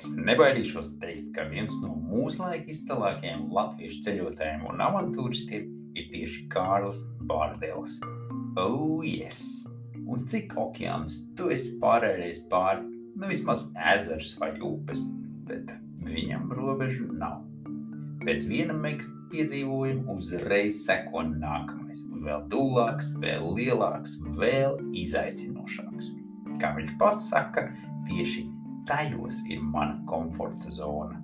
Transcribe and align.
Es 0.00 0.06
nebaidīšos 0.16 0.94
teikt, 1.00 1.26
ka 1.36 1.42
viens 1.50 1.72
no 1.82 1.90
mūsdienu 2.08 2.62
izcilākajiem 2.72 3.46
latviešu 3.52 3.98
ceļotājiem 4.06 4.62
un 4.70 4.80
avantūristiem 4.80 5.66
ir 5.92 6.06
tieši 6.12 6.46
Kārlis 6.52 7.02
Bārdēls. 7.28 7.98
Oh, 8.60 9.04
yes! 9.04 9.42
Un 10.08 10.24
cik 10.28 10.56
okeānus 10.56 11.18
tu 11.36 11.50
esi 11.52 11.74
pārējis 11.82 12.40
pāri, 12.52 12.84
nu 13.20 13.28
vismaz 13.28 13.66
ezers 13.94 14.32
vai 14.40 14.54
upes, 14.64 15.04
bet 15.48 15.72
viņam 16.04 16.48
robežu 16.56 17.10
nav. 17.12 17.40
Pēc 18.24 18.48
viena 18.48 18.76
mega 18.76 19.04
piedzīvojuma 19.34 20.16
uzreiz 20.16 20.80
seko 20.84 21.24
nākamais, 21.28 22.04
vēl 22.24 22.46
dūlāks, 22.52 23.14
vēl 23.22 23.46
lielāks, 23.56 24.18
vēl 24.38 24.78
izaicinošāks. 25.02 26.12
Kā 26.60 26.74
viņš 26.76 26.96
pats 27.00 27.30
saka, 27.32 27.70
tieši 28.08 28.44
tajos 28.88 29.40
ir 29.48 29.62
mana 29.62 30.00
komforta 30.08 30.72
zona. 30.74 31.20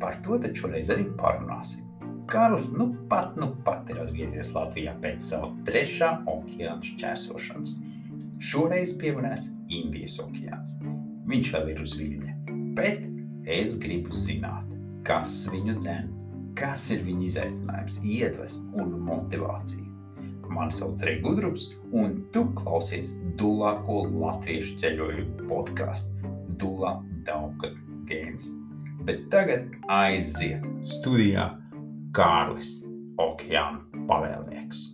Par 0.00 0.18
to 0.24 0.38
taču 0.42 0.66
šoreiz 0.66 0.90
arī 0.92 1.06
parunāsim. 1.18 1.86
Kārlis 2.28 2.70
nu 2.72 2.88
pat, 3.08 3.36
nu 3.36 3.50
pat 3.66 3.88
ir 3.92 4.00
atgriezies 4.00 4.54
Latvijā 4.56 4.94
pēc 5.02 5.26
sava 5.26 5.50
trešā 5.68 6.10
okeāna 6.30 6.80
šķērsošanas. 6.84 7.74
Šoreiz 8.44 8.94
pieminēts 9.00 9.50
Indijas 9.72 10.16
okeāns. 10.24 10.74
Viņš 11.28 11.52
vēl 11.54 11.70
ir 11.72 11.84
uz 11.84 11.94
viļņa, 12.00 12.34
bet 12.76 13.04
es 13.48 13.76
gribu 13.80 14.12
zināt, 14.16 14.72
kas 15.06 15.44
viņu 15.52 15.78
dzen, 15.80 16.10
kas 16.58 16.88
ir 16.94 17.04
viņa 17.04 17.28
izaicinājums, 17.28 18.00
iedvesma 18.04 18.84
un 18.84 18.98
motivācija. 19.04 19.83
Mani 20.50 20.72
sauc 20.74 21.00
Reigars 21.02 21.24
Gudrups, 21.24 21.64
un 21.92 22.18
tu 22.34 22.44
klausies 22.58 23.14
dulāko 23.40 24.04
latviešu 24.10 24.76
ceļojumu 24.82 25.48
podkāstu 25.50 26.34
Dula 26.60 26.98
Dauka 27.26 27.72
Games. 28.08 28.50
Bet 29.04 29.26
tagad 29.32 29.72
aiziet 29.92 30.64
studijā 30.88 31.50
Kārlis, 32.16 32.76
okeāna 33.20 34.04
pavēlnieks. 34.08 34.84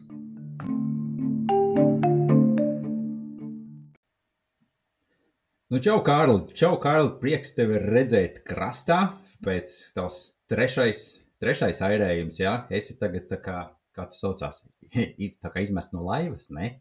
Nu, 5.70 5.79
čau, 5.79 6.01
Kārli! 6.03 6.48
Čau, 6.59 6.73
Kārli! 6.83 7.12
Prieks 7.20 7.53
tevi 7.55 7.79
redzēt 7.79 8.41
krastā 8.42 9.05
pēc 9.47 9.70
tavs 9.95 10.17
trešais, 10.51 11.03
trešais 11.39 11.79
airējums, 11.87 12.41
jā? 12.42 12.57
Esi 12.75 12.97
tagad 12.98 13.29
tā 13.31 13.39
kā, 13.45 13.61
kā 13.95 14.09
tas 14.11 14.19
saucās, 14.19 14.64
tā 15.42 15.52
kā 15.52 15.64
izmest 15.64 15.94
no 15.96 16.06
laivas, 16.06 16.50
ne? 16.55 16.72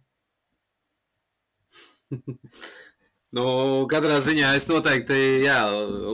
Nu, 3.30 3.44
katrā 3.86 4.16
ziņā 4.26 4.56
es 4.58 4.64
noteikti 4.66 5.16
jā, 5.44 5.60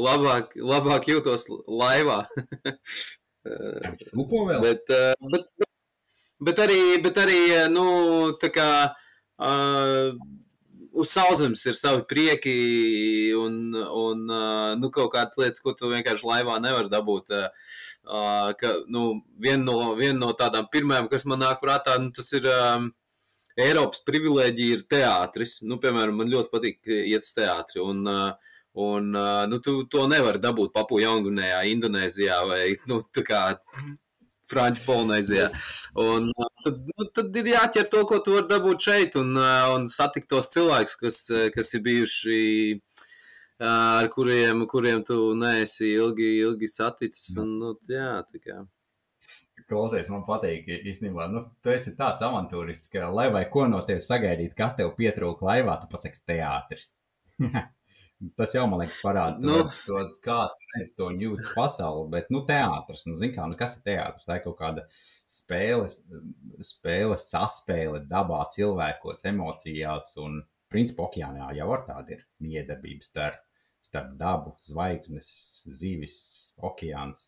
labāk, 0.04 0.50
labāk 0.60 1.06
jūtos 1.08 1.46
laivā. 1.64 2.18
Upo 4.20 4.42
vēl? 4.50 4.60
bet, 4.66 4.92
bet, 5.32 5.46
bet, 5.62 5.70
bet 6.50 6.60
arī, 6.66 6.80
bet 7.06 7.22
arī 7.24 7.38
nu, 7.72 7.86
tā 8.42 8.50
kā 8.52 8.68
uh, 8.92 10.12
uz 10.96 11.12
sauszemes 11.12 11.64
ir 11.68 11.78
savi 11.78 12.04
prieki 12.10 12.56
un, 13.38 13.58
un 13.76 14.22
uh, 14.32 14.74
nu, 14.80 14.90
kaut 14.94 15.12
kādas 15.14 15.38
lietas, 15.40 15.62
ko 15.64 15.76
tu 15.78 15.92
vienkārši 15.92 16.28
laivā 16.28 16.58
nevar 16.64 16.90
dabūt. 16.92 17.36
Uh, 17.36 18.52
ka, 18.60 18.74
nu, 18.92 19.08
viena 19.42 19.64
no, 19.68 19.80
vien 20.00 20.18
no 20.22 20.32
tādām 20.38 20.70
pirmajām, 20.72 21.10
kas 21.12 21.28
man 21.30 21.44
nāk 21.44 21.62
prātā, 21.64 21.98
nu, 22.02 22.14
tas 22.16 22.32
ir. 22.38 22.48
Um, 22.52 22.94
Eiropas 23.56 24.02
privilēģija 24.04 24.76
ir 24.76 24.82
teātris. 24.92 25.62
Nu, 25.64 25.78
piemēram, 25.80 26.18
man 26.20 26.28
ļoti 26.28 26.50
patīk 26.52 26.90
iet 26.92 27.24
uz 27.24 27.30
teātri. 27.38 27.80
Un, 27.80 28.02
un 28.84 29.06
nu, 29.48 29.60
tu 29.64 29.78
to 29.88 30.02
nevari 30.12 30.42
dabūt 30.44 30.74
Papua 30.76 31.06
Jaungvinējā, 31.06 31.62
Indonēzijā 31.72 32.42
vai 32.50 32.60
nu, 32.92 32.98
Franču 34.52 34.86
Polinēzijā. 34.86 35.50
Un 36.02 36.30
tad, 36.66 36.82
nu, 36.92 37.08
tad 37.16 37.40
ir 37.42 37.52
jāķer 37.54 37.90
to, 37.92 38.04
ko 38.10 38.22
tu 38.26 38.38
vari 38.38 38.50
dabūt 38.52 38.88
šeit, 38.90 39.18
un, 39.22 39.34
un 39.76 39.90
satikt 39.92 40.30
tos 40.32 40.52
cilvēkus, 40.54 40.96
kas, 41.02 41.20
kas 41.56 41.76
ir 41.78 41.86
bijuši. 41.90 42.40
Ar 43.66 44.10
kuriem, 44.12 44.66
kuriem 44.68 45.06
tu 45.08 45.30
neesi 45.40 45.94
ilgi, 45.96 46.34
ilgi 46.44 46.68
saticis. 46.68 47.38
Un, 47.40 47.54
nu, 47.62 47.76
jā, 47.88 48.18
klausies, 49.70 50.10
man 50.12 50.26
patīk, 50.28 50.68
īstenībā, 50.92 51.28
nu, 51.32 51.42
tu 51.64 51.72
esi 51.74 51.96
tāds 51.98 52.24
avantūrists, 52.26 52.92
ka, 52.94 53.08
lai 53.14 53.30
vai 53.34 53.46
ko 53.52 53.66
no 53.70 53.82
tevis 53.88 54.10
sagaidīt, 54.12 54.54
kas 54.58 54.78
tev 54.78 54.94
pietrūka 55.00 55.48
laivā, 55.48 55.80
tu 55.82 55.90
pasaki 55.92 56.22
teātris. 56.30 56.94
Tas 58.40 58.54
jau, 58.56 58.64
man 58.72 58.80
liekas, 58.80 59.02
parāda 59.04 59.42
to, 59.42 59.48
nu. 59.50 59.64
to 59.68 60.04
kā 60.24 60.38
tu 60.54 60.70
redz 60.76 60.94
to 60.96 61.10
jūt 61.20 61.50
pasauli, 61.56 62.08
bet, 62.14 62.30
nu, 62.32 62.42
teātris, 62.48 63.04
nu, 63.10 63.18
zin 63.20 63.34
kā, 63.36 63.48
nu, 63.52 63.58
kas 63.60 63.76
ir 63.78 63.84
teātris? 63.90 64.28
Tā 64.28 64.40
ir 64.40 64.46
kaut 64.46 64.56
kāda 64.62 64.86
spēles, 65.30 66.00
spēles 66.64 67.28
saspēle 67.28 68.06
dabā, 68.08 68.40
cilvēkos, 68.56 69.26
emocijās 69.32 70.14
un, 70.24 70.40
principā, 70.72 71.10
okeānā 71.10 71.52
jau 71.58 71.70
ar 71.76 71.84
tādu 71.90 72.16
ir 72.16 72.24
miedarbības 72.44 73.12
starp, 73.12 73.44
starp 73.84 74.16
dabu, 74.20 74.56
zvaigznes, 74.64 75.30
zivis, 75.68 76.18
okeāns. 76.64 77.28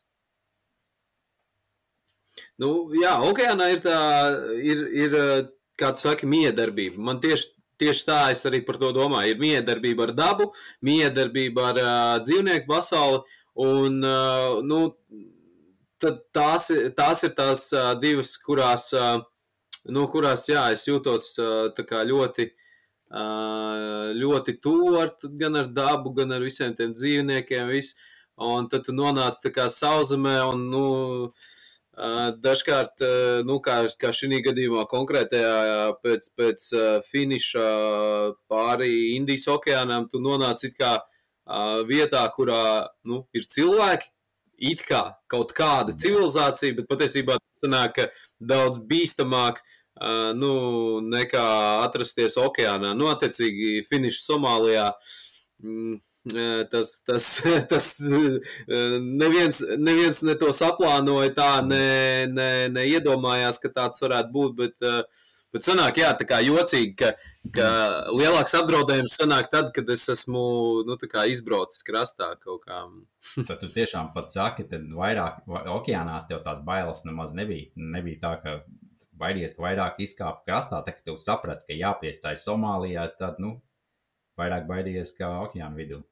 Nu, 2.61 2.71
jā, 2.95 3.17
okeānā 3.27 3.71
ir 3.73 3.83
tā, 3.85 3.99
ir, 4.61 4.83
ir 5.03 5.19
kā 5.77 5.91
tu 5.93 6.05
saki, 6.05 6.29
miedarbība. 6.29 7.01
Man 7.09 7.21
tieši, 7.21 7.56
tieši 7.81 8.05
tā 8.07 8.19
es 8.33 8.43
arī 8.49 8.61
par 8.65 8.79
to 8.81 8.91
domāju. 8.95 9.33
Ir 9.33 9.41
miedarbība 9.41 10.07
ar 10.07 10.13
dabu, 10.17 10.51
miedarbība 10.85 11.71
ar 11.71 11.81
uh, 11.81 12.13
dzīvnieku 12.25 12.69
pasauli. 12.69 13.23
Un, 13.57 13.99
uh, 14.05 14.59
nu, 14.65 14.81
tās, 16.35 16.69
tās 16.97 17.25
ir 17.25 17.33
tās 17.37 17.67
uh, 17.73 17.93
divas, 18.01 18.35
kurās, 18.43 18.89
uh, 18.97 19.19
nu, 19.89 20.05
kurās 20.13 20.47
jā, 20.49 20.67
es 20.75 20.87
jūtos 20.89 21.33
uh, 21.41 21.69
ļoti. 22.11 22.51
Uh, 23.07 24.09
ļoti 24.19 24.57
tuvu 24.59 24.97
gan 25.39 25.53
ar 25.55 25.69
dabu, 25.71 26.11
gan 26.11 26.33
ar 26.35 26.43
visiem 26.43 26.73
tiem 26.75 26.91
dzīvniekiem. 26.91 27.69
Visu. 27.71 27.95
Un 28.43 28.67
tad 28.69 28.83
tu 28.83 28.91
nonāc 28.93 29.39
tā 29.41 29.49
kā 29.49 29.69
sauszemē, 29.71 30.33
un 30.51 30.65
nu, 30.69 30.81
uh, 31.29 31.53
Dažkārt, 31.97 33.01
nu, 33.47 33.57
kā, 33.65 33.79
kā 33.97 34.11
šī 34.13 34.41
gadījumā, 34.45 34.83
konkrētajā 34.89 35.95
pēc, 36.03 36.27
pēc 36.37 36.65
finiša 37.09 37.69
pāri 38.51 39.15
Indijas 39.15 39.47
okeānam, 39.49 40.05
tu 40.11 40.21
nonāc 40.21 40.61
it 40.67 40.77
kā 40.77 40.99
vietā, 41.89 42.21
kurā 42.35 42.85
nu, 43.03 43.23
ir 43.33 43.49
cilvēki, 43.49 44.11
it 44.57 44.83
kā 44.85 45.01
kaut 45.29 45.53
kāda 45.57 45.95
civilizācija, 45.97 46.75
bet 46.77 46.89
patiesībā 46.89 47.39
tas 47.39 47.63
sanāk 47.65 47.97
daudz 48.37 48.77
bīstamāk 48.77 49.63
nu, 50.37 50.51
nekā 51.01 51.47
atrasties 51.85 52.37
okeānā. 52.37 52.93
Nu, 52.97 53.09
attiecīgi, 53.09 53.81
finiša 53.89 54.21
Somālijā. 54.21 54.91
Mm, 55.63 55.97
Tas, 56.71 57.03
tas, 57.07 57.27
tas 57.71 57.87
neviens, 58.01 59.61
neviens 59.77 60.23
ne 60.25 60.35
to 60.39 60.51
saplānoja 60.55 61.33
tā, 61.37 61.51
ne, 61.65 62.27
ne, 62.31 62.49
ne 62.73 62.85
iedomājās, 62.89 63.61
ka 63.63 63.71
tāds 63.73 64.01
varētu 64.03 64.33
būt, 64.33 64.55
bet, 64.57 64.89
bet 65.53 65.67
sanāk, 65.67 65.99
jā, 66.01 66.09
tā 66.19 66.27
kā 66.29 66.39
jocīgi, 66.45 66.95
ka, 66.99 67.11
ka 67.55 67.67
lielāks 68.13 68.57
apdraudējums 68.59 69.19
sanāk 69.21 69.51
tad, 69.53 69.69
kad 69.75 69.89
es 69.93 70.07
esmu, 70.13 70.47
nu, 70.87 70.97
izbraucis 71.27 71.85
krastā 71.87 72.33
kaut 72.43 72.65
kā. 72.65 72.83
Tad 73.37 73.61
tu 73.61 73.71
tiešām 73.71 74.11
pat 74.15 74.33
saki, 74.33 74.67
tad 74.71 74.89
vairāk 74.97 75.45
okeānā 75.47 76.19
tev 76.29 76.43
tās 76.47 76.59
bailes 76.65 77.05
nemaz 77.07 77.33
nebija. 77.37 77.71
Nebija 77.75 78.23
tā, 78.25 78.35
ka 78.43 78.59
baidies 79.17 79.55
vairāk 79.57 80.01
izkāpt 80.03 80.45
krastā, 80.47 80.81
tā 80.85 80.93
ka 80.93 81.05
tu 81.05 81.17
saprati, 81.21 81.65
ka 81.69 81.77
jāpiestāj 81.77 82.37
Somālijā, 82.41 83.07
tad, 83.19 83.41
nu, 83.43 83.57
vairāk 84.37 84.67
baidījies 84.69 85.15
kā 85.17 85.29
okeāna 85.45 85.75
vidū. 85.77 86.03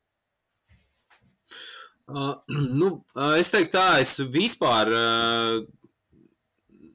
Uh, 2.07 2.36
nu, 2.80 3.00
es 3.40 3.50
teiktu, 3.54 3.78
tā, 3.80 3.88
es 4.04 4.19
vispār 4.30 4.92
uh, 4.94 5.63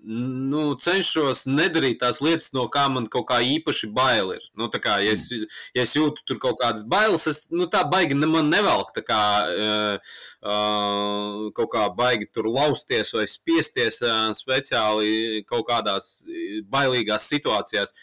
nu, 0.07 0.63
cenšos 0.81 1.45
nedarīt 1.51 1.99
tās 2.01 2.21
lietas, 2.23 2.53
no 2.55 2.67
kā 2.73 2.87
man 2.93 3.09
kaut 3.11 3.27
kā 3.29 3.41
īpaši 3.43 3.91
bail 3.95 4.31
ir. 4.37 4.45
Nu, 4.59 4.69
kā, 4.71 5.01
ja, 5.03 5.15
es, 5.17 5.27
ja 5.75 5.83
es 5.83 5.97
jūtu 5.99 6.23
tur 6.29 6.39
kaut 6.43 6.61
kādas 6.63 6.87
bailes, 6.87 7.27
es 7.31 7.43
nu, 7.51 7.67
tā 7.71 7.83
baigi 7.91 8.15
man 8.23 8.53
nevelk 8.53 8.95
kā 9.07 9.25
uh, 9.51 10.15
uh, 10.47 11.51
kaut 11.59 11.73
kā 11.75 11.89
baigi 11.97 12.31
tur 12.31 12.49
lausties 12.51 13.11
vai 13.17 13.27
spiesties 13.31 14.01
uh, 14.07 14.31
speciāli 14.37 15.43
kaut 15.51 15.67
kādās 15.69 16.23
bailīgās 16.71 17.29
situācijās. 17.35 17.95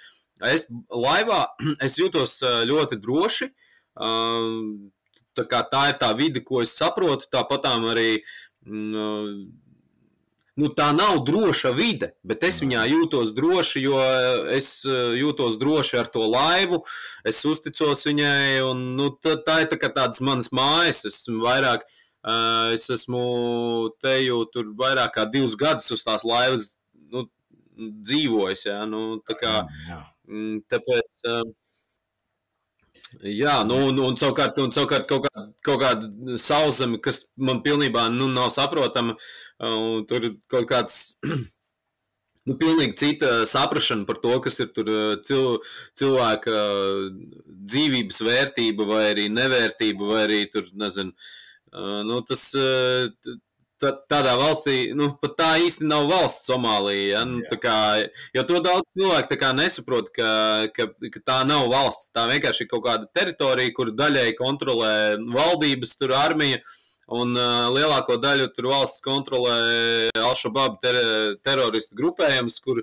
Es 0.43 0.67
laivā 0.91 1.45
es 1.87 1.97
jūtos 2.01 2.41
ļoti 2.67 2.99
droši. 2.99 3.51
Uh, 3.97 4.91
tā, 5.37 5.61
tā 5.71 5.85
ir 5.91 6.01
tā 6.01 6.11
vide, 6.17 6.41
ko 6.45 6.63
es 6.63 6.75
saprotu. 6.77 7.29
Tāpat 7.31 7.67
arī 7.69 8.23
mm, 8.65 9.47
nu, 10.57 10.69
tā 10.73 10.89
nav 10.95 11.21
droša 11.27 11.71
vide, 11.77 12.11
bet 12.25 12.43
es 12.47 12.59
viņā 12.63 12.87
jūtos 12.89 13.33
droši, 13.37 13.83
jo 13.85 14.01
es 14.53 14.71
jūtos 14.87 15.59
droši 15.61 15.99
ar 16.01 16.09
to 16.13 16.25
laivu. 16.25 16.81
Es 17.27 17.43
uzticos 17.45 18.05
viņai, 18.09 18.63
un 18.65 18.83
nu, 18.97 19.11
tā, 19.21 19.37
tā 19.45 19.61
ir 19.63 19.71
tā 19.71 19.79
tādas 19.85 20.21
manas 20.25 20.49
mājas. 20.49 21.05
Es 21.05 21.21
esmu 21.21 21.45
vairāk, 21.45 21.85
es 22.73 22.89
esmu 22.97 23.23
te 24.01 24.17
jau 24.25 24.41
tur 24.49 24.73
vairāk 24.81 25.13
kā 25.19 25.27
divus 25.29 25.55
gadus 25.59 25.93
uz 25.93 26.05
tās 26.07 26.25
laivas 26.27 26.73
nu, 27.13 27.27
dzīvojis. 27.77 28.67
Ja? 28.71 28.81
Nu, 28.89 29.21
tā 29.29 29.37
kā, 29.37 29.55
mm, 30.25 30.65
tāpēc. 30.73 31.23
Jā, 33.23 33.61
nu, 33.67 33.77
un, 33.89 33.99
un 34.03 34.17
savukārt, 34.19 34.57
un 34.59 34.73
savukārt 34.75 35.07
kaut, 35.09 35.27
kā, 35.27 35.43
kaut 35.65 35.79
kāda 35.83 36.37
sauszeme, 36.41 36.99
kas 37.03 37.27
man 37.39 37.61
pilnībā 37.63 38.07
nu, 38.13 38.27
nav 38.31 38.49
saprotama, 38.53 39.15
un 39.63 40.03
tur 40.09 40.33
kaut 40.51 40.67
kāds. 40.71 40.97
Nu, 42.47 42.53
pilnīgi 42.55 42.93
cita 42.95 43.29
saprāšana 43.43 44.05
par 44.07 44.21
to, 44.23 44.29
kas 44.39 44.61
ir 44.63 44.69
tur 44.71 44.87
cil, 45.27 45.57
cilvēka 45.99 46.61
dzīvības 47.73 48.21
vērtība, 48.23 48.85
vai 48.87 49.01
arī 49.09 49.25
nevērtība, 49.35 50.07
vai 50.07 50.21
arī 50.29 50.37
tur, 50.53 50.69
nezinu, 50.79 51.11
nu, 52.07 52.21
tas, 52.29 52.45
tādā 53.81 54.33
valstī, 54.39 54.93
nu, 54.97 55.09
pat 55.21 55.35
tā 55.39 55.49
īsti 55.63 55.87
nav 55.89 56.07
valsts 56.09 56.47
Somālija. 56.49 57.19
Ja? 57.19 57.23
Nu, 57.29 57.41
kā, 57.61 57.77
jo 58.35 58.43
to 58.49 58.61
daudz 58.63 58.87
cilvēku 58.97 59.53
nesaprot, 59.57 60.09
ka, 60.15 60.31
ka, 60.75 60.89
ka 61.13 61.21
tā 61.25 61.37
nav 61.47 61.69
valsts. 61.71 62.11
Tā 62.15 62.27
vienkārši 62.31 62.65
ir 62.65 62.71
kaut 62.71 62.85
kāda 62.87 63.09
teritorija, 63.13 63.73
kur 63.75 63.93
daļai 63.93 64.31
kontrolē 64.39 64.93
valdības, 65.21 65.97
tur 65.99 66.15
armija. 66.17 66.61
Un 67.07 67.37
uh, 67.39 67.69
lielāko 67.71 68.17
daļu 68.19 68.49
tur 68.51 68.65
valsts 68.73 69.03
kontrolē 69.05 70.09
Al-Shabaab 70.19 70.81
ter 70.83 70.97
teroristu 71.39 71.95
grupējums, 71.95 72.57
kur, 72.59 72.81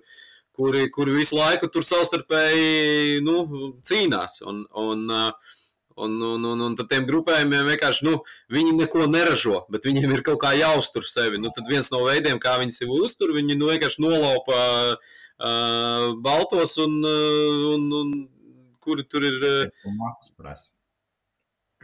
kuri, 0.56 0.86
kuri 0.94 1.18
visu 1.18 1.36
laiku 1.36 1.68
tur 1.68 1.84
savstarpēji 1.84 3.20
nu, 3.26 3.74
cīnās. 3.84 4.40
Un, 4.48 4.64
un, 4.80 5.04
uh, 5.12 5.60
Un, 5.94 6.16
un, 6.26 6.44
un, 6.50 6.62
un 6.66 6.72
tad 6.74 6.88
tiem 6.90 7.04
grupējumiem 7.06 7.68
vienkārši 7.70 8.06
nu, 8.08 8.16
viņi 8.50 8.72
neko 8.80 9.04
neražo, 9.06 9.60
bet 9.70 9.86
viņiem 9.86 10.16
ir 10.16 10.24
kaut 10.26 10.40
kā 10.42 10.50
jāuztur 10.58 11.06
sevi. 11.06 11.38
Nu, 11.38 11.52
tad 11.54 11.70
viens 11.70 11.90
no 11.94 12.02
veidiem, 12.02 12.40
kā 12.42 12.56
viņi 12.58 12.74
sevi 12.74 12.98
uztur, 13.06 13.34
viņi 13.36 13.54
nu, 13.60 13.70
vienkārši 13.70 14.02
nolaupa 14.02 14.60
uh, 14.98 16.08
baltos 16.24 16.74
un, 16.82 16.98
un, 17.06 17.86
un 18.02 18.14
kuri 18.82 19.06
tur 19.06 19.28
ir. 19.30 19.38
Uh, 19.38 19.92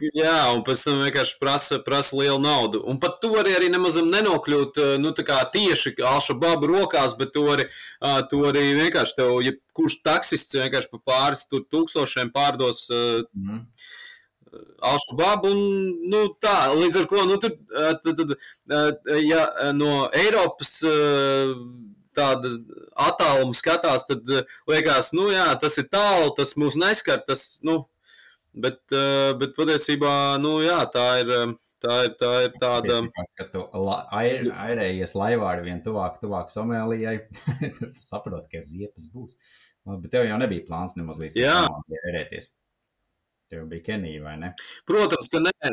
Jā, 0.01 0.49
un 0.55 0.63
pēc 0.65 0.81
tam 0.81 1.01
vienkārši 1.03 1.35
prasa, 1.37 1.77
prasa 1.85 2.17
lielu 2.17 2.39
naudu. 2.41 2.79
Un 2.89 2.97
pat 3.01 3.19
tu 3.21 3.29
vari 3.35 3.53
arī 3.53 3.67
nemaz 3.69 3.99
nenokļūt 4.01 4.79
nu, 5.01 5.11
tieši 5.13 5.93
Alšababu 6.09 6.69
rokās, 6.71 7.13
bet 7.19 7.35
tu 7.35 7.43
vari, 7.45 7.67
tu 8.31 8.41
arī 8.49 8.63
vienkārši 8.79 9.17
tev, 9.19 9.35
ja 9.45 9.53
kurš 9.77 9.99
taksists 10.01 10.57
vienkārši 10.57 10.89
pa 10.95 11.01
pāris 11.11 11.45
tūkstošiem 11.51 12.33
pārdos. 12.33 12.87
Mm. 12.89 13.67
Alšababu. 14.91 15.51
Nu, 16.11 16.23
tā, 16.43 16.55
līdz 16.75 17.01
ar 17.01 17.07
to, 17.11 17.23
nu, 17.29 17.37
tur, 17.41 17.55
tad, 18.03 18.19
tad, 18.19 18.35
ja 19.21 19.45
no 19.77 20.05
Eiropas 20.17 20.75
tāda 22.11 22.53
attāluma 22.99 23.55
skatās, 23.55 24.05
tad 24.09 24.27
liekas, 24.69 25.13
nu, 25.15 25.29
jā, 25.31 25.47
tas 25.61 25.79
ir 25.79 25.87
tālu, 25.91 26.33
tas 26.37 26.57
mūs 26.59 26.77
neskar, 26.79 27.23
tas, 27.27 27.45
nu, 27.67 27.83
bet, 28.51 28.81
bet 29.39 29.55
patiesībā, 29.59 30.15
nu, 30.43 30.59
jā, 30.65 30.83
tā 30.93 31.09
ir. 31.23 31.35
Tā 31.81 31.95
ir, 32.05 32.11
tā 32.13 32.27
ir 32.45 32.51
tāda. 32.61 32.99
Kad 33.39 33.47
tu 33.55 33.61
air, 34.13 34.51
airējies 34.53 35.15
laivā 35.17 35.47
ar 35.55 35.63
vien 35.65 35.79
tuvāk, 35.81 36.19
tuvāk 36.21 36.51
Somēlijai, 36.53 37.15
tad 37.79 37.95
saproti, 37.97 38.51
ka 38.51 38.61
ziepas 38.67 39.07
būs. 39.09 39.33
Bet 39.89 40.11
tev 40.13 40.27
jau 40.27 40.37
nebija 40.37 40.67
plāns 40.67 40.93
nemaz 40.93 41.17
līdz 41.17 41.39
tam 41.41 41.97
airēties. 42.05 42.51
Tev 43.51 43.65
bija 43.67 43.83
Kenija, 43.83 44.23
vai 44.23 44.37
ne? 44.39 44.53
Protams, 44.87 45.27
ka 45.31 45.41
nē. 45.43 45.71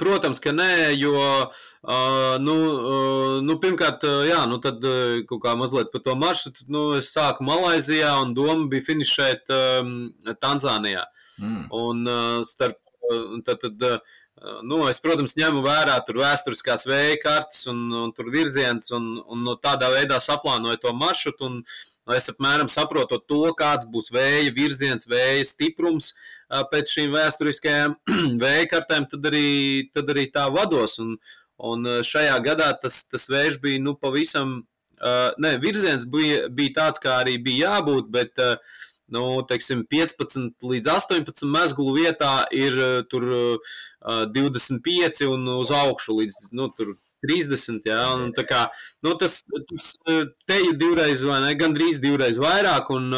Protams, 0.00 0.40
ka 0.42 0.50
nē, 0.50 0.70
jo, 0.98 1.12
uh, 1.14 2.32
nu, 2.42 2.56
uh, 2.72 3.36
nu, 3.46 3.54
pirmkārt, 3.62 4.02
uh, 4.08 4.24
jā, 4.26 4.40
nu, 4.50 4.58
tad 4.64 4.82
uh, 4.82 5.20
kaut 5.28 5.44
kā 5.44 5.54
mazliet 5.54 5.92
par 5.92 6.02
to 6.02 6.16
maršrutu, 6.18 6.66
nu, 6.66 6.82
es 6.98 7.12
sāku 7.14 7.46
Malaizijā 7.46 8.10
un 8.24 8.34
doma 8.34 8.66
bija 8.72 8.88
finišēt 8.88 9.54
um, 9.54 9.94
Tanzānijā. 10.42 11.06
Mm. 11.38 11.64
Un 11.78 12.02
uh, 12.10 12.40
starp, 12.48 12.80
uh, 13.06 13.36
tad, 13.46 13.62
tad, 13.62 13.86
uh, 13.86 14.56
nu, 14.66 14.82
es, 14.90 14.98
protams, 15.04 15.38
ņemu 15.38 15.62
vērā 15.62 16.00
tur 16.08 16.18
vēsturiskās 16.24 16.88
vēja 16.90 17.20
kartes 17.22 17.68
un, 17.70 17.86
un 18.02 18.16
tur 18.16 18.34
virziens 18.34 18.90
un, 18.98 19.12
un 19.22 19.46
no 19.46 19.54
tādā 19.62 19.94
veidā 19.94 20.18
saplānoju 20.18 20.82
to 20.82 20.96
maršrutu 20.96 21.52
un, 21.52 21.62
uh, 21.62 21.96
Es 22.14 22.28
apmēram 22.30 22.68
saprotu 22.70 23.18
to, 23.18 23.40
kāds 23.58 23.86
būs 23.90 24.12
vēja 24.14 24.52
virziens, 24.54 25.08
vēja 25.10 25.42
stiprums 25.48 26.12
pēc 26.72 26.94
šīm 26.94 27.14
vēsturiskajām 27.16 27.96
vēja 28.42 28.70
kartēm, 28.70 29.08
tad 29.10 29.28
arī, 29.30 29.48
tad 29.94 30.10
arī 30.14 30.28
tā 30.34 30.46
vados. 30.54 30.98
Un, 31.02 31.16
un 31.58 31.86
šajā 32.06 32.38
gadā 32.44 32.72
tas, 32.82 33.04
tas 33.10 33.28
vējš 33.32 33.60
bija 33.62 33.82
nu, 33.82 33.96
pavisam, 33.98 34.58
ne, 35.42 35.56
virziens 35.62 36.06
bija, 36.10 36.46
bija 36.52 36.76
tāds, 36.82 37.02
kā 37.02 37.20
arī 37.22 37.38
bija 37.42 37.76
jābūt, 37.76 38.12
bet 38.12 38.44
nu, 39.12 39.24
teiksim, 39.48 39.84
15 39.90 40.66
līdz 40.66 40.90
18 40.90 41.46
mezglu 41.50 41.94
vietā 41.96 42.46
ir 42.54 42.78
tur 43.10 43.26
25 44.34 45.26
un 45.30 45.50
uz 45.58 45.74
augšu 45.74 46.20
līdz 46.22 46.40
nu, 46.58 46.70
30. 47.26 47.86
Jā, 47.88 48.02
un, 48.14 48.32
kā, 48.46 48.66
nu, 49.04 49.14
tas, 49.18 49.40
tas 49.70 49.92
te 50.06 50.58
ir 50.62 50.76
divreiz, 50.78 51.24
vai 51.26 51.40
ne? 51.44 51.54
Gandrīz 51.58 52.00
divreiz 52.02 52.38
vairāk. 52.42 52.90
Un, 52.94 53.08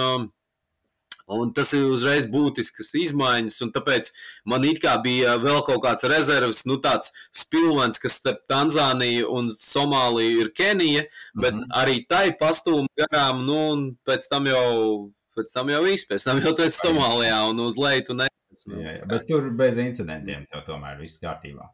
Un 1.29 1.51
tas 1.53 1.75
ir 1.77 1.85
uzreiz 1.93 2.27
būtisks 2.33 2.95
izmaiņas, 3.03 3.59
un 3.67 3.73
tāpēc 3.75 4.09
man 4.49 4.65
it 4.65 4.81
kā 4.81 4.95
bija 5.05 5.37
vēl 5.43 5.61
kaut 5.67 5.83
kāds 5.85 6.07
rezerves, 6.09 6.63
nu 6.69 6.79
tāds 6.85 7.13
spilvens, 7.37 8.01
kas 8.01 8.17
starp 8.23 8.47
Tanzāniju 8.49 9.29
un 9.37 9.53
Somāliju 9.53 10.47
ir 10.47 10.53
Kenija, 10.57 11.05
bet 11.35 11.55
mm 11.55 11.61
-hmm. 11.61 11.77
arī 11.83 12.07
tai 12.09 12.33
pastūma 12.41 12.89
garām, 12.97 13.45
nu, 13.45 13.59
un 13.73 13.97
pēc 14.09 14.29
tam 14.31 14.47
jau, 14.47 15.13
pēc 15.37 15.53
tam 15.55 15.69
jau 15.69 15.85
viss, 15.85 16.09
pēc 16.09 16.25
tam 16.25 16.41
jau 16.41 16.55
tu 16.55 16.63
esi 16.63 16.87
Somālijā 16.87 17.43
un 17.51 17.61
uz 17.61 17.77
leju 17.77 18.05
tu 18.07 18.15
neiec. 18.15 18.33
Nu, 18.67 18.81
jā, 18.83 18.99
jā, 18.99 19.07
bet 19.07 19.27
tur 19.27 19.51
bez 19.51 19.77
incidentiem 19.79 20.47
tev 20.51 20.65
tomēr 20.67 20.99
viss 20.99 21.21
kārtībā. 21.21 21.69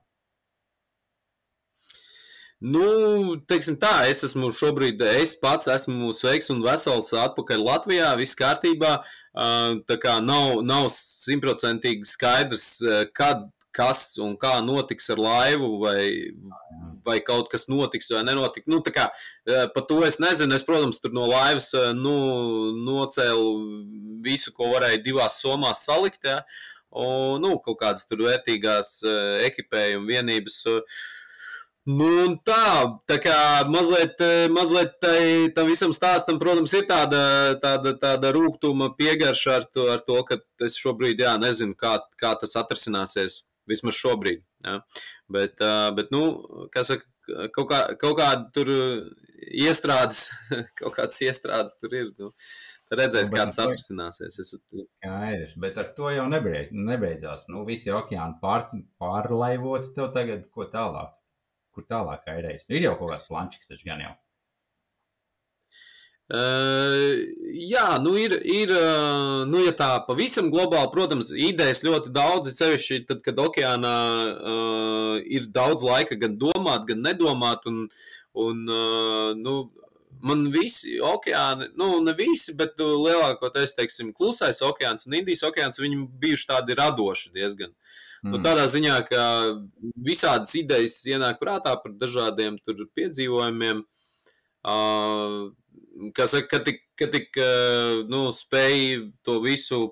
Nu, 2.62 3.34
teiksim 3.50 3.74
tā, 3.82 4.06
es 4.08 4.22
esmu 4.24 4.48
šobrīd, 4.54 5.02
es 5.18 5.34
pats 5.36 5.66
esmu 5.68 6.12
sveiks 6.16 6.52
un 6.54 6.62
vesels 6.64 7.10
atpakaļ 7.18 7.64
Latvijā, 7.66 8.12
viss 8.16 8.38
kārtībā. 8.38 8.94
Tā 9.88 9.96
kā 10.00 10.14
nav, 10.22 10.62
nav 10.62 10.86
simtprocentīgi 10.94 12.06
skaidrs, 12.08 12.68
kad, 13.16 13.42
kas 13.74 14.04
un 14.22 14.36
kā 14.40 14.54
notiks 14.64 15.10
ar 15.10 15.20
laivu, 15.20 15.72
vai, 15.82 16.30
vai 17.04 17.18
kaut 17.26 17.50
kas 17.52 17.66
notiks 17.68 18.12
vai 18.14 18.22
nenotiks. 18.28 18.70
Nu, 18.70 18.78
kā, 18.86 19.08
par 19.74 19.84
to 19.90 20.04
es 20.06 20.20
nezinu. 20.22 20.54
Es, 20.54 20.64
protams, 20.64 21.02
tur 21.02 21.12
no 21.16 21.26
laivas 21.32 21.72
nu, 21.98 22.14
nocēlu 22.86 23.50
visu, 24.24 24.54
ko 24.54 24.70
varēju 24.76 25.02
divās 25.04 25.40
somās 25.42 25.82
salikt. 25.90 26.22
Ja? 26.30 26.44
Un, 26.94 27.42
nu, 27.42 27.58
kaut 27.66 27.82
kādas 27.82 28.06
tur 28.06 28.24
vērtīgās 28.30 29.00
ekipējuma 29.50 30.08
vienības. 30.14 30.62
Uh, 30.70 31.04
Nu, 31.84 32.08
tā, 32.48 32.96
tā 33.04 33.18
kā 33.20 33.36
mazliet, 33.68 34.20
mazliet 34.48 34.94
tai, 35.04 35.50
tam 35.52 35.68
visam 35.68 35.90
stāstam, 35.92 36.38
protams, 36.40 36.72
ir 36.78 36.86
tāda, 36.88 37.18
tāda, 37.60 37.92
tāda 38.00 38.30
rūkuma 38.32 38.94
piegarša 38.96 39.56
ar 39.58 39.66
to, 39.68 39.90
ar 39.92 40.00
to, 40.06 40.16
ka 40.24 40.38
es 40.64 40.78
šobrīd, 40.80 41.20
jā, 41.20 41.34
nezinu, 41.42 41.76
kā, 41.76 41.98
kā 42.16 42.30
tas 42.40 42.56
atrisināsies, 42.56 43.42
vismaz 43.68 43.98
šobrīd. 43.98 44.40
Jā. 44.64 44.78
Bet, 45.36 45.60
bet, 45.98 46.08
nu, 46.14 46.22
kā 46.72 46.86
saka, 46.88 47.04
kaut, 47.52 47.66
kā, 47.68 47.80
kaut 48.00 48.16
kāda 48.22 48.48
tur 48.56 48.70
iestrādes, 49.44 50.30
kaut 50.80 50.96
kāds 50.96 51.20
iestrādes 51.26 51.76
tur 51.82 51.98
ir. 51.98 52.08
Nu. 52.16 52.30
Redzēs, 52.94 53.28
kā 53.34 53.44
tas 53.50 53.60
atrisināsies. 53.60 54.38
Es... 54.40 54.54
Skaidrs, 54.78 55.52
bet 55.60 55.76
ar 55.82 55.92
to 55.98 56.08
jau 56.14 56.24
nebeidz, 56.32 56.72
nebeidzās. 56.72 57.44
Nu, 57.52 57.66
visi 57.68 57.92
okeāni 57.92 58.40
pār, 58.40 58.64
pārlaivoti 59.02 59.92
tev 59.98 60.14
tagad, 60.16 60.48
ko 60.54 60.64
tālāk 60.72 61.12
kur 61.74 61.86
tālāk 61.88 62.28
airējas. 62.30 62.70
Ir 62.72 62.86
jau 62.88 62.94
kaut 63.00 63.14
kāds 63.14 63.30
plančiks, 63.30 63.70
taču 63.70 63.90
gan 63.90 64.04
jau. 64.04 64.14
Uh, 66.24 67.20
jā, 67.52 67.98
nu 68.00 68.14
ir, 68.16 68.32
ir 68.48 68.70
uh, 68.72 69.42
nu, 69.44 69.58
ja 69.60 69.74
tā 69.76 69.90
pavisam 70.06 70.46
globāli, 70.48 70.88
protams, 70.94 71.28
idejas 71.36 71.82
ļoti 71.84 72.14
daudz, 72.16 72.54
cevišķi 72.56 73.02
tad, 73.10 73.20
kad 73.26 73.42
okeānā 73.44 73.96
uh, 74.32 75.18
ir 75.20 75.50
daudz 75.52 75.84
laika 75.84 76.16
gan 76.16 76.38
domāt, 76.40 76.86
gan 76.88 77.04
nedomāt, 77.04 77.68
un, 77.68 77.82
un 78.40 78.64
uh, 78.72 79.34
nu, 79.36 79.58
man 80.24 80.46
visi 80.54 80.96
okeāni, 81.04 81.68
nu, 81.76 81.98
ne 82.00 82.16
visi, 82.16 82.54
bet 82.56 82.80
lielākoties, 82.80 83.76
teiksim, 83.76 84.14
klusais 84.16 84.62
okeāns 84.64 85.04
un 85.04 85.18
Indijas 85.20 85.44
okeāns, 85.44 85.82
viņi 85.82 86.06
bijuši 86.24 86.48
tādi 86.54 86.78
radoši 86.78 87.34
diezgan. 87.36 87.76
Uh, 88.24 88.30
mm. 88.30 88.32
Nu, 88.32 88.40
tādā 88.44 88.64
ziņā, 88.72 88.94
ka 89.08 89.24
visādas 90.00 90.54
idejas 90.56 90.96
ienāk 91.04 91.36
prātā 91.42 91.74
par 91.76 91.92
dažādiem 92.00 92.56
piedzīvojumiem. 92.96 93.84
Uh, 94.64 95.52
kas 96.16 96.32
saka, 96.32 96.48
ka 96.54 96.62
tik, 96.64 96.80
ka 96.96 97.10
tik 97.12 97.36
uh, 97.36 98.00
nu, 98.08 98.30
spēj 98.32 99.10
to 99.26 99.36
visu 99.44 99.82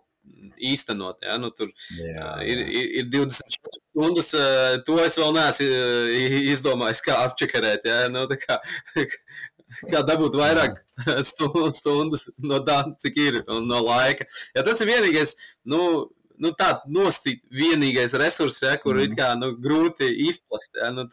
īstenot. 0.57 1.21
Ja? 1.27 1.37
Nu, 1.43 1.51
tur 1.53 1.69
Jā, 1.99 2.39
ir, 2.47 2.63
ir, 2.65 2.89
ir 3.03 3.11
24 3.13 3.83
stundas, 3.93 4.33
uh, 4.39 4.79
to 4.87 4.97
es 5.05 5.19
vēl 5.21 5.37
neesmu 5.37 5.69
uh, 5.69 6.47
izdomājis, 6.55 7.05
kā 7.05 7.19
apčakarēt. 7.27 7.85
Ja? 7.91 8.07
Nu, 8.13 8.25
kā, 8.47 8.63
kā 9.93 10.03
dabūt 10.09 10.41
vairāk 10.41 10.81
stu- 11.29 11.69
stundas 11.75 12.31
no 12.41 12.63
tā, 12.65 12.81
cik 13.03 13.21
ir 13.21 13.41
un 13.45 13.69
no 13.69 13.85
laika. 13.85 14.29
Ja 14.57 14.65
tas 14.67 14.81
ir 14.81 14.93
vienīgais, 14.95 15.37
nu, 15.69 16.09
nu 16.39 16.53
tā 16.59 16.81
nosacīt 16.89 17.43
vienīgais 17.53 18.15
resurss, 18.19 18.63
ja, 18.63 18.77
kur 18.77 18.95
Mhm. 18.95 19.03
it 19.05 19.19
kā 19.19 19.39
nu, 19.39 19.53
grūti 19.57 20.09
izplast. 20.29 20.71
Ja? 20.75 20.91
Nu. 20.91 21.09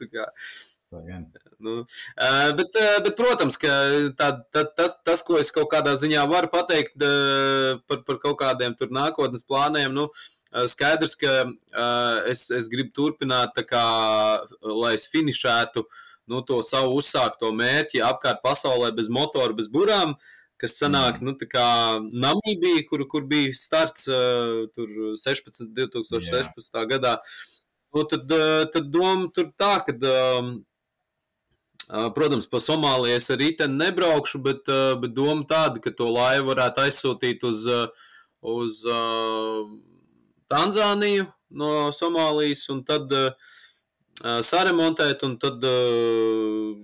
Nu, 1.59 1.85
bet, 2.55 2.73
bet, 3.03 3.15
protams, 3.17 3.57
ka 3.57 3.67
tā, 4.17 4.29
tā, 4.49 4.63
tas, 4.75 4.95
tas, 5.05 5.21
ko 5.21 5.37
es 5.37 5.51
kaut 5.51 5.69
kādā 5.69 5.93
ziņā 5.93 6.23
varu 6.29 6.47
pateikt 6.47 6.95
par, 7.87 8.01
par 8.07 8.17
kaut 8.17 8.39
kādiem 8.39 8.75
tur 8.77 8.87
nākotnes 8.87 9.43
plāniem, 9.45 9.93
nu, 9.93 10.07
skaidrs, 10.71 11.13
ka 11.19 11.43
es, 12.25 12.49
es 12.49 12.69
gribu 12.71 12.89
turpināt, 12.95 13.59
kā, 13.69 13.83
lai 14.63 14.95
es 14.95 15.05
finišētu 15.11 15.83
nu, 16.29 16.41
to 16.41 16.63
savu 16.63 16.97
uzsākto 17.01 17.51
mērķi 17.53 18.01
apkārt 18.05 18.41
pasaulē 18.41 18.89
bez 18.95 19.09
motora, 19.09 19.53
bez 19.53 19.67
burām. 19.67 20.15
Kas 20.59 20.75
sanāk, 20.75 21.21
nu, 21.23 21.33
tā 21.39 21.47
kā 21.47 21.65
Namībija, 22.11 22.83
kur, 22.89 23.05
kur 23.11 23.23
bija 23.27 23.53
starts 23.55 24.09
uh, 24.11 24.65
tur 24.75 25.15
16, 25.19 25.69
2016. 25.77 26.81
gadā. 26.89 27.17
Nu, 27.95 28.03
tad, 28.09 28.27
uh, 28.35 28.65
tad 28.73 28.89
doma 28.91 29.29
tur 29.33 29.53
tā, 29.59 29.77
ka 29.87 29.95
um, 29.95 30.57
Uh, 31.89 32.11
Protams, 32.13 32.45
pa 32.45 32.59
Somāliju 32.61 33.17
es 33.17 33.31
arī 33.33 33.47
te 33.57 33.65
nebraukšu, 33.65 34.37
bet, 34.45 34.67
uh, 34.69 34.91
bet 35.01 35.15
doma 35.17 35.41
tāda, 35.49 35.81
ka 35.81 35.89
to 35.89 36.05
laivu 36.13 36.51
varētu 36.51 36.83
aizsūtīt 36.83 37.41
uz, 37.49 37.63
uz 38.45 38.75
uh, 38.85 39.71
Tanzāniju 40.53 41.25
no 41.49 41.89
Somālijas 41.97 42.67
un 42.69 42.83
tad 42.85 43.09
uh, 43.09 43.33
saremontēt 44.21 45.25
un 45.25 45.33
tad 45.41 45.65
uh, 45.65 46.77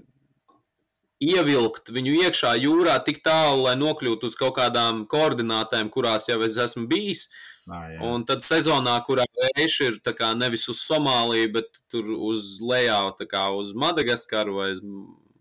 ievilkt 1.24 1.92
viņu 1.96 2.14
iekšā 2.26 2.56
jūrā 2.60 2.98
tik 3.06 3.22
tālu, 3.24 3.66
lai 3.66 3.76
nokļūtu 3.80 4.28
uz 4.30 4.36
kaut 4.40 4.58
kādām 4.58 5.06
koordinātēm, 5.12 5.90
kurās 5.94 6.30
jau 6.30 6.42
es 6.46 6.58
esmu 6.62 6.88
bijis. 6.92 7.30
Ah, 7.66 7.88
jā. 7.90 8.00
Un 8.06 8.26
tad 8.30 8.44
sezonā, 8.46 8.94
kurā 9.08 9.26
vējš 9.40 9.76
ir 9.88 10.00
kā 10.18 10.34
nevis 10.38 10.68
uz 10.70 10.84
Somāliju, 10.86 11.54
bet 11.56 11.80
tur 11.90 12.12
uz 12.14 12.60
lejā, 12.62 13.00
kā 13.32 13.48
uz 13.58 13.74
Madagaskaru 13.74 14.60
vai 14.60 14.72
uz 14.76 14.84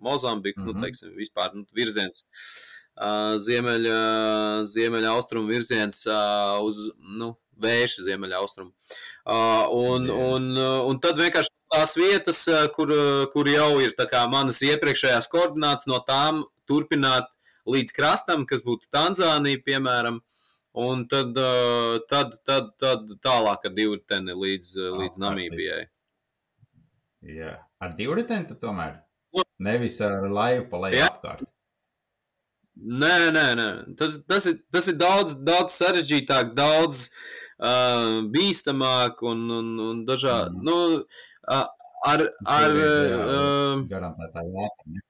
Mozambiku, 0.05 0.61
mm 0.61 0.67
-hmm. 0.67 0.71
Mhm. 0.71 0.81
nu, 0.81 0.85
teiksim, 0.85 1.17
vispār 1.17 1.55
nu, 1.55 1.65
virziens. 1.75 2.25
Uh, 2.95 3.35
ziemeļa, 3.43 4.65
ziemeļa 4.71 5.09
austrumu 5.17 5.49
virziens 5.49 6.07
uh, 6.07 6.63
uz 6.63 6.77
nu, 7.19 7.35
vēju 7.59 8.05
ziemeļa 8.07 8.37
austrumu. 8.39 8.71
Uh, 9.27 9.67
un, 9.71 10.11
un, 10.11 10.57
un 10.89 11.01
tad 11.01 11.19
vienkārši 11.19 11.54
tās 11.75 11.97
vietas, 11.99 12.45
uh, 12.49 12.65
kur, 12.75 12.95
uh, 12.95 13.27
kur 13.35 13.51
jau 13.51 13.81
ir 13.83 13.95
manas 14.31 14.63
iepriekšējās 14.63 15.29
koordinātas, 15.33 15.89
no 15.91 15.99
tām 16.07 16.45
turpināt 16.71 17.29
līdz 17.67 17.97
krastam, 17.97 18.47
kas 18.47 18.65
būtu 18.65 18.89
Tanzānija, 18.93 19.63
piemēram. 19.67 20.23
Un 20.75 21.05
tad, 21.07 21.37
uh, 21.39 22.01
tad, 22.11 22.35
tad, 22.43 22.73
tad 22.83 23.11
tālāk 23.23 23.69
ar 23.69 23.75
divriteni 23.75 24.35
līdz, 24.35 24.71
uh, 24.81 24.97
līdz. 24.99 25.21
Namībijai. 25.23 25.85
Jā. 27.31 27.57
Ar 27.79 27.95
divriteni 27.95 28.59
tomēr? 28.59 28.99
Nu. 29.35 29.45
Nevis 29.63 30.01
ar 30.03 30.25
laivu 30.31 30.67
pa 30.71 30.81
leju 30.85 31.05
apkārt. 31.07 31.47
Nē, 32.75 33.31
nē, 33.31 33.45
nē. 33.55 33.69
Tas, 33.99 34.19
tas, 34.27 34.49
ir, 34.51 34.59
tas 34.75 34.89
ir 34.91 34.99
daudz, 34.99 35.37
daudz 35.47 35.77
sarežģītāk, 35.79 36.51
daudz 36.59 37.07
uh, 37.07 38.25
bīstamāk 38.35 39.23
un, 39.23 39.47
un, 39.61 39.71
un 39.85 40.03
dažādi. 40.09 40.59
Mhm. 40.59 40.67
Nu, 40.67 41.05
ar, 41.49 42.29
ar, 42.45 42.79
uh, 42.79 43.83
Garantētā 43.91 44.47
jēga. 44.51 45.03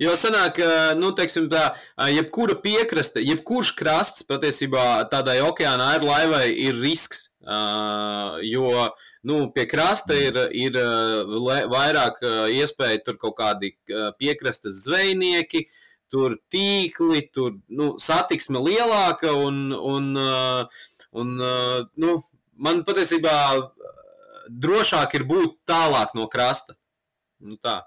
Jo 0.00 0.14
sanāk, 0.16 0.54
ka, 0.56 0.68
nu, 0.96 1.10
teiksim, 1.12 1.50
tā, 1.52 1.74
jebkura 2.08 2.54
piekraste, 2.62 3.20
jebkurš 3.20 3.74
krasts 3.76 4.24
patiesībā 4.24 4.84
tādai 5.12 5.42
okeāna 5.44 5.90
air 5.92 6.06
laivai 6.08 6.46
ir 6.54 6.78
risks. 6.80 7.26
Jo 8.48 8.86
nu, 9.28 9.36
pie 9.52 9.66
krasta 9.68 10.16
ir, 10.16 10.38
ir 10.56 10.78
vairāk 11.72 12.24
iespēju 12.56 13.02
tur 13.04 13.18
kaut 13.20 13.36
kādi 13.42 13.74
piekrastes 14.16 14.86
zvejnieki, 14.86 15.66
tur 16.08 16.38
tīkli, 16.52 17.26
tur 17.34 17.58
nu, 17.68 17.92
satiksme 18.00 18.60
lielāka 18.64 19.36
un, 19.36 19.68
un, 19.76 20.14
un 21.12 21.36
nu, 21.36 22.16
man 22.56 22.84
patiesībā 22.88 23.36
drošāk 24.50 25.14
ir 25.20 25.24
būt 25.30 25.58
tālāk 25.68 26.14
no 26.18 26.26
krasta. 26.32 26.74
Nu, 27.40 27.56
tā. 27.56 27.80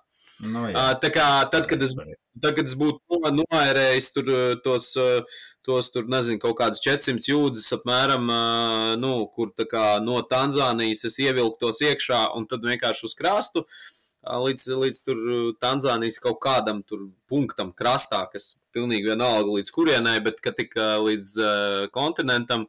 Nu, 0.48 0.66
jā. 0.72 0.74
Uh, 0.74 0.94
tā 1.02 1.12
kā 1.14 1.28
tad, 1.52 1.68
kad 1.70 1.82
es 1.84 1.94
Tad, 2.42 2.56
kad 2.58 2.66
es 2.66 2.74
būtu 2.74 2.98
no- 3.22 3.44
noērējis 3.44 4.08
tur 4.16 4.30
uh, 4.34 4.54
tos, 4.66 4.88
uh, 4.98 5.22
tos 5.62 5.92
tur, 5.94 6.08
nezinu, 6.10 6.40
kaut 6.42 6.56
kādas 6.58 6.82
400 6.82 7.28
jūdzes 7.30 7.76
apmēram, 7.78 8.26
uh, 8.34 8.96
nu, 8.98 9.12
kur 9.36 9.52
tā 9.54 9.68
kā 9.70 9.84
no 10.02 10.18
Tanzānijas 10.26 11.06
es 11.06 11.20
ievilku 11.22 11.60
tos 11.62 11.84
iekšā 11.86 12.24
un 12.36 12.48
tad 12.50 12.66
vienkārši 12.66 13.06
uz 13.06 13.14
krastu. 13.20 13.62
uh, 13.68 14.40
Līdz, 14.48 14.66
līdz 14.82 15.04
tur 15.06 15.22
uh, 15.22 15.52
Tanzānijas 15.62 16.18
kaut 16.24 16.42
kādam 16.42 16.82
tur 16.82 17.06
punktam, 17.30 17.70
krastā, 17.72 18.24
kas 18.34 18.56
pilnīgi 18.74 19.12
vienalga 19.14 19.54
līdz 19.60 19.70
kurienai, 19.78 20.18
bet 20.26 20.42
ka 20.42 20.56
tik 20.58 20.74
uh, 20.74 20.98
līdz 21.06 21.30
uh, 21.38 21.88
kontinentam. 21.94 22.66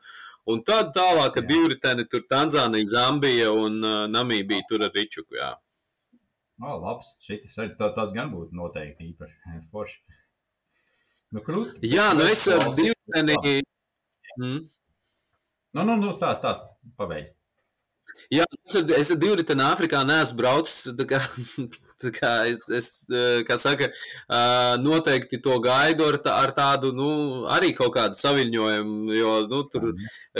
Un 0.52 0.60
tad 0.66 0.90
tālāk, 0.96 1.30
kad 1.36 1.46
Jā. 1.46 1.50
divriteni 1.54 2.04
tur 2.12 2.24
Tanzānija, 2.28 2.88
Zambija 2.90 3.52
un 3.56 3.78
uh, 3.80 4.00
Namībija 4.12 4.66
tur 4.68 4.84
ar 4.84 4.92
Ričuku. 4.92 5.38
Jā. 5.38 5.54
O, 6.60 6.74
labs. 6.82 7.14
Šitas 7.24 7.56
arī 7.62 7.72
tā, 7.78 7.88
tas 7.96 8.12
gan 8.14 8.28
būtu 8.32 8.56
noteikti 8.58 9.08
īpaši 9.12 9.62
forši. 9.72 10.02
Nu, 11.34 11.42
krūt. 11.42 11.80
Jā, 11.82 12.12
nu 12.14 12.28
es 12.30 12.44
ar 12.52 12.68
divriteni. 12.76 13.62
Mm. 14.38 14.60
Nu, 15.74 15.82
nu, 15.82 15.96
nu, 15.98 16.12
stāst, 16.14 16.44
stāst. 16.44 16.68
Pabeidz. 17.00 17.32
Jā, 18.32 18.44
es 18.64 18.76
ar, 18.78 18.90
es 18.96 19.10
ar 19.12 19.18
divriteni 19.20 19.64
Āfrikā 19.66 20.00
neesmu 20.06 20.38
braucis. 20.38 20.94
Tā 20.98 21.06
kā, 21.08 21.20
tā 22.02 22.10
kā 22.14 22.32
es, 22.50 22.62
es, 22.72 22.88
kā 23.48 23.58
saka, 23.60 23.90
noteikti 24.82 25.40
to 25.44 25.58
gaidu 25.64 26.06
ar, 26.08 26.18
tā, 26.24 26.34
ar 26.44 26.54
tādu, 26.56 26.92
nu, 26.96 27.08
arī 27.52 27.72
kaut 27.76 27.94
kādu 27.96 28.18
saviņojumu, 28.18 29.14
jo, 29.18 29.34
nu, 29.50 29.62
tur 29.72 29.90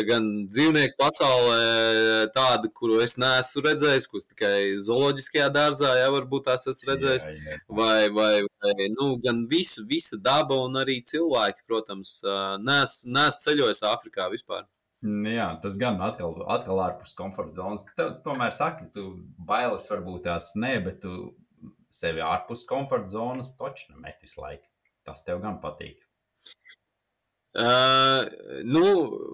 gan 0.08 0.28
dzīvnieku 0.48 0.98
pasaulē 1.00 2.28
tādu, 2.36 2.72
kuru 2.74 3.00
es 3.04 3.18
neesmu 3.20 3.64
redzējis, 3.68 4.08
kurus 4.10 4.28
tikai 4.30 4.74
zooloģiskajā 4.84 5.50
dārzā, 5.54 5.94
jā, 6.00 6.10
varbūt 6.14 6.48
tās 6.50 6.68
esmu 6.72 6.92
redzējis. 6.94 7.28
Jā, 7.30 7.36
jā. 7.54 7.60
Vai, 7.80 8.10
vai, 8.14 8.32
vai 8.64 8.90
nu, 8.96 9.14
gan 9.22 9.44
visa, 9.50 9.84
visa 9.88 10.20
daba 10.20 10.58
un 10.64 10.80
arī 10.82 11.00
cilvēki, 11.06 11.66
protams, 11.68 12.18
neesmu 12.64 13.14
nes 13.14 13.42
ceļojis 13.44 13.84
Āfrikā 13.88 14.28
vispār. 14.32 14.64
Nu, 15.04 15.28
Jā, 15.28 15.50
tas 15.60 15.74
gan 15.80 15.98
atkal, 16.00 16.38
atkal 16.48 16.80
ārpus 16.80 17.12
komforta 17.18 17.58
zonas. 17.60 17.84
Tev 17.98 18.14
tomēr 18.24 18.54
saka, 18.56 18.86
tu 18.94 19.10
bailes 19.50 19.88
varbūt 19.90 20.24
tās 20.28 20.54
nē, 20.56 20.78
bet 20.86 21.02
tu 21.02 21.34
sevi 21.92 22.24
ārpus 22.24 22.64
komforta 22.68 23.12
zonas 23.12 23.52
točni 23.58 23.98
met 24.00 24.16
visu 24.24 24.40
laiku. 24.40 24.66
Tas 25.04 25.20
tev 25.26 25.42
gan 25.44 25.60
patīk. 25.60 26.00
Uh, 27.54 28.24
nu, 28.66 28.82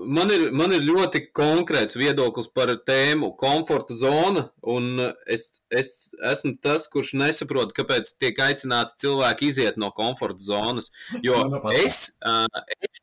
man, 0.05 0.29
ir, 0.29 0.50
man 0.53 0.75
ir 0.77 0.83
ļoti 0.85 1.23
konkrēts 1.33 1.97
viedoklis 1.97 2.50
par 2.53 2.75
tēmu 2.85 3.31
komforta 3.41 3.97
zona, 3.97 4.43
un 4.61 5.07
es, 5.25 5.47
es 5.73 6.11
esmu 6.29 6.59
tas, 6.61 6.85
kurš 6.93 7.15
nesaprot, 7.17 7.73
kāpēc 7.79 8.12
tiek 8.21 8.43
aicināti 8.45 9.07
cilvēki 9.07 9.49
iziet 9.49 9.81
no 9.81 9.89
komforta 9.97 10.45
zonas. 10.50 10.91
Jo 11.25 11.47
Nu, 11.47 11.62
nu, 11.62 11.73
es, 11.73 12.19
uh, 12.27 12.45
es 12.85 13.00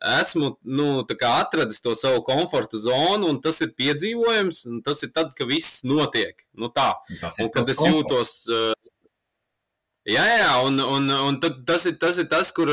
esmu 0.00 0.54
nu, 0.64 1.04
atradis 1.28 1.82
to 1.84 1.94
savu 1.94 2.22
komforta 2.24 2.78
zonu, 2.80 3.28
un 3.28 3.40
tas 3.40 3.60
ir 3.60 3.74
piedzīvojums, 3.76 4.64
un 4.70 4.80
tas 4.82 5.02
ir 5.04 5.12
tad, 5.12 5.34
kad 5.36 5.48
viss 5.50 5.84
notiek. 5.84 6.36
Nu, 6.56 6.72
tā. 6.72 6.94
Un 7.40 7.52
kad 7.52 7.68
es 7.68 7.80
jūtos. 7.84 8.48
uh, 8.48 8.72
Jā, 10.08 10.22
jā, 10.24 10.52
un, 10.64 10.80
un, 10.80 11.10
un 11.12 11.36
tad 11.42 11.58
tas, 11.68 11.84
ir, 11.86 11.98
tas 12.00 12.16
ir 12.18 12.24
tas, 12.30 12.48
kur 12.56 12.70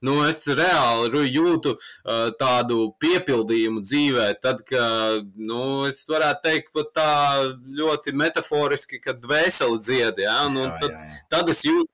nu, 0.00 0.14
es 0.24 0.40
reāli 0.48 1.26
jūtu 1.28 1.74
uh, 1.76 2.30
tādu 2.40 2.94
piepildījumu 3.04 3.82
dzīvē. 3.84 4.30
Tad, 4.40 4.62
kad 4.64 5.28
nu, 5.36 5.84
es 5.90 6.00
varētu 6.08 6.42
teikt, 6.46 6.72
pat 6.72 6.90
tā 6.96 7.12
ļoti 7.76 8.16
metaforiski, 8.16 9.02
kad 9.04 9.20
dvēseli 9.20 9.78
dzied. 9.84 10.24
Ja? 10.24 10.38
Un, 10.48 10.56
un 10.56 10.70
Jā, 10.70 10.78
tad, 10.80 10.96
jā, 10.96 11.12
jā. 11.12 11.20
tad 11.36 11.52
es 11.52 11.62
jūtu 11.68 11.90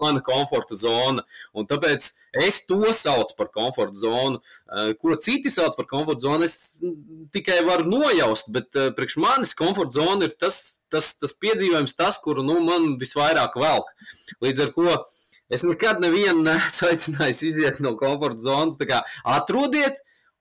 mana 0.00 0.24
komforta 0.24 0.78
zona. 0.78 1.26
Un 1.52 1.68
tāpēc 1.68 2.08
Es 2.32 2.64
to 2.66 2.92
saucu 2.94 3.34
par 3.36 3.48
komforta 3.50 3.98
zonu. 3.98 4.38
Uh, 4.70 4.92
ko 4.98 5.16
citi 5.18 5.50
sauc 5.50 5.74
par 5.78 5.88
komforta 5.90 6.22
zonu, 6.26 6.46
es 6.46 6.78
tikai 7.34 7.60
varu 7.66 7.88
nojaust, 7.90 8.52
bet 8.54 8.76
uh, 8.78 8.90
priekš 8.94 9.16
manis 9.22 9.56
komforta 9.58 9.98
zona 9.98 10.28
ir 10.28 10.36
tas, 10.38 10.60
tas, 10.92 11.14
tas 11.18 11.34
piedzīvojums, 11.42 11.96
tas, 11.98 12.20
kuru 12.22 12.44
nu, 12.46 12.60
man 12.66 12.94
visvairāk 13.00 13.58
velk. 13.58 13.90
Līdz 14.44 14.66
ar 14.66 14.76
to 14.76 15.00
es 15.50 15.66
nekad 15.66 15.98
nevienu 16.04 16.44
neesmu 16.46 16.92
aicinājis 16.92 17.42
iziet 17.48 17.82
no 17.82 17.96
komforta 17.98 18.46
zonas. 18.46 18.78
Atrodiet, 19.26 19.98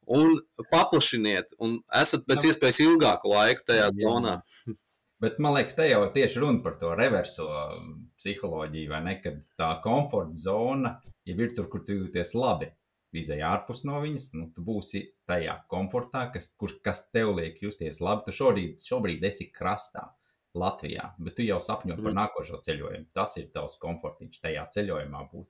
un 0.09 0.37
paplašiniet, 0.69 1.55
un 1.61 1.79
esat 2.01 2.25
pēc 2.29 2.49
iespējas 2.49 2.81
ilgāku 2.85 3.33
laiku 3.33 3.65
tajā 3.69 3.89
zonā. 3.97 4.39
Bet 5.19 5.39
man 5.43 5.57
liekas, 5.57 5.75
te 5.75 5.85
jau 5.89 6.03
ir 6.05 6.11
tieši 6.15 6.39
runa 6.39 6.63
par 6.63 6.77
to 6.79 6.93
reverso 6.95 7.47
psiholoģiju, 8.19 8.91
vai 8.91 8.99
ne? 9.03 9.15
Kad 9.23 9.41
tā 9.59 9.69
komforta 9.83 10.37
zona 10.39 10.93
jau 11.27 11.35
ir 11.43 11.55
tur, 11.57 11.67
kur 11.71 11.83
tu 11.87 11.97
jūties 11.97 12.31
labi. 12.39 12.69
Vizēji 13.15 13.41
ārpus 13.41 13.81
no 13.89 13.99
viņas, 14.03 14.29
nu, 14.37 14.47
tu 14.53 14.61
būsi 14.63 15.01
tajā 15.27 15.55
komfortā, 15.71 16.27
kas, 16.33 16.51
kur, 16.61 16.75
kas 16.85 17.07
tev 17.09 17.33
liek 17.39 17.57
justies 17.63 17.99
labi. 18.05 18.27
Tu 18.27 18.37
šobrīd, 18.37 18.85
šobrīd 18.85 19.25
esi 19.27 19.49
krastā 19.51 20.05
Latvijā, 20.59 21.11
bet 21.19 21.35
tu 21.37 21.45
jau 21.45 21.59
sapņo 21.61 21.97
par 21.99 22.15
nākošo 22.15 22.61
ceļojumu. 22.65 23.09
Tas 23.17 23.35
ir 23.41 23.49
tavs 23.53 23.79
komfortiņš 23.81 24.43
tajā 24.45 24.67
ceļojumā 24.75 25.25
būt. 25.33 25.49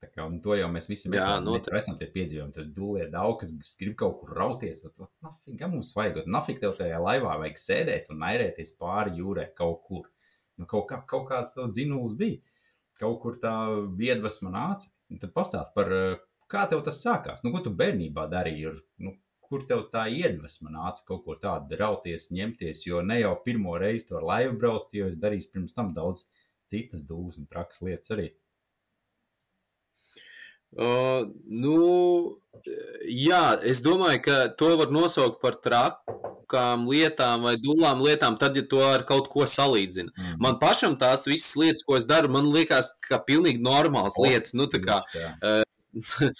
Kā, 0.00 0.24
to 0.40 0.54
jau 0.56 0.68
mēs 0.72 0.86
visi 0.88 1.10
jā, 1.12 1.24
mēs, 1.44 1.66
mēs 1.68 1.82
esam 1.82 1.96
tie 2.00 2.06
piedzīvojumi. 2.12 2.54
Tas 2.54 2.68
dūlē 2.76 3.08
daudz, 3.12 3.50
kas 3.60 3.74
grib 3.80 3.98
kaut 4.00 4.16
kur 4.22 4.32
rauties. 4.38 4.80
Nafig, 4.96 5.64
mums 5.68 5.92
vajag, 5.96 6.22
nafig 6.24 6.60
tev 6.62 6.72
tajā 6.78 7.00
laivā 7.04 7.34
vajag 7.42 7.60
sēdēt 7.60 8.08
un 8.12 8.22
nairēties 8.24 8.72
pāri 8.80 9.18
jūrē 9.18 9.50
kaut 9.58 9.82
kur. 9.88 10.08
Nu, 10.56 10.64
kaut, 10.70 10.88
kā, 10.88 11.02
kaut 11.08 11.28
kāds 11.28 11.52
tev 11.56 11.68
dzinuls 11.74 12.16
bija. 12.20 12.40
Kaut 13.00 13.20
kur 13.20 13.36
tā 13.42 13.54
viedvesma 14.00 14.52
nāca. 14.56 14.88
Un 15.12 15.20
tad 15.20 15.34
pastāst 15.36 15.76
par, 15.76 15.92
kā 16.52 16.64
tev 16.72 16.84
tas 16.86 17.00
sākās. 17.04 17.44
Nu, 17.44 17.52
ko 17.52 17.60
tu 17.64 17.72
bērnībā 17.76 18.24
darīji? 18.32 18.72
Nu, 19.04 19.14
kur 19.50 19.64
tev 19.68 19.88
tā 19.92 20.06
iedvesma 20.08 20.72
nāca 20.72 21.04
kaut 21.08 21.26
ko 21.26 21.36
tādu 21.44 21.76
rauties, 21.80 22.30
ņemties? 22.32 22.86
Jo 22.88 23.04
ne 23.04 23.20
jau 23.20 23.34
pirmo 23.44 23.76
reizi 23.82 24.08
to 24.10 24.20
laivu 24.24 24.56
braukt, 24.62 24.94
jo 24.96 25.12
es 25.12 25.20
darīju 25.20 25.52
pirms 25.54 25.76
tam 25.76 25.92
daudz 25.96 26.24
citas 26.70 27.04
dūles 27.08 27.40
un 27.40 27.50
trakas 27.50 27.82
lietas 27.84 28.14
arī. 28.16 28.30
Uh, 30.78 31.26
nu, 31.50 31.78
jā, 33.08 33.44
es 33.66 33.82
domāju, 33.82 34.20
ka 34.26 34.36
to 34.58 34.70
var 34.78 34.92
nosaukt 34.94 35.40
par 35.42 35.56
trakām 35.64 36.86
lietām 36.90 37.46
vai 37.48 37.56
dūlām 37.60 38.02
lietām, 38.04 38.38
tad, 38.38 38.58
ja 38.58 38.62
to 38.70 38.82
ar 38.84 39.04
kaut 39.08 39.30
ko 39.32 39.48
salīdzina. 39.50 40.12
Mm. 40.14 40.38
Man 40.44 40.60
pašam 40.62 40.96
tās 41.00 41.26
visas 41.26 41.56
lietas, 41.58 41.84
ko 41.86 41.98
es 41.98 42.06
daru, 42.10 42.30
man 42.32 42.50
liekas, 42.54 42.94
ka 43.08 43.20
pilnīgi 43.26 43.62
normāls 43.64 44.18
oh, 44.18 44.26
lietas. 44.26 44.54
Nu, 44.54 44.68
kā, 44.70 45.00
uh, 45.42 45.62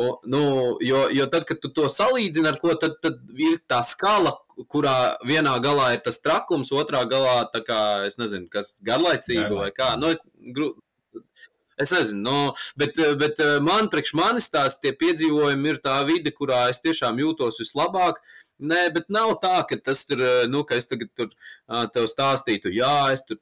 o, 0.00 0.12
nu, 0.24 0.42
jo, 0.84 1.04
jo 1.12 1.28
tad, 1.32 1.44
kad 1.48 1.60
tu 1.60 1.72
to 1.76 1.88
salīdzini 1.92 2.48
ar 2.52 2.60
ko, 2.62 2.74
tad, 2.80 2.96
tad 3.04 3.20
ir 3.36 3.60
tā 3.68 3.82
skala, 3.86 4.38
kurā 4.72 5.16
vienā 5.28 5.56
galā 5.64 5.94
ir 5.96 6.04
tas 6.04 6.20
trakums, 6.24 6.72
otrā 6.76 7.04
galā 7.08 7.42
tā 7.52 7.64
kā, 7.64 7.80
es 8.08 8.20
nezinu, 8.20 8.48
kas 8.52 8.78
garlaicība 8.84 9.66
vai 9.66 9.72
kā. 9.76 9.94
Nu, 10.00 10.12
es, 10.14 10.20
gru, 10.56 10.74
Es 11.80 11.94
nezinu, 11.94 12.20
no, 12.26 12.38
bet, 12.76 12.98
bet 13.20 13.40
eh, 13.40 13.56
man, 13.64 13.88
priekš 13.92 14.12
manis 14.18 14.50
tās 14.52 14.78
piedzīvojumi 14.82 15.72
ir 15.72 15.80
tā 15.84 15.96
vide, 16.08 16.32
kurā 16.36 16.66
es 16.72 16.82
tiešām 16.84 17.20
jūtos 17.22 17.60
vislabāk. 17.62 18.20
Nē, 18.60 18.90
bet 18.92 19.08
nav 19.08 19.38
tā, 19.40 19.62
ka 19.68 19.78
tas 19.80 20.04
ir, 20.12 20.20
eh, 20.20 20.42
nu, 20.52 20.64
ka 20.68 20.76
es 20.76 20.90
tagad 20.90 21.12
tur 21.16 21.30
tev 21.94 22.08
stāstītu, 22.10 22.72
jā, 22.76 23.12
es 23.14 23.24
tur, 23.24 23.40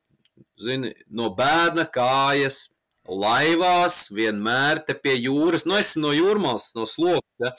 zini, 0.62 0.92
no 1.11 1.33
bērna 1.35 1.88
kājas 1.90 2.68
laivās, 3.08 4.06
vienmēr 4.14 4.82
te 4.86 4.94
pie 4.98 5.14
jūras. 5.16 5.64
Nu, 5.68 5.76
esmu 5.78 6.04
no 6.04 6.12
jūrmālas, 6.16 6.70
no 6.76 6.84
slogas. 6.88 7.24
Ja? 7.40 7.52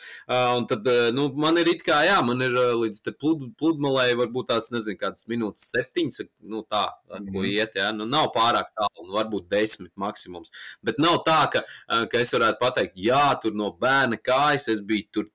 Un 0.58 0.68
tad 0.70 0.88
nu, 1.15 1.29
man 1.39 1.58
ir 1.62 1.72
it 1.74 1.84
kā, 1.86 2.01
jā, 2.08 2.20
man 2.25 2.44
ir 2.46 2.56
līdz 2.79 3.03
plud, 3.20 3.48
pludmalei 3.60 4.13
varbūt 4.20 4.51
tās, 4.51 4.70
nezinu, 4.74 5.00
kādas 5.00 5.27
minūtes, 5.32 5.70
septiņas, 5.74 6.22
nu 6.51 6.63
tā, 6.70 6.86
ar 7.10 7.25
ko 7.25 7.41
mm. 7.41 7.50
iet. 7.50 7.79
Ja? 7.79 7.89
Nu, 7.96 8.08
nav 8.10 8.29
pārāk 8.36 8.72
tālu, 8.75 9.08
nu, 9.08 9.15
varbūt 9.18 9.50
desmit 9.51 9.94
maksimums. 10.00 10.53
Bet 10.86 11.01
nav 11.01 11.22
tā, 11.27 11.41
ka, 11.53 11.65
ka 12.12 12.22
es 12.22 12.34
varētu 12.36 12.62
pateikt, 12.62 12.98
jā, 13.00 13.25
tur 13.41 13.58
no 13.58 13.74
bērna 13.79 14.20
kājas 14.22 14.70
es 14.74 14.84
biju 14.86 15.10
tur 15.15 15.29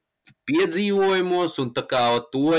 piedzīvojumos, 0.49 1.59
un 1.63 1.73
tā 1.77 1.85
kā 1.89 2.05
to 2.33 2.53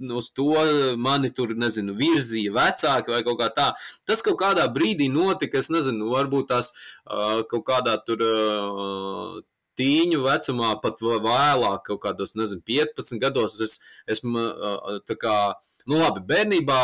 uz 0.00 0.30
to 0.34 0.54
mani 0.98 1.30
tur, 1.34 1.54
nezinu, 1.58 1.94
virzīja 1.98 2.54
vecāki 2.56 3.14
vai 3.14 3.22
kaut 3.26 3.40
kā 3.40 3.50
tā. 3.56 3.68
Tas 4.08 4.24
kaut 4.26 4.38
kādā 4.40 4.66
brīdī 4.72 5.10
notika, 5.12 5.60
es 5.60 5.70
nezinu, 5.72 6.10
varbūt 6.14 6.50
tās 6.52 6.72
uh, 6.72 7.42
kaut 7.50 7.66
kādā 7.68 7.98
tur. 8.06 8.26
Uh, 8.26 9.40
Tīņu 9.78 10.24
vecumā, 10.24 10.74
pat 10.82 11.00
vēlāk, 11.00 11.84
kaut 11.86 12.00
kādos, 12.02 12.36
nezinu, 12.36 12.62
15 12.66 13.20
gados, 13.22 13.60
es 13.64 13.78
esmu 14.16 14.46
tā 15.08 15.16
kā 15.20 15.36
Nu, 15.88 15.96
labi, 15.98 16.20
bērnībā 16.28 16.80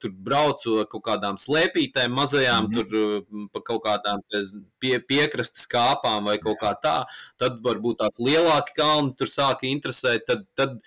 tur 0.00 0.12
braucu 0.26 0.78
ar 0.80 0.86
kaut 0.90 1.04
kādām 1.06 1.36
slēpītēm, 1.40 2.14
mazajām, 2.16 2.66
mm 2.66 2.72
-hmm. 2.72 2.88
tur 2.88 3.50
pa 3.52 3.60
kaut 3.68 3.82
kādām 3.84 4.22
pie, 4.80 4.98
piekrastes 5.12 5.68
kāpām 5.70 6.24
vai 6.30 6.38
kaut 6.38 6.58
kā 6.62 6.72
tā. 6.82 6.96
Tad 7.38 7.60
varbūt 7.66 8.00
tāds 8.00 8.18
lielāki 8.18 8.74
kalni 8.76 9.14
tur 9.18 9.28
sāka 9.28 9.68
interesēt. 9.68 10.24
Tad, 10.26 10.46
tad 10.56 10.80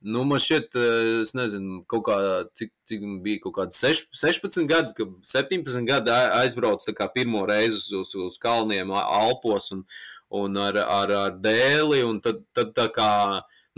nu, 0.00 0.24
man 0.24 0.38
šķiet, 0.38 0.78
es 1.22 1.34
nezinu, 1.34 1.82
kaut 1.90 2.06
kā, 2.06 2.16
cik, 2.54 2.72
cik 2.86 3.04
bija 3.26 3.42
kaut 3.42 3.56
kādi 3.58 3.74
16 3.74 4.66
gadi, 4.70 4.94
17 5.34 5.84
gadi 5.86 6.10
aizbraucu 6.10 6.94
pirmo 7.14 7.46
reizi 7.46 7.96
uz, 7.96 8.14
uz 8.14 8.38
kalniem 8.38 8.90
Alpos 8.92 9.72
un, 9.72 9.84
un 10.32 10.56
ar, 10.56 10.78
ar, 10.82 11.12
ar 11.26 11.36
dēli. 11.44 12.02
Un 12.08 12.20
tad, 12.24 12.42
tad 12.56 12.72
tā 12.76 12.88
kā 12.94 13.10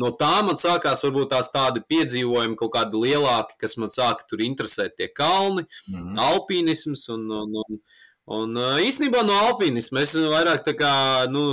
no 0.01 0.11
tā 0.21 0.33
man 0.47 0.59
sākās 0.61 1.05
varbūt 1.07 1.33
tās 1.35 1.51
tādi 1.55 1.83
piedzīvojumi, 1.91 2.59
kaut 2.61 2.73
kādi 2.77 3.03
lielāki, 3.07 3.59
kas 3.61 3.77
man 3.81 3.93
sāka 3.95 4.27
tur 4.29 4.43
interesēt 4.45 4.97
tie 4.99 5.11
kalni, 5.11 5.67
mm 5.91 6.01
-hmm. 6.01 6.25
alpīnisms 6.31 7.09
un, 7.15 7.31
un, 7.43 7.61
un 7.67 7.85
Un 8.25 8.57
īstenībā 8.81 9.21
no 9.29 9.35
alpīnisma 9.37 10.01
es 10.01 10.15
vairāk 10.17 10.63
tā 10.65 10.73
kā, 10.79 10.93
nu, 11.29 11.53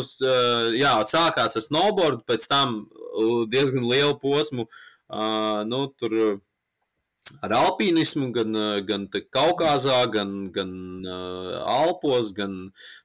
jā, 0.72 0.94
sākās 1.04 1.58
ar 1.60 1.66
snowboardu, 1.66 2.24
pēc 2.24 2.48
tam 2.48 2.78
diezgan 3.52 3.84
lielu 3.84 4.16
posmu, 4.22 4.70
nu, 5.68 5.82
tur 6.00 6.40
ar 7.46 7.54
alpīnismu, 7.56 8.30
gan, 8.36 8.58
gan 8.88 9.08
Kaukazā, 9.34 10.00
gan, 10.14 10.34
gan 10.54 10.74
uh, 11.06 11.62
Alpos, 11.70 12.32
gan 12.36 12.56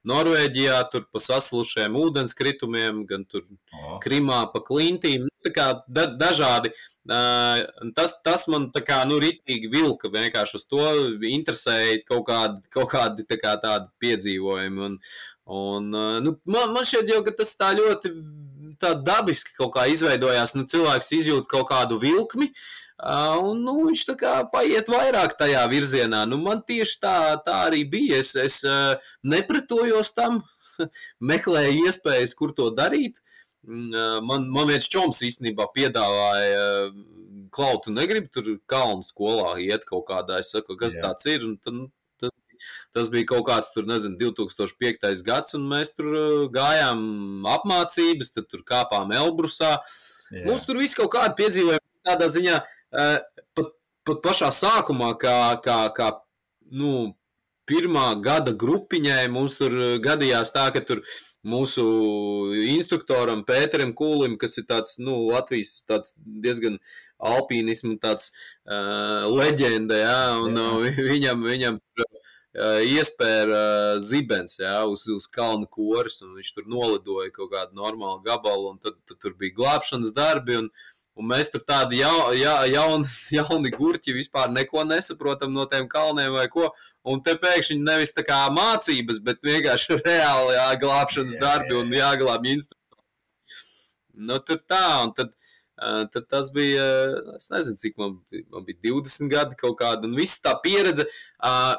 Norvēģijā, 0.08 0.80
tur 0.92 1.06
pa 1.12 1.22
saslušiem 1.22 1.96
ūdenskritumiem, 2.00 3.04
gan 3.08 3.24
tur 3.28 3.46
oh. 3.46 3.96
Krimā 4.04 4.44
pa 4.52 4.62
klintīm. 4.66 5.26
Nu, 5.26 5.34
tā 5.46 5.52
kā 5.54 5.68
da, 5.86 6.08
dažādi. 6.10 6.72
Uh, 7.06 7.62
tas, 7.94 8.16
tas 8.26 8.48
man 8.50 8.70
tā 8.74 8.82
kā, 8.86 9.02
nu, 9.06 9.20
ritīgi 9.22 9.70
vilka 9.70 10.10
vienkārši 10.12 10.58
uz 10.58 10.66
to, 10.66 10.86
interesēja 11.30 12.00
kaut 12.08 12.26
kādi, 12.30 12.64
kaut 12.74 12.90
kādi 12.94 13.26
tā 13.28 13.38
kā 13.40 13.54
tādi 13.62 13.92
piedzīvojumi. 14.02 14.88
Un, 14.88 14.98
un 15.46 15.92
uh, 15.94 16.16
nu, 16.24 16.34
man, 16.50 16.74
man 16.74 16.88
šķiet 16.88 17.14
jau, 17.14 17.22
ka 17.26 17.36
tas 17.38 17.54
tā 17.58 17.70
ļoti 17.78 18.12
tā 18.82 18.90
dabiski 19.00 19.54
kaut 19.56 19.72
kā 19.76 19.86
izveidojās. 19.88 20.56
Nu, 20.58 20.66
cilvēks 20.68 21.14
izjūt 21.16 21.46
kaut 21.48 21.70
kādu 21.70 21.96
vilkmi, 22.02 22.50
uh, 22.50 22.85
Un, 22.96 23.60
nu, 23.60 23.74
viņš 23.90 24.02
tā 24.08 24.14
kā 24.16 24.34
paiet 24.48 24.88
vairāk 24.88 25.34
tajā 25.36 25.66
virzienā. 25.68 26.22
Nu, 26.28 26.38
man 26.40 26.62
tieši 26.64 26.96
tā, 27.02 27.16
tā 27.44 27.58
arī 27.68 27.82
bija. 27.84 28.22
Es, 28.22 28.32
es 28.40 28.62
nepretojos 29.20 30.14
tam, 30.16 30.40
meklēju 31.32 31.84
iespējas, 31.84 32.32
kur 32.38 32.54
to 32.56 32.70
darīt. 32.72 33.20
Man, 33.66 34.46
man 34.48 34.70
viens 34.70 34.88
čoms 34.88 35.20
īstenībā 35.26 35.66
piedāvāja, 35.74 36.64
klautu, 37.52 37.92
negribu 37.92 38.30
tur 38.32 38.48
kalnu 38.70 39.04
skolā 39.04 39.56
iet 39.60 39.84
kaut 39.88 40.06
kādā. 40.08 40.40
Es 40.40 40.54
saku, 40.54 40.76
kas 40.80 40.96
Jā. 40.96 41.08
tāds 41.08 41.28
ir? 41.28 41.44
Un 41.44 41.56
tad, 41.60 41.76
nu, 41.76 41.88
tas, 42.20 42.32
tas 42.96 43.10
bija 43.12 43.28
kaut 43.34 43.44
kāds, 43.50 43.72
tur, 43.74 43.84
nezinu, 43.88 44.16
2005. 44.22 45.20
gads, 45.26 45.56
un 45.58 45.66
mēs 45.68 45.92
tur 45.98 46.46
gājām 46.54 47.44
apmācības, 47.58 48.32
tad 48.38 48.48
tur 48.52 48.64
kāpām 48.64 49.12
Elbrusā. 49.18 49.74
Jā. 50.30 50.46
Mums 50.46 50.64
tur 50.68 50.80
viss 50.80 50.96
kaut 50.96 51.12
kāda 51.12 51.36
piedzīvojuma 51.36 51.84
tādā 52.06 52.30
ziņā. 52.32 52.56
Uh, 52.56 52.72
pat, 52.96 53.70
pat 54.08 54.24
pašā 54.24 54.50
sākumā, 54.54 55.12
kā, 55.20 55.36
kā, 55.64 55.78
kā 55.96 56.10
nu, 56.72 57.14
pirmā 57.66 58.10
gada 58.22 58.54
grupiņai, 58.54 59.24
mums 59.32 59.58
tur 59.60 59.74
gadījās 60.02 60.52
tā, 60.54 60.68
ka 60.74 60.82
tur 60.86 61.02
mūsu 61.46 61.84
instruktoram 62.74 63.44
Pēteram 63.46 63.92
Kūlim, 63.96 64.36
kas 64.40 64.58
ir 64.60 64.66
tāds, 64.70 64.96
nu, 65.02 65.18
Latvijas 65.30 65.80
tāds 65.88 66.16
diezgan 66.18 66.78
alpīnismu 67.22 67.96
tāds 68.02 68.30
uh, 68.30 69.26
leģenda, 69.30 70.00
jā, 70.02 70.20
un 70.42 70.58
jā. 70.58 70.66
Uh, 70.66 71.00
viņam, 71.12 71.46
viņam 71.46 71.78
uh, 71.78 72.80
iespēja 72.82 73.46
uh, 73.46 73.92
zibens, 74.02 74.58
jā, 74.62 74.78
uz, 74.90 75.06
uz 75.12 75.30
kalnu 75.30 75.70
koris, 75.70 76.20
un 76.26 76.34
viņš 76.38 76.52
tur 76.56 76.68
nolidoja 76.70 77.34
kaut 77.34 77.52
kādu 77.54 77.78
normālu 77.78 78.22
gabalu, 78.26 78.74
un 78.74 78.82
tad, 78.82 78.98
tad 79.06 79.22
tur 79.22 79.38
bija 79.38 79.58
glābšanas 79.60 80.14
darbi, 80.16 80.60
un, 80.64 80.70
Un 81.16 81.30
mēs 81.30 81.48
tur 81.48 81.62
tādi 81.64 82.02
jau, 82.02 82.28
ja, 82.36 82.58
jauni, 82.68 83.08
jauni 83.38 83.72
gurķi 83.72 84.14
vispār 84.16 84.50
neko 84.52 84.84
nesaprotam 84.84 85.54
no 85.54 85.64
tiem 85.70 85.88
kalniem 85.88 86.34
vai 86.34 86.44
ko. 86.52 86.68
Un 87.08 87.22
te 87.24 87.36
pēkšņi 87.40 87.78
nevis 87.80 88.12
tā 88.16 88.24
kā 88.26 88.42
mācības, 88.52 89.22
bet 89.24 89.40
vienkārši 89.46 89.96
reāli 90.04 90.58
jāglābšanas 90.58 91.38
jā, 91.38 91.42
darbi 91.42 91.72
jā, 91.72 91.78
jā. 91.78 91.84
un 91.84 91.96
jāglābj 92.00 92.52
instruktori. 92.52 93.04
Nu, 94.28 94.38
tur 94.44 94.60
tā, 94.64 94.84
un 95.06 95.12
tad, 95.16 95.32
uh, 95.80 96.04
tad 96.12 96.28
tas 96.32 96.52
bija, 96.52 96.84
es 97.36 97.48
nezinu, 97.52 97.80
cik 97.80 97.98
man, 98.00 98.14
man 98.52 98.68
bija 98.68 98.80
20 98.88 99.32
gadi 99.32 99.58
kaut 99.60 99.76
kāda, 99.80 100.08
un 100.08 100.16
viss 100.16 100.40
tā 100.44 100.52
pieredze, 100.64 101.08
uh, 101.40 101.74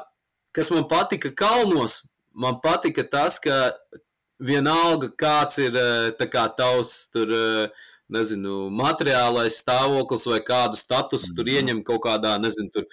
kas 0.54 0.70
man 0.74 0.86
patika 0.90 1.30
kalnos, 1.34 2.00
man 2.34 2.58
patika 2.62 3.06
tas, 3.06 3.38
ka 3.42 3.70
vienalga 4.38 5.10
kāds 5.18 5.58
ir 5.62 5.78
kā 6.30 6.46
tavs 6.58 7.04
tur. 7.14 7.34
Nezinu, 8.08 8.70
materiālais 8.72 9.58
stāvoklis 9.60 10.24
vai 10.30 10.38
kādu 10.44 10.78
statusu 10.80 11.34
tur 11.36 11.44
mhm. 11.44 11.58
ieņem 11.58 11.82
kaut 11.84 12.00
kādā, 12.06 12.38
nezinu, 12.40 12.72
tur 12.72 12.88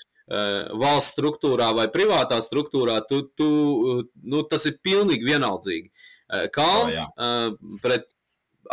valsts 0.82 1.14
struktūrā 1.14 1.70
vai 1.78 1.86
privātā 1.94 2.40
struktūrā, 2.42 3.00
tu, 3.08 3.22
tu, 3.38 3.48
nu, 4.24 4.44
tas 4.50 4.66
ir 4.66 4.80
pilnīgi 4.84 5.28
vienaldzīgi. 5.28 5.92
Kalns 6.56 6.98
oh, 6.98 7.54
pret, 7.84 8.10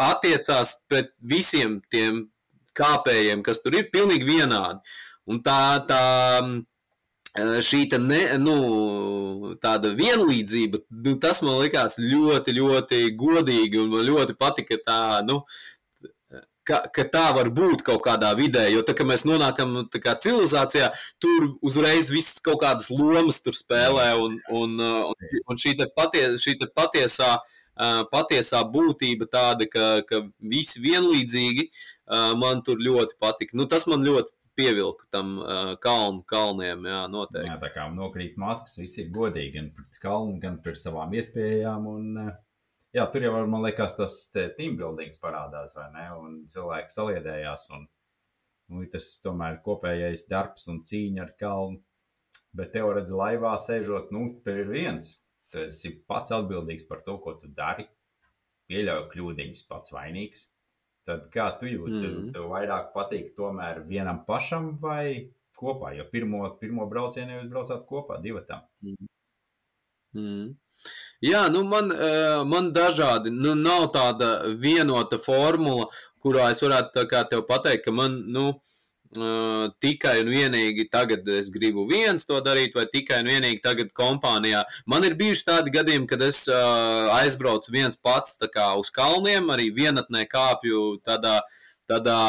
attiecās 0.00 0.78
pret 0.88 1.12
visiem 1.20 1.82
tiem 1.92 2.26
kāpējiem, 2.72 3.42
kas 3.44 3.60
tur 3.60 3.76
ir, 3.76 3.90
pilnīgi 3.92 4.24
vienādi. 4.24 4.80
Un 5.28 5.42
tā, 5.44 5.84
tā 5.86 6.02
šī 7.64 7.84
tā 7.92 8.00
ne, 8.00 8.22
nu, 8.40 9.54
tāda 9.62 9.92
vienlīdzība, 9.96 10.82
nu, 11.04 11.14
tas 11.20 11.40
man 11.44 11.60
likās 11.62 11.98
ļoti, 12.00 12.56
ļoti 12.58 13.04
godīgi 13.16 13.80
un 13.80 13.92
man 13.92 14.04
ļoti 14.08 14.36
patika 14.40 14.80
tā, 14.84 15.02
nu, 15.28 15.42
ka, 16.68 16.82
ka 16.94 17.04
tā 17.12 17.24
var 17.36 17.50
būt 17.54 17.84
kaut 17.86 18.02
kādā 18.06 18.32
vidē. 18.38 18.66
Jo 18.72 18.82
tā 18.86 18.94
kā 18.98 19.06
mēs 19.08 19.26
nonākam 19.28 19.80
kā, 19.94 20.16
civilizācijā, 20.24 20.90
tur 21.22 21.52
uzreiz 21.64 22.12
viss 22.12 22.42
kaut 22.44 22.62
kādas 22.64 22.90
lomas 22.92 23.42
spēlē, 23.42 24.12
un, 24.18 24.38
un, 24.50 24.76
un, 24.82 25.32
un 25.46 25.60
šī, 25.60 25.76
te 25.80 25.88
patie, 25.96 26.28
šī 26.40 26.58
te 26.60 26.70
patiesā, 26.70 27.34
patiesā 28.12 28.62
būtība 28.68 29.26
tāda, 29.32 29.66
ka, 29.70 29.88
ka 30.08 30.24
visi 30.38 30.82
vienlīdzīgi 30.84 31.68
man 32.38 32.62
tur 32.66 32.80
ļoti 32.82 33.18
patika. 33.20 33.56
Nu, 33.58 33.66
tas 33.70 33.88
man 33.90 34.04
ļoti 34.06 34.34
pievilku 34.54 35.06
tam 35.10 35.38
uh, 35.40 35.74
kalnu 35.80 36.22
kalniem. 36.28 36.84
Jā, 36.84 37.02
noteikti. 37.10 37.48
Jā, 37.48 37.58
tā 37.60 37.70
kā 37.72 37.86
nokrīt 37.92 38.38
maskas, 38.40 38.76
viss 38.80 39.00
ir 39.00 39.12
godīgi 39.14 39.54
gan 39.56 39.70
pret 39.76 40.00
kalnu, 40.02 40.38
gan 40.42 40.58
pret 40.64 40.80
savām 40.80 41.14
iespējām. 41.16 41.86
Un, 41.88 42.10
uh, 42.26 42.34
jā, 42.96 43.06
tur 43.12 43.26
jau, 43.26 43.32
man 43.48 43.64
liekas, 43.66 43.96
tas 43.98 44.18
team 44.34 44.76
buildings 44.80 45.20
parādās, 45.22 45.74
vai 45.76 45.88
ne? 45.94 46.06
Un 46.18 46.36
cilvēki 46.52 46.94
saliedējās, 46.94 47.66
un, 47.76 47.88
un 48.72 48.86
tas 48.92 49.08
tomēr 49.24 49.58
ir 49.58 49.64
kopējais 49.66 50.28
darbs 50.30 50.68
un 50.72 50.82
cīņa 50.88 51.26
ar 51.26 51.34
kalnu. 51.40 51.82
Bet 52.56 52.74
tev 52.74 52.90
redz, 52.92 53.12
laivā 53.16 53.54
sēžot, 53.60 54.12
nu, 54.12 54.26
tev 54.44 54.64
ir 54.64 54.72
viens. 54.72 55.14
Tu 55.52 55.66
esi 55.66 55.92
pats 56.08 56.32
atbildīgs 56.32 56.84
par 56.88 57.00
to, 57.06 57.18
ko 57.20 57.36
tu 57.40 57.48
dari. 57.56 57.86
Pieļauj 58.68 59.06
kļūdiņas, 59.12 59.64
pats 59.68 59.92
vainīgs. 59.92 60.46
Tad 61.08 61.26
kā 61.34 61.48
tu 61.58 61.66
jūti? 61.66 61.98
Mm 61.98 62.12
-hmm. 62.12 62.32
Tev 62.36 62.50
vairāk 62.52 62.92
patīk 62.94 63.32
tomēr 63.36 63.82
vienam 63.88 64.22
pašam 64.24 64.76
vai 64.80 65.32
kopā? 65.58 65.96
Jo 65.96 66.04
pirmo, 66.12 66.44
pirmo 66.60 66.86
braucienu 66.86 67.40
jūs 67.40 67.48
braucāt 67.50 67.86
kopā, 67.88 68.20
divi 68.22 68.44
tam. 68.48 68.62
Mm 68.82 68.94
-hmm. 68.94 69.08
Mm. 70.16 70.54
Jā, 71.22 71.46
nu 71.54 71.62
man, 71.64 71.92
eh, 71.94 72.42
man 72.44 72.72
dažādi, 72.74 73.30
nu 73.30 73.54
nav 73.54 73.92
tāda 73.94 74.56
vienota 74.58 75.18
formula, 75.22 75.86
kurā 76.22 76.50
es 76.50 76.60
varētu 76.62 76.90
tā 76.96 77.04
kā 77.06 77.22
tev 77.30 77.46
pateikt, 77.46 77.84
ka 77.84 77.94
man, 77.94 78.24
nu, 78.26 78.48
uh, 79.16 79.68
tikai 79.82 80.20
un 80.22 80.30
vienīgi 80.32 80.88
tagad 80.90 81.26
es 81.28 81.50
gribu 81.50 81.86
viens 81.88 82.24
to 82.24 82.40
darīt, 82.44 82.74
vai 82.74 82.86
tikai 82.92 83.20
un 83.22 83.30
vienīgi 83.32 83.60
tagad 83.62 83.92
kompānijā. 83.92 84.62
Man 84.86 85.04
ir 85.04 85.16
bijuši 85.18 85.46
tādi 85.48 85.74
gadījumi, 85.74 86.08
kad 86.10 86.22
es 86.22 86.44
uh, 86.48 87.10
aizbraucu 87.18 87.72
viens 87.74 87.96
pats 87.96 88.38
kā 88.54 88.72
uz 88.78 88.90
kalniem, 88.90 89.50
arī 89.52 89.70
vienatnē 89.74 90.26
kāpju 90.30 91.02
tādā, 91.06 91.40
tādā 91.90 92.20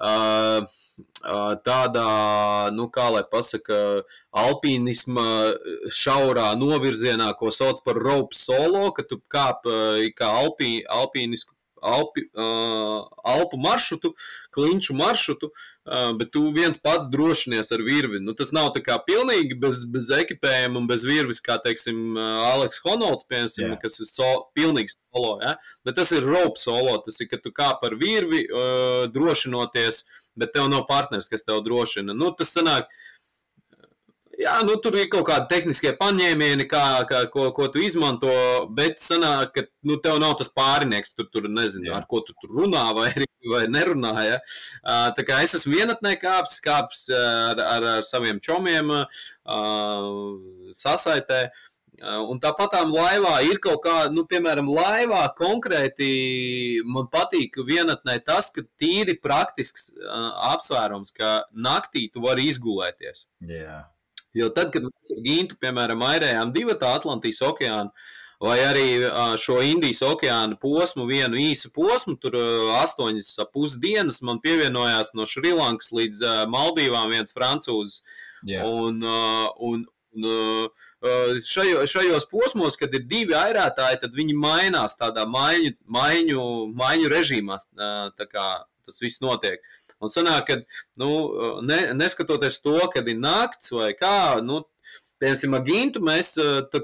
uh, 0.00 0.64
tādā, 1.66 2.70
nu, 2.74 2.88
kā 2.92 3.08
lai 3.14 3.22
pasaka, 3.30 3.78
alpīnisma 4.32 5.26
šaurā 5.92 6.50
novirzienā, 6.58 7.32
ko 7.38 7.52
sauc 7.54 7.82
par 7.84 8.00
rope 8.00 8.36
solo, 8.36 8.90
ka 8.96 9.06
tu 9.06 9.20
kāp 9.30 9.68
kā 10.16 10.34
alpī, 10.42 10.80
alpīnisku 10.88 11.54
Alpi, 11.82 12.26
uh, 12.34 13.08
Alpu 13.34 13.58
maršrutu, 13.60 14.12
klinšu 14.54 14.96
maršrutu, 14.98 15.50
uh, 15.50 16.12
bet 16.18 16.32
tu 16.34 16.46
viens 16.56 16.80
pats 16.82 17.10
drošinies 17.12 17.72
ar 17.76 17.84
virvi. 17.86 18.22
Nu, 18.24 18.36
tas 18.38 18.54
nav 18.56 18.72
tā 18.76 18.84
kā 18.86 18.98
pilnīgi 19.06 19.58
bez, 19.60 19.82
bez 19.90 20.12
ekipējuma 20.20 20.82
un 20.82 20.88
bez 20.90 21.06
virvis, 21.08 21.42
kā, 21.44 21.58
teiksim, 21.64 22.00
uh, 22.16 22.52
Aleks 22.52 22.82
Honolds, 22.86 23.26
piemēram, 23.30 23.74
yeah. 23.74 23.82
kas 23.82 24.00
ir 24.02 24.10
so, 24.10 24.30
pilnīgi 24.56 24.94
solo, 24.96 25.36
ja? 25.42 25.56
bet 25.86 25.98
tas 25.98 26.14
ir 26.16 26.26
rope 26.26 26.60
solo, 26.60 26.96
tas 27.04 27.20
ir, 27.22 27.30
ka 27.32 27.40
tu 27.42 27.54
kāp 27.54 27.84
ar 27.86 27.96
virvi, 28.00 28.46
uh, 28.46 29.06
drošinoties 29.12 30.04
uh, 30.04 30.16
bet 30.40 30.52
tev 30.54 30.68
nav 30.72 30.86
partners, 30.88 31.28
kas 31.28 31.44
tev 31.46 31.62
drošina. 31.66 32.14
Nu, 32.16 32.32
tas 32.36 32.52
sanāk, 32.56 32.90
jā, 34.40 34.56
nu, 34.66 34.76
tur 34.82 34.96
ir 34.98 35.08
kaut 35.12 35.26
kādi 35.28 35.48
tehniskie 35.50 35.92
paņēmieni, 36.00 36.66
kā, 36.70 36.84
kā, 37.08 37.22
ko, 37.32 37.48
ko 37.56 37.68
tu 37.72 37.82
izmanto, 37.84 38.32
bet 38.76 39.02
sanāk, 39.02 39.54
ka 39.56 39.66
nu, 39.86 39.98
tev 40.02 40.20
nav 40.22 40.36
tas 40.40 40.52
pārinieks, 40.56 41.14
tur, 41.16 41.28
tur 41.32 41.48
nezinu, 41.50 41.90
jā. 41.90 42.00
ar 42.00 42.08
ko 42.10 42.22
tu 42.26 42.36
tur 42.40 42.54
runā 42.62 42.84
vai, 42.96 43.10
vai 43.52 43.64
nerunā. 43.70 44.14
Ja? 44.26 44.42
Tā 45.16 45.26
kā 45.26 45.42
es 45.46 45.56
esmu 45.60 45.76
vienatnē 45.78 46.16
kāps, 46.20 46.58
kāps 46.64 47.08
ar, 47.14 47.60
ar, 47.64 47.90
ar 47.98 48.06
saviem 48.08 48.40
čomiem 48.44 48.94
sasaitē. 50.78 51.48
Un 52.00 52.38
tāpatām 52.40 52.94
laivā 52.94 53.34
ir 53.44 53.58
kaut 53.60 53.82
kā, 53.84 53.94
nu, 54.08 54.22
piemēram, 54.24 54.70
laivā 54.72 55.20
konkrēti 55.36 56.80
man 56.88 57.10
patīk 57.12 57.60
vienatnē 57.60 58.14
tas, 58.24 58.48
ka 58.54 58.64
tīri 58.80 59.18
praktisks 59.20 59.90
uh, 59.98 60.30
apsvērums, 60.54 61.12
ka 61.12 61.42
naktī 61.52 62.06
tu 62.08 62.24
vari 62.24 62.48
izgulēties. 62.48 63.26
Yeah. 63.44 63.90
Jo 64.36 64.48
tad, 64.54 64.70
kad 64.74 64.86
mēs 64.86 65.12
ar 65.14 65.20
Gintu, 65.24 65.58
piemēram, 65.60 66.02
airējām 66.06 66.52
divu 66.54 66.76
Atlantijas 66.86 67.42
okeānu, 67.42 67.90
vai 68.40 68.56
arī 68.64 68.86
uh, 69.02 69.34
šo 69.40 69.58
Indijas 69.66 70.00
okeāna 70.06 70.56
posmu, 70.60 71.04
vienu 71.10 71.40
īsu 71.40 71.72
posmu, 71.74 72.16
tur 72.22 72.38
uh, 72.38 72.74
astoņas 72.80 73.34
pusdienas 73.52 74.22
man 74.24 74.40
pievienojās 74.44 75.12
no 75.18 75.26
Šrilankas 75.28 75.90
līdz 75.96 76.22
uh, 76.24 76.42
Maldīvām 76.52 77.10
viens 77.12 77.34
francūzs. 77.36 78.02
Yeah. 78.46 78.64
Un, 78.64 79.02
uh, 79.04 79.48
un, 79.60 79.88
Un, 80.10 80.24
uh, 80.26 81.38
šajo, 81.46 81.84
šajos 81.86 82.24
posmos, 82.26 82.74
kad 82.74 82.90
ir 82.98 83.04
divi 83.06 83.36
airētāji, 83.38 84.00
tad 84.02 84.16
viņi 84.18 84.34
mainās 84.34 84.98
tādā 84.98 85.22
maiņu, 85.30 85.76
maiņu, 85.86 86.46
maiņu 86.74 87.12
režīmā. 87.12 87.60
Tā 88.18 88.26
kā 88.26 88.46
tas 88.86 88.98
viss 88.98 89.22
notiek. 89.22 89.62
Un 90.00 90.12
sanāk, 90.12 90.46
ka, 90.48 90.56
nu, 91.00 91.10
ne, 91.66 91.80
neskatoties 91.96 92.60
to, 92.64 92.78
kad 92.92 93.08
ir 93.08 93.18
nakts 93.20 93.72
vai 93.74 93.90
kā, 93.96 94.40
nu, 94.44 94.62
piemēram, 95.20 95.56
ar 95.58 95.64
Gintu 95.66 96.02
mēs 96.04 96.34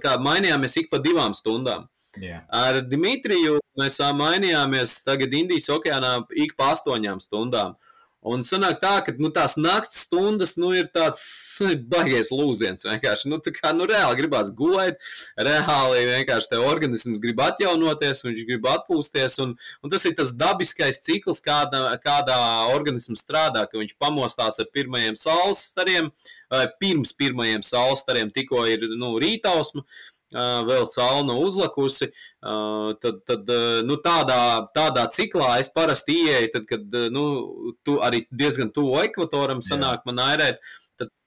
kā, 0.02 0.16
mainījāmies 0.20 0.76
ik 0.83 0.90
pa 0.92 1.00
divām 1.02 1.37
stundām. 1.37 1.87
Yeah. 2.20 2.44
Ar 2.48 2.81
Dimitriju 2.85 3.59
mēs 3.76 3.98
mainījāmies 4.16 5.00
tagad 5.05 5.35
Indijas 5.37 5.68
okeānā 5.72 6.18
ik 6.44 6.55
pa 6.57 6.72
astoņām 6.74 7.20
stundām. 7.24 7.76
Un 8.26 8.42
sanāk 8.46 8.80
tā, 8.82 8.96
ka 9.06 9.14
nu, 9.22 9.30
tās 9.34 9.54
naktas 9.60 10.06
stundas 10.08 10.56
nu, 10.58 10.72
ir 10.74 10.88
tādas 10.94 11.22
nu, 11.60 11.72
baigais 11.90 12.30
lūziens. 12.34 12.86
Vienkārši, 12.86 13.30
nu, 13.30 13.38
kā, 13.54 13.72
nu, 13.76 13.86
reāli 13.88 14.18
gribās 14.20 14.50
gulēt, 14.56 14.98
reāli 15.38 16.02
vienkārši 16.10 16.50
te 16.52 16.60
organisms 16.60 17.22
grib 17.22 17.40
atjaunoties, 17.44 18.24
viņš 18.26 18.42
grib 18.48 18.66
atpūsties, 18.72 19.38
un, 19.44 19.54
un 19.82 19.92
tas 19.92 20.04
ir 20.08 20.16
tas 20.18 20.34
dabiskais 20.36 21.00
cikls, 21.06 21.42
kādā, 21.44 21.84
kādā 22.02 22.38
organisms 22.74 23.24
strādā, 23.24 23.66
ka 23.70 23.80
viņš 23.80 23.96
pamostās 24.02 24.60
ar 24.62 24.70
pirmajiem 24.74 25.16
saules 25.18 25.62
stariem, 25.70 26.10
pirms 26.82 27.14
pirmajiem 27.18 27.64
saules 27.66 28.04
stariem 28.04 28.34
tikko 28.34 28.66
ir, 28.70 28.90
nu, 28.98 29.16
rītausma. 29.22 29.86
Vēl 30.34 30.86
uzlakusi, 31.38 32.08
uh, 32.42 32.94
tad, 32.98 33.20
tad 33.28 33.50
nu, 33.86 33.94
tādā, 34.02 34.66
tādā 34.74 35.06
ciklā 35.14 35.60
es 35.60 35.70
parasti 35.70 36.16
ieeju, 36.24 36.50
tad, 36.52 36.66
kad 36.66 36.96
nu, 37.14 37.26
tu 37.86 38.00
arī 38.02 38.24
diezgan 38.30 38.72
tuvu 38.74 38.98
ekvatoram 39.04 39.62
sanāk 39.62 40.02
Jā. 40.02 40.06
man 40.10 40.24
airēt. 40.26 40.58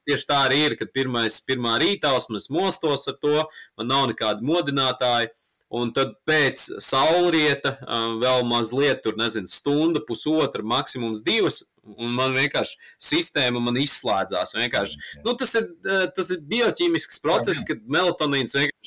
Tieši 0.09 0.25
tā 0.25 0.39
arī 0.47 0.63
ir, 0.65 0.73
kad 0.79 0.89
pirmais, 0.89 1.37
pirmā 1.45 1.75
rītausma 1.77 2.39
es 2.41 2.49
mostos 2.49 3.05
ar 3.07 3.19
to, 3.21 3.43
man 3.77 3.91
nav 3.91 4.07
nekādi 4.09 4.47
modinātāji. 4.47 5.29
Un 5.69 5.91
tad 5.93 6.15
pēc 6.25 6.63
saulrieta 6.81 7.75
vēl 8.17 8.41
mazliet, 8.49 9.03
tur 9.03 9.19
nezinu, 9.19 9.45
stunda, 9.45 10.01
pusotra, 10.01 10.65
maksimums 10.65 11.21
divas, 11.21 11.59
un 11.97 12.15
man 12.17 12.33
vienkārši 12.33 12.79
sistēma 13.05 13.61
man 13.61 13.77
izslēdzās. 13.77 14.55
Vienkārši. 14.57 14.97
Nu, 15.25 15.35
tas, 15.37 15.53
ir, 15.59 15.69
tas 16.17 16.33
ir 16.33 16.41
bioķīmisks 16.49 17.21
process, 17.21 17.61
kad 17.67 17.85
melatonīns 17.85 18.57
vienkārši 18.57 18.78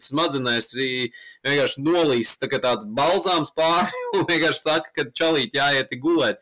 smadzenēs 0.00 0.72
vienkārši 0.76 1.82
nolīs 1.84 2.36
tā 2.40 2.48
tāds 2.60 2.86
balzāms 2.86 3.52
pāri 3.56 3.92
un 4.16 4.26
vienkārši 4.28 4.60
saka, 4.62 4.92
ka 4.92 5.06
čalīt 5.16 5.56
jāiet 5.56 5.94
gulēt. 6.00 6.40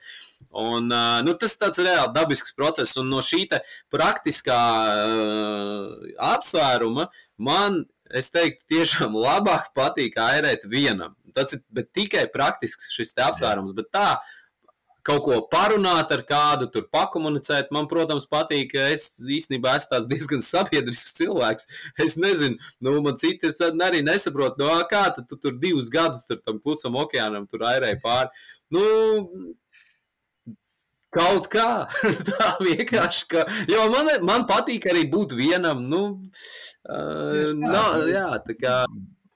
Un, 0.55 0.87
nu, 1.27 1.35
tas 1.35 1.79
ir 1.79 1.89
reāli 1.89 2.13
dabisks 2.15 2.55
process, 2.55 2.95
un 3.01 3.09
no 3.11 3.23
šī 3.27 3.49
praktiskā 3.91 4.61
uh, 5.03 6.13
apsvēruma 6.31 7.09
man, 7.43 7.83
es 8.15 8.31
teiktu, 8.31 8.63
tiešām 8.71 9.17
labāk 9.27 9.73
patīk 9.75 10.19
airēt 10.23 10.69
vienam. 10.71 11.17
Tas 11.35 11.57
ir 11.57 11.87
tikai 11.91 12.29
praktisks 12.31 12.93
šis 12.95 13.17
apsvērums, 13.19 13.75
bet 13.75 13.91
tā 13.91 14.09
kaut 15.05 15.25
ko 15.27 15.39
parunāt 15.53 16.13
ar 16.15 16.23
kādu, 16.27 16.69
tur 16.73 16.87
pakomunicēt. 16.93 17.71
Man, 17.75 17.89
protams, 17.91 18.27
patīk, 18.31 18.73
ka 18.73 18.87
es 18.95 19.07
īstenībā 19.21 19.77
esmu 19.79 19.93
tāds 19.93 20.09
diezgan 20.11 20.45
sabiedrisks 20.45 21.17
cilvēks. 21.19 21.69
Es 22.07 22.17
nezinu, 22.21 22.59
nu, 22.85 22.97
man 23.05 23.19
citi 23.21 23.53
arī 23.85 24.05
nesaprot, 24.07 24.57
no 24.61 24.73
kā 24.91 25.07
tu, 25.17 25.27
tu 25.29 25.41
tur 25.41 25.59
divus 25.61 25.91
gadus 25.93 26.25
tur 26.29 26.41
tam 26.45 26.61
klusam 26.63 26.97
okeānam 27.01 27.49
tur 27.51 27.67
airēji 27.69 28.01
pāri. 28.05 28.49
Nu, 28.75 28.87
Kaut 31.15 31.45
kā 31.47 31.87
tā 32.27 32.47
vienkārši, 32.59 33.27
ka, 33.31 33.45
jo 33.71 33.85
man, 33.93 34.09
man 34.27 34.49
patīk 34.51 34.89
arī 34.91 35.05
būt 35.13 35.37
vienam, 35.39 35.85
nu, 35.87 36.01
uh, 36.91 37.53
no, 37.55 37.85
jā, 38.11 38.33
tā 38.43 38.57
kā. 38.59 38.73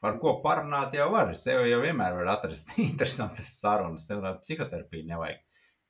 Par 0.02 0.18
ko 0.18 0.40
parunāt 0.42 0.96
jau 0.98 1.07
var, 1.12 1.31
sev 1.38 1.62
jau 1.70 1.78
vienmēr 1.85 2.18
var 2.18 2.33
atrast 2.35 2.74
interesantas 2.83 3.52
sarunas, 3.61 4.11
tev 4.11 4.26
psihoterapija 4.42 5.07
nevajag 5.12 5.38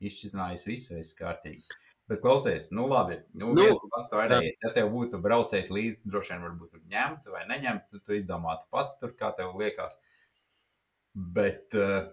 izšķirinājis 0.05 0.67
visu, 0.69 0.97
viss 0.99 1.17
kārtīgi. 1.19 1.65
Bet 2.09 2.23
klausies, 2.25 2.71
nu 2.73 2.87
labi, 2.89 3.19
nu, 3.37 3.51
nu 3.53 3.65
pats 3.93 4.09
to 4.09 4.21
arī. 4.23 4.53
Ja 4.63 4.71
tev 4.73 4.89
būtu 4.95 5.21
braucējis 5.21 5.73
līdzi, 5.75 5.99
droši 6.09 6.35
vien 6.35 6.47
varbūt 6.47 6.79
ņemtu 6.89 7.35
vai 7.35 7.43
neņemtu, 7.51 8.01
tu 8.01 8.17
izdomātu 8.17 8.65
pats 8.73 8.97
tur, 9.01 9.13
kā 9.19 9.29
tev 9.37 9.59
liekas. 9.61 9.99
Bet 11.13 11.77
uh, 11.77 12.07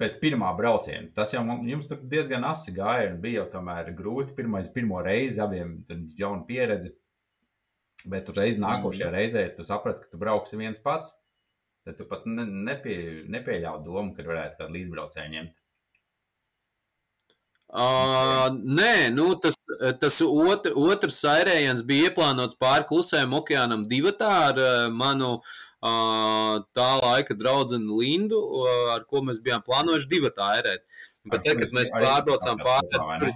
pēc 0.00 0.16
pirmā 0.22 0.54
brauciena, 0.56 1.10
tas 1.16 1.34
jau 1.34 1.42
jums 1.68 1.90
tur 1.90 2.00
diezgan 2.08 2.46
asi 2.48 2.72
gāja 2.72 3.10
un 3.12 3.20
bija 3.20 3.42
jau 3.42 3.50
tomēr 3.58 3.92
grūti. 3.98 4.32
Pirmais, 4.38 4.70
pirmo 4.72 5.02
reizi 5.04 5.42
abiem 5.44 5.80
jauna 6.16 6.46
pieredze. 6.48 6.94
Bet 8.08 8.24
tur 8.26 8.40
reiz 8.40 8.56
nākošajā 8.62 9.08
mm. 9.10 9.14
reizē 9.14 9.42
tu 9.56 9.66
saprati, 9.66 10.06
ka 10.06 10.14
tu 10.14 10.22
brauksi 10.22 10.58
viens 10.58 10.80
pats. 10.82 11.12
Tad 11.84 11.98
tu 11.98 12.06
pat 12.08 12.24
ne, 12.30 12.46
nepie, 12.70 12.96
nepieļāvi 13.30 13.84
domu, 13.84 14.14
ka 14.14 14.24
varētu 14.26 14.62
kādu 14.62 14.78
līdzbraucēju 14.78 15.34
ņemt. 15.34 15.61
Uh, 17.72 18.50
nē, 18.52 19.08
nu, 19.16 19.30
tas, 19.40 19.56
tas 19.96 20.18
otr, 20.26 20.74
otrs 20.76 21.22
sairējiens 21.22 21.80
bija 21.88 22.10
ieplānots 22.10 22.58
pāri 22.60 22.84
klusējam 22.90 23.32
okeānam 23.38 23.86
divatā 23.88 24.32
ar 24.50 24.60
uh, 24.60 24.72
manu 24.92 25.30
uh, 25.38 26.58
tā 26.76 26.90
laika 27.00 27.32
draugu 27.38 27.80
Lindu, 27.80 28.36
uh, 28.36 28.92
ar 28.92 29.06
ko 29.08 29.24
mēs 29.24 29.40
bijām 29.40 29.64
plānojuši 29.64 30.10
divatā 30.10 30.50
airēt. 30.58 30.84
Bet 31.24 31.46
tad, 31.46 31.62
kad 31.62 31.72
mēs 31.72 31.94
pārbraucām 31.96 32.60
pāri. 32.60 33.32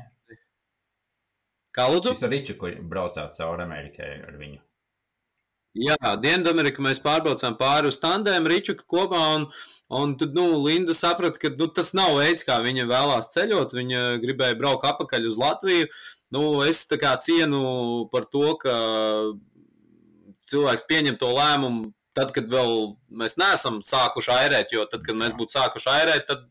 Kā 1.73 1.89
lūdzu? 1.93 2.13
Jūs 2.13 2.29
ar 2.29 2.33
Riču, 2.33 2.61
kur 2.61 2.77
braucāt 2.93 3.41
cauri 3.41 3.65
Amerikai 3.65 4.19
ar 4.21 4.37
viņu. 4.37 4.66
Jā, 5.77 5.97
Dienvidamerikā 6.23 6.83
mēs 6.85 7.01
pārbraucām 7.05 7.57
pāri 7.59 7.91
uz 7.91 7.99
tandēm, 8.01 8.47
Ričuka 8.49 8.87
kopā, 8.89 9.23
un, 9.37 9.47
un 9.93 10.15
tad, 10.21 10.33
nu, 10.37 10.47
Linda 10.65 10.95
saprata, 10.97 11.41
ka 11.43 11.51
nu, 11.59 11.69
tas 11.69 11.93
nav 11.97 12.17
veids, 12.21 12.47
kā 12.47 12.57
viņa 12.65 12.87
vēlās 12.89 13.33
ceļot. 13.35 13.75
Viņa 13.77 14.05
gribēja 14.23 14.57
braukt 14.59 14.87
atpakaļ 14.89 15.29
uz 15.29 15.37
Latviju. 15.41 15.91
Nu, 16.33 16.47
es 16.67 16.87
tā 16.89 16.99
kā 17.03 17.13
cienu 17.23 17.61
par 18.13 18.25
to, 18.33 18.55
ka 18.63 18.77
cilvēks 20.49 20.87
pieņem 20.89 21.21
to 21.21 21.31
lēmumu 21.37 21.93
tad, 22.17 22.33
kad 22.33 22.49
vēl 22.51 22.95
mēs 23.21 23.37
neesam 23.41 23.81
sākuši 23.85 24.33
airēt, 24.33 24.73
jo 24.73 24.87
tad, 24.89 25.03
kad 25.05 25.19
mēs 25.19 25.35
būtu 25.37 25.59
sākuši 25.59 25.91
airēt, 25.93 26.31
tad 26.31 26.47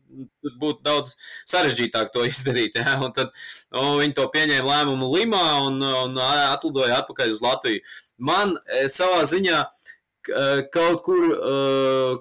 būtu 0.60 0.84
daudz 0.86 1.16
sarežģītāk 1.50 2.12
to 2.14 2.24
izdarīt. 2.30 2.78
Ja? 2.78 2.96
Un 3.02 3.14
tad 3.16 3.34
un 3.74 3.96
viņi 4.00 4.16
to 4.18 4.28
pieņēma 4.34 4.70
lēmumu 4.70 5.10
Limā 5.16 5.46
un, 5.66 5.80
un 5.82 6.20
atlidoja 6.22 7.00
atpakaļ 7.02 7.34
uz 7.34 7.42
Latviju. 7.44 7.82
Man 8.18 8.54
e, 8.56 8.86
savā 8.92 9.24
ziņā 9.28 9.58
e, 9.62 10.44
kaut 10.72 11.02
kur, 11.06 11.24
e, 11.32 11.56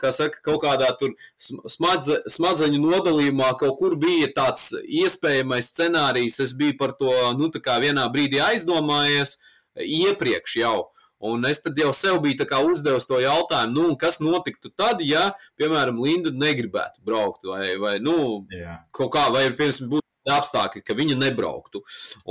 kā 0.02 0.12
saka, 0.16 0.42
kaut 0.46 0.64
kādā 0.66 0.90
tur 1.00 1.14
smadze, 1.40 2.20
smadzeņu 2.36 2.82
nodalījumā, 2.84 3.54
kaut 3.62 3.80
kur 3.80 3.96
bija 4.00 4.32
tāds 4.36 4.72
iespējamais 4.84 5.72
scenārijs. 5.72 6.42
Es 6.44 6.56
biju 6.58 6.78
par 6.82 6.96
to, 7.00 7.14
nu, 7.40 7.52
tā 7.54 7.64
kā 7.64 7.80
vienā 7.84 8.08
brīdī 8.12 8.44
aizdomājies 8.44 9.38
iepriekš 9.76 10.60
jau. 10.64 10.78
Un 11.26 11.46
es 11.48 11.62
tad 11.64 11.78
jau 11.80 11.94
sev 11.96 12.20
biju 12.22 12.44
uzdevis 12.68 13.08
to 13.10 13.18
jautājumu, 13.24 13.74
nu, 13.74 13.98
kas 14.00 14.20
notiktu 14.22 14.70
tad, 14.76 15.00
ja, 15.02 15.30
piemēram, 15.60 16.02
Linda 16.04 16.34
negribētu 16.36 17.02
braukt, 17.08 17.48
vai, 17.48 17.72
vai 17.82 17.96
nu, 18.04 18.44
Jā. 18.54 18.82
kaut 18.94 19.14
kā, 19.16 19.30
vai 19.34 19.48
piemēram, 19.56 19.88
būtu 19.90 20.05
apstākļi, 20.32 20.82
ka 20.86 20.96
viņa 20.98 21.18
nebrauktu. 21.20 21.82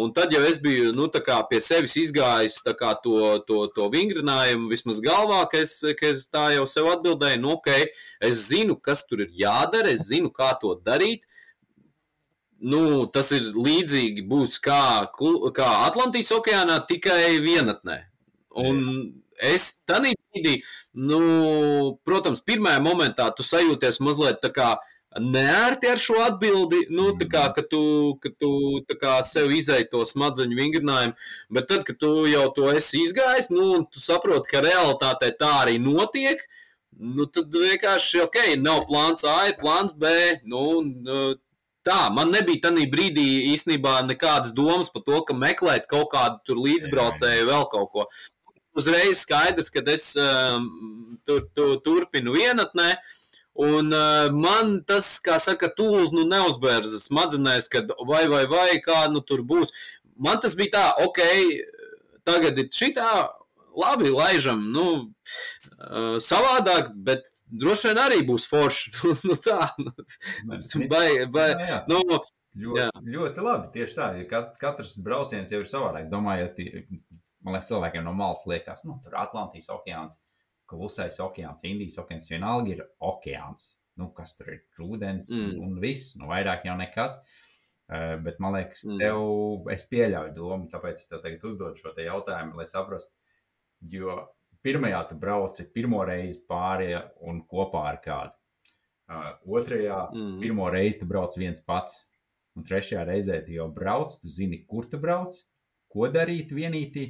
Un 0.01 0.13
tad 0.17 0.33
jau 0.35 0.43
es 0.47 0.61
biju 0.63 0.93
nu, 0.97 1.09
pie 1.51 1.61
sevis 1.63 1.97
izgājis 2.01 2.61
to, 2.65 3.19
to, 3.47 3.59
to 3.75 3.89
vingrinājumu, 3.93 4.71
vismaz 4.73 5.01
galvā, 5.05 5.45
ka 5.51 5.61
es, 5.63 5.77
ka 5.99 6.11
es 6.11 6.27
tā 6.33 6.51
jau 6.57 6.67
sev 6.71 6.91
atbildēju, 6.93 7.41
nu, 7.43 7.55
ok, 7.59 7.71
es 8.25 8.49
zinu, 8.51 8.77
kas 8.77 9.07
tur 9.07 9.25
ir 9.25 9.31
jādara, 9.45 9.93
es 9.93 10.09
zinu, 10.11 10.33
kā 10.35 10.55
to 10.61 10.75
darīt. 10.85 11.27
Nu, 12.65 13.05
tas 13.13 13.29
ir 13.35 13.51
līdzīgi 13.53 14.23
būs 14.25 14.57
kā, 14.63 15.11
kā 15.13 15.69
Atlantijas 15.85 16.33
okeānā, 16.33 16.79
tikai 16.89 17.37
vienatnē. 17.45 17.99
Un 18.55 18.79
es 19.43 19.83
tādā 19.89 20.15
brīdī, 20.33 20.61
nu, 20.95 21.21
protams, 22.07 22.43
pirmajā 22.47 22.81
momentā 22.83 23.29
tu 23.37 23.47
sajūties 23.47 24.01
mazliet 24.01 24.41
tā 24.43 24.51
kā 24.55 24.69
neērti 25.21 25.91
ar 25.91 26.01
šo 26.01 26.19
atbildi, 26.25 26.85
nu, 26.95 27.13
tā 27.19 27.29
kā, 27.31 27.45
ka 27.55 27.63
tu, 27.71 27.83
ka 28.23 28.33
tu 28.41 28.51
kā 29.01 29.19
sev 29.27 29.53
izēji 29.55 29.91
to 29.93 30.03
smadzeņu 30.09 30.59
vingrinājumu, 30.59 31.15
bet 31.55 31.71
tad, 31.71 31.85
kad 31.87 32.01
tu 32.01 32.27
jau 32.31 32.49
to 32.57 32.69
esi 32.75 33.05
izgājis, 33.05 33.51
nu, 33.55 33.71
un 33.79 33.87
tu 33.87 34.03
saproti, 34.03 34.51
ka 34.51 34.65
realitātē 34.65 35.31
tā 35.39 35.53
arī 35.63 35.79
notiek, 35.83 36.43
nu, 36.99 37.29
tad 37.31 37.55
vienkārši, 37.55 38.25
ok, 38.27 38.41
nav 38.63 38.85
plāns 38.91 39.27
A, 39.29 39.45
ir 39.51 39.59
plāns 39.63 39.95
B, 39.99 40.11
nu, 40.51 40.83
nu 40.83 41.25
Tā, 41.85 42.07
man 42.17 42.31
nebija 42.33 42.71
tajā 42.71 42.87
brīdī 42.89 43.27
īstenībā 43.51 43.99
nekādas 44.09 44.55
domas 44.57 44.89
par 44.93 45.03
to, 45.05 45.19
ka 45.29 45.35
meklēt 45.37 45.85
kaut 45.91 46.15
kādu 46.15 46.57
līdzbraucēju, 46.57 47.49
vēl 47.51 47.67
kaut 47.75 47.91
ko. 47.93 48.07
Uzreiz 48.75 49.21
skaidrs, 49.21 49.69
ka 49.71 49.83
es 49.93 50.07
uh, 50.17 50.57
tur, 51.29 51.45
tur, 51.53 51.75
turpinu 51.85 52.33
vienatnē. 52.39 52.95
Un 53.55 53.93
uh, 53.95 54.33
man 54.35 54.81
tas, 54.83 55.13
kā 55.23 55.37
saka, 55.39 55.69
tūlis 55.79 56.11
nu 56.15 56.25
neuzbērza 56.27 56.99
smadzenēs, 56.99 57.69
kad 57.71 57.93
vai, 58.03 58.25
vai, 58.31 58.43
vai, 58.51 58.81
kā 58.83 59.05
nu 59.13 59.23
tur 59.23 59.45
būs. 59.47 59.71
Man 60.19 60.41
tas 60.43 60.57
bija 60.59 60.73
tā, 60.75 60.85
ok, 61.07 61.21
tagad 62.27 62.59
ir 62.59 62.71
šitā, 62.75 63.13
labi, 63.79 64.11
laižam, 64.11 64.65
nu, 64.75 64.87
uh, 65.05 66.17
savādāk, 66.23 66.91
bet 67.07 67.27
droši 67.47 67.93
vien 67.93 68.03
arī 68.03 68.23
būs 68.27 68.49
forši. 68.51 68.95
nu, 69.29 69.39
tā, 69.39 69.69
nu, 69.79 69.95
vai, 70.91 71.07
vai, 71.31 71.49
nu, 71.91 72.03
ļoti, 72.11 72.35
jā. 72.81 72.91
ļoti 73.17 73.49
labi, 73.49 73.73
tieši 73.79 73.99
tā, 74.01 74.11
ja 74.19 74.45
katrs 74.61 74.99
brauciens 75.05 75.55
jau 75.55 75.63
ir 75.63 75.71
savādāk. 75.71 76.11
Domājot, 76.11 76.59
man 77.45 77.57
liekas, 77.57 77.71
cilvēkiem 77.71 78.07
no 78.07 78.15
malas 78.19 78.43
liekas, 78.51 78.83
nu, 78.89 78.99
tur 79.05 79.19
Atlantijas 79.23 79.71
okeāns, 79.75 80.19
klusais 80.71 81.21
okeāns, 81.23 81.65
Indijas 81.69 81.99
okeāns, 82.03 82.31
vienalga 82.33 82.75
ir 82.75 82.85
okeāns. 83.05 83.75
Nu, 84.01 84.09
kas 84.15 84.35
tur 84.35 84.51
ir 84.51 84.63
ūdens 84.83 85.29
mm. 85.31 85.59
un, 85.63 85.75
viss, 85.83 86.17
nu, 86.19 86.27
vairāk 86.33 86.65
jau 86.67 86.75
nekas. 86.79 87.21
Uh, 87.85 88.17
bet 88.25 88.41
man 88.43 88.57
liekas, 88.57 88.83
mm. 88.89 88.97
tev, 89.03 89.69
es 89.75 89.85
pieļauju 89.91 90.33
domu, 90.35 90.71
tāpēc 90.73 91.03
es 91.03 91.11
tev 91.11 91.21
tagad 91.23 91.45
uzdodu 91.47 91.79
šo 91.79 91.93
jautājumu, 92.01 92.57
lai 92.59 92.67
saprastu. 92.67 93.15
Jo 93.93 94.17
pirmajā 94.65 95.03
tu 95.11 95.19
brauci 95.21 95.69
pirmo 95.75 96.01
reizi 96.09 96.41
pāri 96.49 96.95
un 97.29 97.43
kopā 97.51 97.85
ar 97.93 98.01
kādu. 98.05 98.35
Uh, 99.05 99.31
otrajā, 99.61 100.01
mm. 100.17 100.39
pirmo 100.41 100.71
reizi 100.73 101.03
tu 101.03 101.09
brauc 101.11 101.37
viens 101.39 101.61
pats. 101.67 102.01
Un 102.55 102.65
trešajā 102.67 103.03
reizē 103.07 103.41
tu 103.45 103.55
jau 103.57 103.67
brauc, 103.75 104.15
tu 104.23 104.31
zini, 104.31 104.63
kur 104.71 104.87
tu 104.89 104.99
brauc, 105.03 105.37
ko 105.91 106.09
darīt 106.11 106.55
vienīgi. 106.55 107.09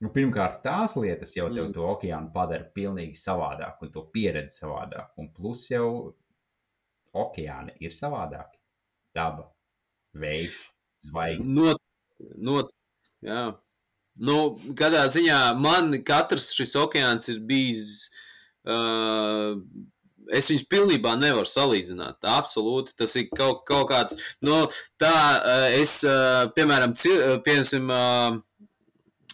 Nu, 0.00 0.08
pirmkārt, 0.14 0.62
tās 0.64 0.94
lietas 0.96 1.34
jau 1.36 1.50
tev 1.50 1.66
mm. 1.66 1.74
to 1.76 1.84
okeānu 1.84 2.32
padara 2.32 2.64
pilnīgi 2.76 3.18
savādāk, 3.20 3.82
un 3.84 3.92
to 3.92 4.06
pieredzi 4.14 4.62
savādāk. 4.62 5.10
Un 5.20 5.28
plus 5.36 5.66
jau 5.68 5.90
okeāni 7.20 7.76
ir 7.84 7.92
savādāki. 7.92 8.56
Daba, 9.16 9.44
vējš, 10.16 10.56
zvaigznes. 11.10 11.52
Not, 11.52 11.82
not, 12.40 12.72
jā. 13.26 13.44
Nu, 14.20 14.40
kādā 14.76 15.04
ziņā 15.12 15.38
man 15.60 15.92
katrs 16.06 16.50
šis 16.56 16.76
okeāns 16.80 17.28
ir 17.32 17.44
bijis. 17.48 18.08
Uh, 18.64 19.60
es 20.32 20.48
viņus 20.50 20.68
pilnībā 20.70 21.12
nevaru 21.20 21.48
salīdzināt. 21.48 22.22
Absolūti. 22.24 22.96
Tas 22.96 23.16
ir 23.20 23.28
kaut, 23.36 23.66
kaut 23.68 23.88
kāds. 23.92 24.16
Nu, 24.44 24.62
tā, 25.00 25.14
es, 25.76 25.98
piemēram, 26.56 26.96
piemēram 27.44 27.90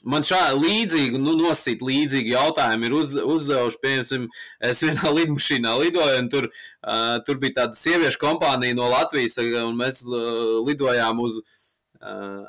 man 0.06 0.24
šādi 0.26 0.62
līdzīgi, 0.62 1.20
nu, 1.20 1.34
nosīt 1.40 1.82
līdzīgi 1.84 2.34
jautājumi 2.34 2.88
ir 2.88 2.94
uz, 2.96 3.12
uzdevuši, 3.16 3.80
piemēram, 3.82 4.26
es 4.70 4.82
vienā 4.86 5.12
lidmašīnā 5.18 5.74
lidoju, 5.82 6.20
un 6.22 6.30
tur, 6.32 6.48
uh, 6.48 7.16
tur 7.26 7.40
bija 7.42 7.62
tāda 7.62 7.78
sieviešu 7.78 8.20
kompānija 8.22 8.76
no 8.78 8.88
Latvijas, 8.92 9.38
un 9.42 9.78
mēs 9.78 10.04
uh, 10.06 10.60
lidojām 10.66 11.22
uz, 11.24 11.40
uh, 11.98 12.44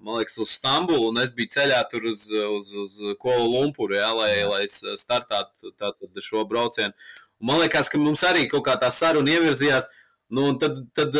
man 0.00 0.20
liekas, 0.20 0.38
uz 0.44 0.52
Stambulu, 0.58 1.10
un 1.10 1.22
es 1.24 1.32
biju 1.36 1.54
ceļā 1.56 1.80
tur 1.92 2.10
uz, 2.12 2.26
uz, 2.30 2.74
uz 2.84 2.98
Kuala 3.20 3.48
Lumpuru, 3.48 3.96
jā, 3.98 4.10
lai, 4.16 4.32
lai 4.48 4.64
es 4.68 4.80
startātu 5.00 5.72
tātad 5.80 6.24
šo 6.24 6.44
braucienu. 6.48 6.92
Un 7.40 7.52
man 7.52 7.62
liekas, 7.62 7.88
ka 7.88 8.00
mums 8.00 8.24
arī 8.28 8.44
kaut 8.48 8.66
kā 8.68 8.76
tā 8.80 8.92
saruna 8.92 9.38
ievirzījās, 9.38 9.88
nu, 10.36 10.50
un 10.52 10.60
tad, 10.60 10.82
tad 10.96 11.16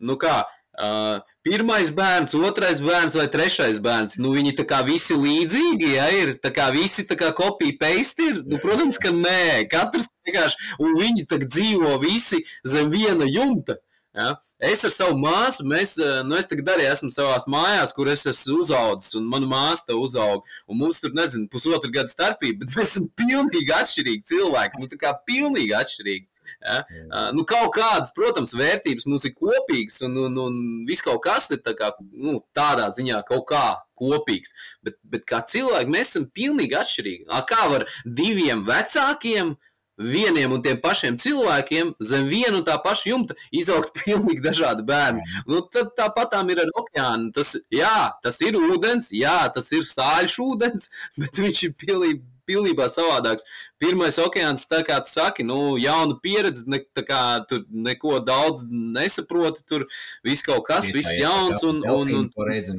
nu 0.00 0.16
kā, 0.20 0.40
uh, 0.80 1.20
pirmais 1.46 1.90
bērns, 1.94 2.34
otrais 2.36 2.80
bērns 2.84 3.16
vai 3.18 3.26
trešais 3.32 3.80
bērns. 3.82 4.18
Nu, 4.20 4.32
viņi 4.36 4.54
tā 4.58 4.66
kā 4.68 4.80
visi 4.86 5.16
līdzīgi, 5.16 5.92
ja 5.96 6.08
ir 6.14 6.34
tā 6.42 6.52
kā 6.54 6.70
visi 6.74 7.06
tā 7.08 7.16
kā 7.20 7.32
kopija 7.36 7.78
paste 7.80 8.30
ir. 8.30 8.40
Nu, 8.46 8.60
protams, 8.62 9.00
ka 9.00 9.12
nē, 9.14 9.68
katrs 9.72 10.10
vienkārši, 10.28 10.74
un 10.84 10.98
viņi 11.00 11.28
tā 11.30 11.40
dzīvo 11.44 11.96
visi 12.02 12.42
zem 12.68 12.92
viena 12.92 13.28
jumta. 13.28 13.80
Ja? 14.16 14.34
Es 14.58 14.82
ar 14.84 14.92
savu 14.92 15.16
māsu, 15.22 15.64
mēs, 15.70 15.94
nu, 16.26 16.36
es 16.36 16.48
tagad 16.50 16.72
arī 16.74 16.88
esmu 16.90 17.12
savā 17.14 17.36
mājās, 17.50 17.94
kur 17.96 18.10
es 18.10 18.26
esmu 18.28 18.58
uzaugusi, 18.64 19.14
un 19.20 19.28
mana 19.30 19.48
māsa 19.48 19.96
uzauga. 19.96 20.42
Un 20.68 20.80
mums 20.82 21.00
tur, 21.02 21.14
nezinu, 21.16 21.48
pusotra 21.52 21.92
gada 21.94 22.10
starpība, 22.10 22.64
bet 22.64 22.76
mēs 22.76 22.96
esam 22.96 23.06
pilnīgi 23.16 23.70
atšķirīgi 23.76 24.26
cilvēki. 24.32 24.82
Nu, 24.82 24.90
tā 24.90 24.98
kā 25.00 25.14
pilnīgi 25.28 25.76
atšķirīgi. 25.78 26.26
Ja? 26.58 26.80
Uh, 27.06 27.30
nu, 27.36 27.44
kaut 27.48 27.72
kādas, 27.76 28.14
protams, 28.16 28.54
vērtības 28.58 29.08
mums 29.10 29.26
ir 29.28 29.36
kopīgas, 29.36 30.00
un, 30.06 30.18
un, 30.26 30.36
un 30.46 30.60
viss 30.88 31.04
kaut 31.06 31.22
kas 31.26 31.50
ir 31.54 31.62
tā 31.64 31.76
kā, 31.78 31.92
nu, 32.12 32.38
tādā 32.56 32.90
ziņā 32.94 33.22
kaut 33.28 33.46
kā 33.50 33.64
kopīgs. 34.00 34.54
Bet, 34.84 34.98
bet 35.04 35.26
kā 35.28 35.42
cilvēki 35.46 35.92
mēs 35.92 36.14
esam 36.14 36.30
pilnīgi 36.34 36.78
atšķirīgi. 36.80 37.42
Kā 37.50 37.66
var 37.72 37.88
diviem 38.04 38.64
vecākiem? 38.68 39.56
vieniem 40.00 40.52
un 40.54 40.62
tiem 40.64 40.78
pašiem 40.80 41.16
cilvēkiem 41.20 41.92
zem 42.10 42.26
viena 42.30 42.56
un 42.58 42.64
tā 42.66 42.76
paša 42.82 43.10
jumta 43.10 43.36
izaugt 43.52 43.92
pilnīgi 44.00 44.42
dažādi 44.44 44.84
bērni. 44.88 45.24
Nu, 45.48 45.62
tad 45.72 45.92
tāpat 45.98 46.36
ir 46.40 46.62
ar 46.64 46.72
okeānu. 46.82 47.30
Tas, 47.36 47.54
jā, 47.72 48.10
tas 48.24 48.40
ir 48.46 48.56
ūdens, 48.58 49.10
jā, 49.12 49.38
tas 49.54 49.70
ir 49.76 49.84
sāļš 49.86 50.38
ūdens, 50.46 50.90
bet 51.20 51.42
viņš 51.44 51.62
ir 51.68 51.76
pilnīgi 51.84 52.22
pilnībā 52.50 52.90
savādāks. 52.92 53.46
Pirmais 53.80 54.20
okeāns, 54.20 54.66
tā 54.70 54.82
kā 54.86 55.00
tu 55.06 55.14
saki, 55.14 55.46
nu, 55.46 55.78
jauna 55.80 56.18
pieredze, 56.22 56.66
ne, 56.70 56.82
tā 56.96 57.06
kā 57.06 57.22
tur 57.48 57.64
neko 57.70 58.18
daudz 58.26 58.66
nesaproti, 58.70 59.64
tur 59.66 59.86
viss 60.26 60.46
kaut 60.46 60.66
kas, 60.68 60.90
viss 60.94 61.16
jauns 61.20 61.62
un. 61.64 61.84
un, 61.86 62.10
un, 62.10 62.32
un 62.34 62.50
redzi? 62.50 62.76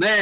Nē, 0.00 0.12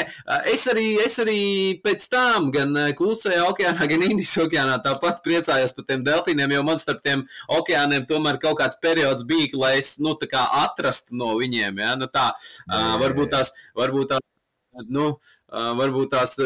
es 0.50 0.64
arī, 0.70 0.86
es 1.04 1.16
arī 1.22 1.40
pēc 1.84 2.06
tam, 2.10 2.48
gan 2.54 2.74
klusajā 2.98 3.44
okeānā, 3.50 3.86
gan 3.92 4.04
Indijas 4.08 4.34
okeānā, 4.42 4.78
tāpat 4.84 5.22
priecājos 5.26 5.74
par 5.76 5.86
tiem 5.88 6.04
delfīniem, 6.06 6.56
jo 6.56 6.64
man 6.66 6.80
starp 6.82 7.02
tiem 7.04 7.22
okeāniem 7.58 8.08
tomēr 8.10 8.40
kaut 8.42 8.58
kāds 8.62 8.80
periods 8.82 9.26
bija, 9.28 9.52
lai 9.60 9.76
es, 9.78 9.94
nu, 10.02 10.16
tā 10.20 10.30
kā 10.30 10.46
atrastu 10.64 11.18
no 11.18 11.36
viņiem, 11.38 11.78
ja, 11.84 11.94
nu 12.00 12.10
tā, 12.10 12.30
jā, 12.34 12.74
jā, 12.74 12.82
jā. 12.88 12.98
varbūt 13.04 13.34
tās, 13.36 13.54
varbūt 13.78 14.14
tās 14.14 14.26
Nu, 14.88 15.06
varbūt 15.50 16.12
tās, 16.14 16.36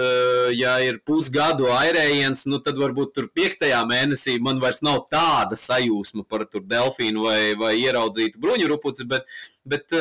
ja 0.56 0.74
ir 0.82 1.00
pusgadu 1.06 1.68
airējiens, 1.74 2.44
nu, 2.50 2.60
tad 2.64 2.78
varbūt 2.80 3.14
tur 3.16 3.28
piektajā 3.34 3.80
mēnesī 3.88 4.38
man 4.42 4.60
vairs 4.62 4.82
nav 4.86 5.04
tāda 5.12 5.58
sajūsma 5.60 6.26
par 6.28 6.46
tur 6.50 6.64
delfīnu 6.66 7.26
vai, 7.26 7.40
vai 7.58 7.74
ieraudzītu 7.82 8.40
bruņurupuci, 8.42 9.06
bet, 9.10 9.28
bet 9.68 9.94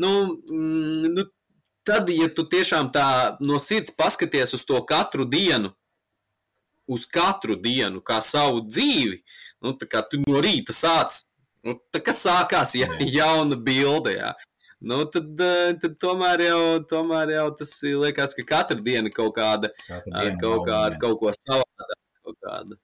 nu, 0.00 0.12
mm, 0.50 1.14
nu, 1.14 1.26
tad, 1.84 2.10
ja 2.10 2.30
tu 2.32 2.46
tiešām 2.48 2.90
tā 2.94 3.06
no 3.44 3.60
sirds 3.62 3.94
paskaties 3.96 4.56
uz 4.56 4.64
to 4.64 4.80
katru 4.88 5.28
dienu, 5.28 5.74
uz 6.88 7.04
katru 7.08 7.56
dienu, 7.60 8.02
kā 8.04 8.20
savu 8.24 8.64
dzīvi, 8.68 9.20
nu, 9.64 9.76
tā 9.80 9.88
kā 9.88 10.04
tu 10.08 10.20
no 10.24 10.40
rīta 10.44 10.76
sāc, 10.76 11.22
nu, 11.64 11.78
tā 11.92 12.00
kā 12.04 12.12
sākās 12.16 12.74
ja, 12.76 12.90
jauna 13.00 13.56
bilde, 13.56 14.18
jā 14.18 14.34
nu, 14.90 15.00
tad, 15.10 15.32
eh, 15.40 15.72
tad 15.82 15.96
tomēr, 16.02 16.44
jau, 16.48 16.62
tomēr 16.90 17.34
jau 17.36 17.46
tas 17.58 17.72
liekas, 17.84 18.36
ka 18.38 18.46
katra 18.52 18.78
diena 18.84 19.12
kaut 19.12 19.34
kāda, 19.38 19.72
diena 19.88 20.36
kaut, 20.40 20.66
kāda 20.68 21.00
kaut 21.00 21.18
ko 21.22 21.32
savādāk. 21.36 22.76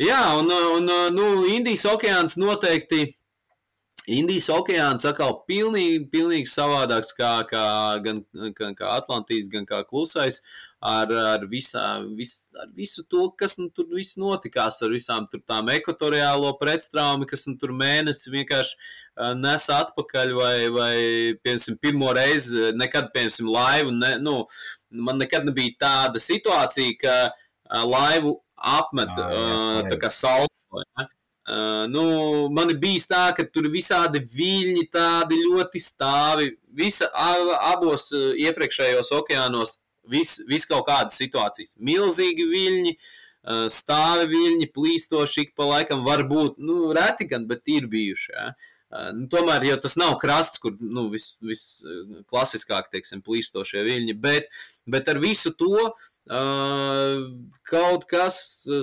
Jā, 0.00 0.20
un, 0.40 0.50
un 0.50 0.92
nu, 1.14 1.30
Indijas 1.52 1.84
okeāns 1.90 2.38
noteikti 2.40 3.08
Indijas 4.10 4.48
okeāns 4.52 5.04
atkal 5.08 5.34
pilnīgi, 5.48 6.00
pilnīgi 6.12 6.48
savādāks 6.50 7.12
kā, 7.16 7.32
kā, 7.50 7.64
gan, 8.04 8.22
gan 8.56 8.74
kā 8.78 8.94
Atlantijas, 8.96 9.50
gan 9.52 9.66
kā 9.68 9.82
klusais, 9.86 10.40
ar, 10.80 11.12
ar, 11.12 11.44
visā, 11.50 11.84
vis, 12.16 12.48
ar 12.56 12.70
visu 12.76 13.04
to, 13.04 13.26
kas 13.36 13.58
nu, 13.60 13.68
tur 13.74 13.88
viss 13.92 14.16
notikās, 14.20 14.80
ar 14.82 14.92
visām 14.94 15.26
tām 15.34 15.68
ekvatoriālo 15.74 16.54
pretstraumi, 16.60 17.28
kas 17.28 17.44
nu, 17.48 17.58
tur 17.60 17.74
mēnesi 17.76 18.32
vienkārši 18.32 18.76
uh, 18.78 19.34
nes 19.36 19.68
atpakaļ, 19.76 20.34
vai, 20.38 20.54
vai 20.72 20.94
piemēram, 21.44 21.78
pirmo 21.84 22.14
reizi 22.16 22.72
nekad, 22.80 23.12
piemēram, 23.14 23.52
laivu, 23.52 23.94
ne, 24.00 24.14
nu, 24.24 24.36
man 25.04 25.20
nekad 25.20 25.48
nebija 25.48 25.76
tāda 25.84 26.22
situācija, 26.22 26.96
ka 27.02 27.16
uh, 27.28 27.84
laivu 27.84 28.38
apmet 28.56 29.12
ah, 29.16 29.20
jā, 29.20 29.28
jā, 29.36 29.56
uh, 29.82 29.90
tā 29.92 30.00
kā 30.00 30.12
salto. 30.12 30.84
Ja? 30.86 31.08
Uh, 31.50 31.84
nu, 31.90 32.02
man 32.54 32.72
ir 32.72 32.80
bijis 32.80 33.08
tā, 33.10 33.26
ka 33.36 33.44
tur 33.52 33.66
ir 33.66 33.74
visādi 33.74 34.20
viļņi, 34.32 34.88
tādi 34.94 35.42
ļoti 35.44 35.80
stāvi. 35.82 36.50
Visa, 36.78 37.10
abos 37.68 38.08
iepriekšējos 38.14 39.10
okeānos 39.18 39.80
vis, 40.10 40.38
vis 40.48 40.66
kaut 40.68 40.86
kādas 40.88 41.18
situācijas. 41.20 41.76
Milzīgi 41.78 42.46
viļņi, 42.50 42.96
uh, 42.96 43.64
stāvi 43.72 44.28
viļņi, 44.34 44.72
plīstoši 44.74 45.46
ik 45.46 45.56
pa 45.58 45.70
laikam 45.70 46.04
var 46.06 46.26
būt, 46.28 46.60
nu, 46.62 46.90
reti 46.96 47.28
gan, 47.30 47.48
bet 47.50 47.66
ir 47.70 47.88
bijuši. 47.90 48.30
Ja? 48.34 48.52
Uh, 48.90 49.10
nu, 49.14 49.26
tomēr 49.30 49.68
jau 49.70 49.80
tas 49.86 49.96
nav 50.00 50.16
krasts, 50.22 50.58
kur 50.62 50.76
nu, 50.82 51.08
visklasiskāk, 51.14 52.90
vis, 52.90 52.94
teiksim, 52.96 53.24
plīstošie 53.26 53.86
viļņi, 53.86 54.18
bet, 54.20 54.50
bet 54.90 55.10
ar 55.12 55.22
visu 55.22 55.54
to 55.58 55.76
uh, 55.78 56.08
Uh, 56.30 57.24
kaut 57.66 58.04
kas 58.06 58.36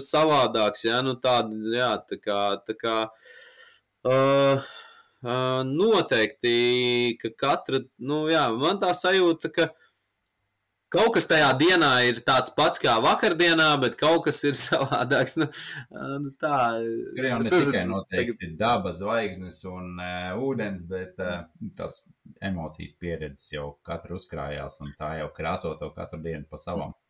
savādāks, 0.03 0.81
ja 0.83 0.97
nu 1.05 1.13
tāda, 1.21 1.53
jā, 1.71 1.91
tā 2.09 2.17
kā, 2.19 2.39
tā 2.67 2.73
kā 2.75 2.95
uh, 3.07 4.65
uh, 5.21 5.61
noteikti, 5.69 7.15
ka 7.21 7.31
katra, 7.45 7.85
nu 8.03 8.25
jā, 8.27 8.41
man 8.51 8.81
tā 8.81 8.89
sajūta, 8.97 9.53
ka 9.53 9.69
kaut 10.93 11.13
kas 11.17 11.27
tajā 11.29 11.49
dienā 11.59 11.91
ir 12.07 12.21
tāds 12.27 12.53
pats 12.55 12.81
kā 12.83 12.97
vakardienā, 13.03 13.69
bet 13.81 13.97
kaut 13.99 14.25
kas 14.27 14.43
ir 14.47 14.57
savādāks. 14.67 15.37
Nu, 15.41 15.49
nu 16.23 16.33
tā 16.41 16.59
ir 16.83 17.31
jau 17.31 17.39
ne 17.41 17.51
tikai 17.55 17.83
noteikti 17.89 18.37
tagad... 18.45 18.59
daba, 18.61 18.93
zvaigznes 18.95 19.59
un 19.71 19.97
uh, 19.97 20.37
ūdens, 20.47 20.85
bet 20.89 21.19
uh, 21.23 21.43
tas 21.79 22.05
emocijas 22.43 22.95
pieredzes 22.99 23.51
jau 23.55 23.73
katra 23.87 24.17
uzkrājās 24.19 24.79
un 24.85 24.95
tā 24.99 25.17
jau 25.21 25.33
krāso 25.35 25.75
to 25.81 25.91
katru 25.95 26.21
dienu 26.23 26.47
pa 26.49 26.61
savam. 26.61 26.93
Mm. 26.93 27.03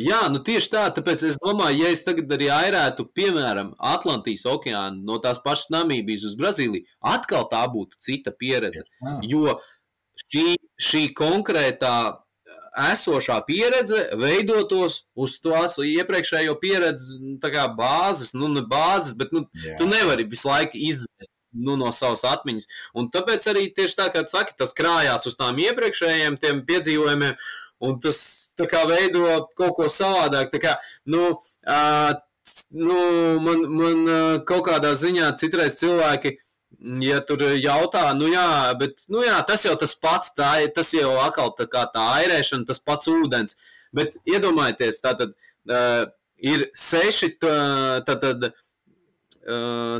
Jā, 0.00 0.22
nu 0.32 0.40
tieši 0.44 0.70
tā, 0.72 0.82
tāpēc 0.96 1.24
es 1.28 1.36
domāju, 1.42 1.82
ja 1.82 1.90
es 1.92 2.04
tagad 2.06 2.30
arī 2.32 2.48
airētu, 2.54 3.04
piemēram, 3.16 3.74
Atlantijas 3.92 4.46
okeānu 4.48 5.02
no 5.04 5.18
tās 5.20 5.40
pašas 5.44 5.72
Namībijas 5.74 6.24
uz 6.30 6.36
Brazīliju, 6.38 6.86
atkal 7.12 7.44
tā 7.50 7.60
būtu 7.72 8.00
cita 8.00 8.32
pieredze. 8.32 8.86
Jo 9.28 9.58
šī, 10.32 10.56
šī 10.80 11.02
konkrētā 11.18 11.96
esošā 12.72 13.36
pieredze 13.44 14.06
veidotos 14.16 15.02
uz 15.12 15.36
tās 15.44 15.76
iepriekšējo 15.76 16.56
pieredzi 16.60 17.18
nu, 17.20 17.36
bāzes, 17.76 18.32
nu, 18.32 18.48
ne 18.48 18.62
bāzes, 18.64 19.12
bet 19.18 19.32
nu, 19.36 19.44
Jā. 19.52 19.76
tu 19.76 19.88
nevari 19.90 20.24
visu 20.24 20.48
laiku 20.48 20.80
izdzēst 20.80 21.32
nu, 21.52 21.76
no 21.76 21.90
savas 21.92 22.24
atmiņas. 22.24 22.68
Un 22.96 23.10
tāpēc 23.12 23.44
arī 23.52 23.66
tieši 23.76 23.98
tā, 23.98 24.08
kā 24.12 24.24
tu 24.24 24.32
saki, 24.32 24.56
tas 24.56 24.72
krājās 24.72 25.28
uz 25.28 25.36
tām 25.36 25.60
iepriekšējiem 25.60 26.38
piedzīvojumiem 26.40 27.36
un 27.82 27.98
tas 28.00 28.20
kā, 28.56 28.84
veido 28.88 29.26
kaut 29.58 29.74
ko 29.76 29.88
savādāk. 29.92 30.54
Kā, 30.62 30.76
nu, 31.12 31.34
uh, 31.36 32.12
nu, 32.72 33.02
man, 33.42 33.66
man 33.76 34.06
uh, 34.06 34.38
kaut 34.48 34.64
kādā 34.70 34.94
ziņā 34.98 35.34
citreiz 35.40 35.80
cilvēki. 35.82 36.36
Ja 36.82 37.20
tur 37.22 37.44
jautā, 37.62 38.08
nu 38.18 38.26
jā, 38.32 38.74
bet 38.78 39.04
nu 39.12 39.22
jā, 39.22 39.36
tas 39.46 39.62
jau 39.66 39.76
tas 39.78 39.94
pats, 40.02 40.32
tā, 40.34 40.54
tas 40.74 40.90
jau 40.96 41.12
atkal 41.22 41.52
tā 41.54 41.68
kā 41.70 41.84
tā 41.94 42.02
airēšana, 42.22 42.66
tas 42.66 42.82
pats 42.82 43.10
ūdens. 43.12 43.54
Bet 43.94 44.16
iedomājieties, 44.26 44.98
tā 45.04 45.12
tad 45.18 45.36
uh, 45.36 46.08
ir 46.42 46.66
seši, 46.74 47.36
tā 47.38 48.16
tad 48.24 48.48
uh, 48.48 49.98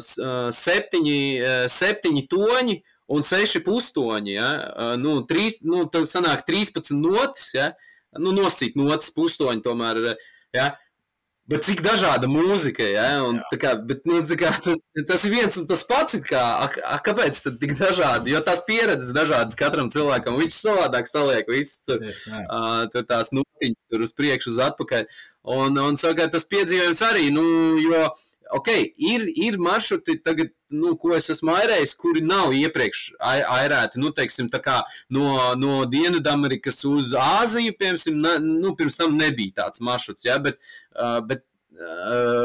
septiņi, 0.59 1.21
uh, 1.39 1.67
septiņi 1.71 2.27
toņi, 2.33 2.81
un 3.13 3.25
6 3.27 3.63
pustoņi. 3.67 4.35
Ja? 4.37 4.51
Nu, 5.01 5.21
trīs, 5.29 5.61
nu, 5.67 5.85
tad 5.93 6.09
sanāk 6.11 6.47
13 6.49 6.95
notis, 6.99 7.53
ja? 7.57 7.73
nu, 8.21 8.35
nosīt 8.37 8.79
notis 8.79 9.13
pustoņi 9.15 9.65
tomēr. 9.65 10.03
Ja? 10.55 10.73
Bet 11.51 11.65
cik 11.67 11.81
dažāda 11.83 12.29
mūzika, 12.31 12.85
ja? 12.87 13.07
Un, 13.27 13.41
kā, 13.59 13.73
bet, 13.89 14.05
nu, 14.07 14.21
kā, 14.39 14.53
tas, 14.63 14.79
tas 15.09 15.25
ir 15.27 15.33
viens 15.35 15.57
un 15.59 15.67
tas 15.67 15.83
pats. 15.89 16.21
Kā, 16.23 16.43
a, 16.63 16.69
a, 16.87 16.99
kāpēc 17.03 17.41
tad 17.43 17.59
tik 17.63 17.75
dažādi? 17.81 18.31
Jo 18.31 18.45
tās 18.47 18.63
pieredzes 18.69 19.11
dažādas 19.17 19.59
katram 19.59 19.91
cilvēkam. 19.93 20.39
Viņš 20.39 20.61
savādāk 20.61 21.11
saliek 21.11 21.51
visus 21.51 21.83
tur, 21.89 22.05
uh, 22.07 22.85
tur 22.95 23.07
tās 23.11 23.35
nutiņas, 23.35 23.81
tur 23.91 24.07
uz 24.07 24.15
priekšu, 24.15 24.55
uz 24.55 24.61
atpakaļ. 24.69 25.09
Un, 25.57 25.83
un 25.83 25.99
savukārt 25.99 26.37
tas 26.37 26.47
piedzīvojums 26.47 27.03
arī, 27.09 27.27
nu, 27.35 27.45
jo, 27.83 28.07
ok, 28.55 28.71
ir, 29.11 29.27
ir 29.49 29.59
maršruti 29.59 30.21
tagad, 30.23 30.55
nu, 30.75 30.95
ko 31.01 31.15
es 31.17 31.31
esmu 31.33 31.55
airējis, 31.55 31.95
kuri 32.01 32.25
nav 32.25 32.55
iepriekš 32.57 33.05
airēti, 33.23 34.01
nu, 34.03 34.13
teiksim, 34.17 34.51
tā 34.53 34.61
kā 34.65 34.81
no, 35.13 35.31
no 35.61 35.83
Dienvidamerikas 35.89 36.83
uz 36.89 37.15
Āziju, 37.19 37.77
piemēram, 37.79 38.45
nu, 38.63 38.75
pirms 38.79 39.01
tam 39.01 39.17
nebija 39.19 39.63
tāds 39.63 39.83
maršruts, 39.85 40.27
ja, 40.29 40.39
bet, 40.43 40.61
uh, 40.97 41.21
bet 41.27 41.47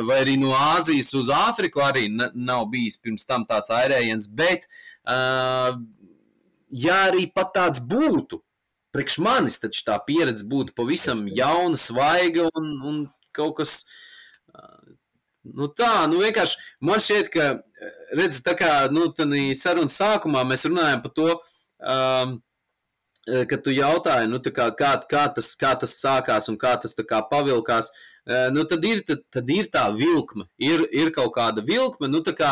vai 0.08 0.22
arī 0.24 0.38
no 0.40 0.54
Āzijas 0.56 1.12
uz 1.18 1.30
Āfriku 1.34 1.82
arī 1.84 2.08
nav 2.10 2.68
bijis 2.72 2.98
pirms 3.02 3.28
tam 3.28 3.46
tāds 3.46 3.72
airējiens, 3.74 4.30
bet, 4.34 4.66
uh, 5.06 5.78
ja 6.72 7.02
arī 7.10 7.28
pat 7.34 7.54
tāds 7.56 7.82
būtu, 7.84 8.42
priekš 8.96 9.20
manis 9.24 9.60
taču 9.62 9.84
tā 9.88 9.98
pieredze 10.08 10.46
būtu 10.48 10.76
pavisam 10.78 11.26
jauna, 11.28 11.78
svaiga 11.78 12.48
un, 12.56 12.76
un 12.82 13.02
kaut 13.36 13.60
kas. 13.62 13.80
Nu 15.56 15.70
tā, 15.72 16.08
nu 16.12 16.20
vienkārši 16.24 16.60
man 16.84 17.04
šķiet, 17.04 17.32
ka, 17.34 17.48
redz, 18.18 18.42
tā 18.46 18.56
kā, 18.60 18.72
nu, 18.94 19.08
sarunas 19.56 19.98
sākumā 20.00 20.44
mēs 20.48 20.68
runājam 20.68 21.04
par 21.06 21.16
to, 21.16 21.30
um, 21.80 22.36
kad 23.28 23.64
tu 23.64 23.74
jautāji, 23.76 24.30
nu, 24.32 24.40
kā, 24.40 24.70
kā, 24.78 24.94
kā, 25.10 25.26
tas, 25.36 25.52
kā 25.60 25.74
tas 25.80 25.98
sākās 26.00 26.48
un 26.52 26.60
kā 26.60 26.78
tas 26.82 26.96
kā, 27.08 27.24
pavilkās. 27.32 27.92
Eh, 28.28 28.50
nu, 28.52 28.64
tad, 28.68 28.84
ir, 28.84 29.00
tad, 29.08 29.22
tad 29.32 29.48
ir 29.56 29.70
tā 29.72 29.86
vilkme, 29.96 30.50
ir, 30.60 30.82
ir 30.92 31.14
kaut 31.16 31.32
kāda 31.38 31.62
vilkme. 31.64 32.10
Nu, 32.12 32.20
kā 32.36 32.50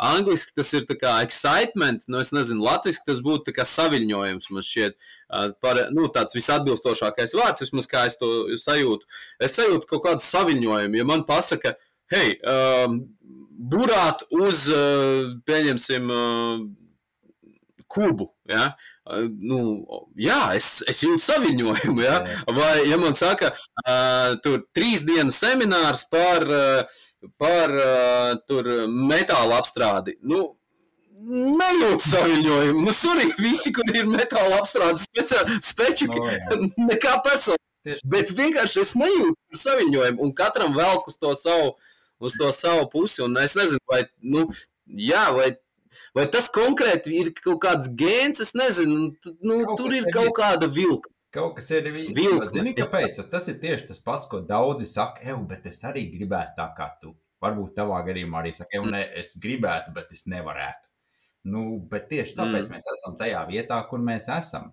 angliski 0.00 0.54
tas 0.56 0.70
ir 0.72 0.86
kā 0.88 1.18
excitement, 1.20 2.06
nu, 2.08 2.22
es 2.22 2.32
nezinu, 2.32 2.64
latviešu 2.64 3.04
tas 3.04 3.20
būtu 3.24 3.52
kā 3.52 3.66
saviņojums. 3.68 4.48
Man 4.48 4.64
šķiet, 4.64 4.96
eh, 4.96 5.50
par, 5.60 5.82
nu, 5.92 6.08
tāds 6.14 6.36
visatbilstošākais 6.38 7.36
vārds, 7.36 7.60
vismaz 7.60 7.90
kā 7.90 8.06
es 8.08 8.16
to 8.16 8.30
sajūtu. 8.56 9.04
Es 9.44 9.58
sajūtu 9.60 9.90
kaut 9.90 10.06
kādu 10.06 10.24
saviņojumu, 10.24 10.96
ja 10.96 11.04
man 11.04 11.26
pasaka, 11.28 11.76
hei, 12.12 12.34
um, 12.42 13.00
burāt 13.72 14.24
uz, 14.34 14.66
uh, 14.72 15.32
pieņemsim, 15.48 16.12
uh, 16.12 16.66
kubu. 17.88 18.30
Ja? 18.48 18.72
nu, 19.40 19.58
jā, 20.20 20.38
es, 20.58 20.82
es 20.88 21.00
jūtu 21.04 21.24
saviņojumu. 21.24 22.02
Ja? 22.04 22.20
Vai, 22.52 22.84
ja 22.88 22.98
man 23.00 23.16
saka, 23.16 23.54
uh, 23.84 24.36
tur 24.44 24.62
trīs 24.76 25.04
dienas 25.08 25.40
seminārs 25.40 26.04
par, 26.12 26.44
uh, 26.44 27.00
par 27.40 27.74
uh, 27.74 28.36
tur 28.48 28.68
metāla 28.92 29.60
apstrādi. 29.62 30.18
Nu, 30.22 30.52
Nejūtu 31.28 32.04
saviņojumu. 32.06 32.82
Nu, 32.86 32.92
sorry, 32.94 33.26
visi, 33.42 33.72
kur 33.74 33.88
ir 33.90 34.06
metāla 34.06 34.60
apstrādes 34.60 35.02
speču, 35.66 36.06
no, 36.12 36.28
nekā 36.92 37.16
personīgi. 37.24 37.98
Bet 38.06 38.30
vienkārši 38.38 38.84
es 38.84 38.92
nejūtu 39.00 39.58
saviņojumu, 39.58 40.22
un 40.22 40.30
katram 40.38 40.76
velk 40.78 41.08
uz 41.10 41.18
to 41.18 41.34
savu, 41.36 41.72
uz 42.20 42.36
to 42.40 42.50
savu 42.54 42.88
pusi. 42.92 43.22
Un 43.24 43.38
es 43.42 43.56
nezinu, 43.58 43.82
vai, 43.90 44.04
nu, 44.22 44.46
jā, 44.86 45.24
vai 45.36 45.54
Vai 46.16 46.26
tas 46.32 46.50
konkrēti 46.52 47.14
ir 47.16 47.30
kaut 47.40 47.60
kāds 47.62 47.88
gēns, 47.98 48.42
es 48.44 48.52
nezinu, 48.56 49.12
nu, 49.40 49.54
kaut 49.64 49.78
tur 49.80 49.94
ir 49.96 50.08
kaut 50.12 50.30
ir. 50.30 50.34
kāda 50.36 50.68
vilka. 50.72 51.10
Kaut 51.34 51.58
kas 51.58 51.70
ir 51.76 51.88
vilks. 51.92 52.52
Zini, 52.54 52.74
kāpēc? 52.76 53.20
Tas 53.32 53.48
ir 53.52 53.58
tieši 53.62 53.88
tas 53.90 54.00
pats, 54.04 54.28
ko 54.30 54.40
daudzi 54.44 54.88
saka, 54.88 55.22
evo, 55.24 55.42
bet 55.48 55.66
es 55.68 55.80
arī 55.88 56.06
gribētu 56.14 56.56
tā 56.56 56.68
kā 56.76 56.88
tu. 57.02 57.14
Varbūt 57.44 57.76
tavā 57.76 58.00
gadījumā 58.06 58.40
arī 58.40 58.54
saka, 58.56 58.80
evo, 58.80 58.88
ne, 58.90 59.04
es 59.20 59.36
gribētu, 59.40 59.92
bet 59.94 60.10
es 60.14 60.24
nevarētu. 60.30 60.88
Nu, 61.52 61.64
bet 61.90 62.08
tieši 62.10 62.34
tāpēc 62.36 62.66
mm. 62.66 62.74
mēs 62.74 62.88
esam 62.96 63.18
tajā 63.20 63.44
vietā, 63.48 63.78
kur 63.90 64.02
mēs 64.04 64.26
esam. 64.34 64.72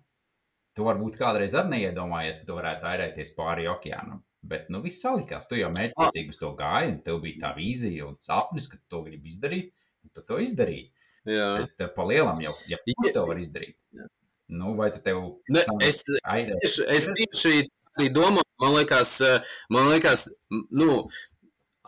Tu 0.76 0.84
varbūt 0.84 1.16
kādreiz 1.20 1.54
arī 1.56 1.76
neiedomājies, 1.76 2.42
ka 2.42 2.48
tu 2.48 2.56
varētu 2.56 2.88
airēties 2.90 3.36
pāri 3.36 3.68
okeānam. 3.70 4.24
Bet, 4.46 4.68
nu, 4.70 4.82
viss 4.84 5.02
salikās. 5.02 5.48
Tu 5.50 5.60
jau 5.60 5.70
mērķiecīgi 5.74 6.34
uz 6.34 6.38
to 6.40 6.52
gāji, 6.58 6.92
un 6.92 7.00
tev 7.06 7.22
bija 7.24 7.42
tā 7.46 7.52
vīzija 7.56 8.06
un 8.06 8.18
sapnis, 8.20 8.68
ka 8.70 8.78
tu 8.78 8.86
to 8.94 9.02
gribi 9.06 9.32
izdarīt, 9.32 9.72
un 10.06 10.12
tu 10.14 10.22
to 10.26 10.38
izdarīji. 10.44 10.90
Jā. 11.26 11.46
Bet 11.62 11.82
eh, 11.82 11.90
pa 11.94 12.06
lielam 12.06 12.38
jau, 12.44 12.52
ja 12.70 12.78
tu 12.84 13.12
to 13.14 13.24
var 13.26 13.40
izdarīt. 13.42 13.74
Jā. 13.96 14.06
Nu, 14.54 14.76
vai 14.78 14.92
tev 14.94 15.24
ne, 15.50 15.64
es, 15.82 16.04
es, 16.06 16.42
tieši, 16.46 16.84
es 16.94 17.08
tieši 17.18 17.54
arī 17.96 18.10
domāju, 18.14 18.46
man 18.62 18.76
liekas, 18.76 19.14
eh, 19.26 19.56
man 19.74 19.88
liekas, 19.90 20.28
nu, 20.70 21.00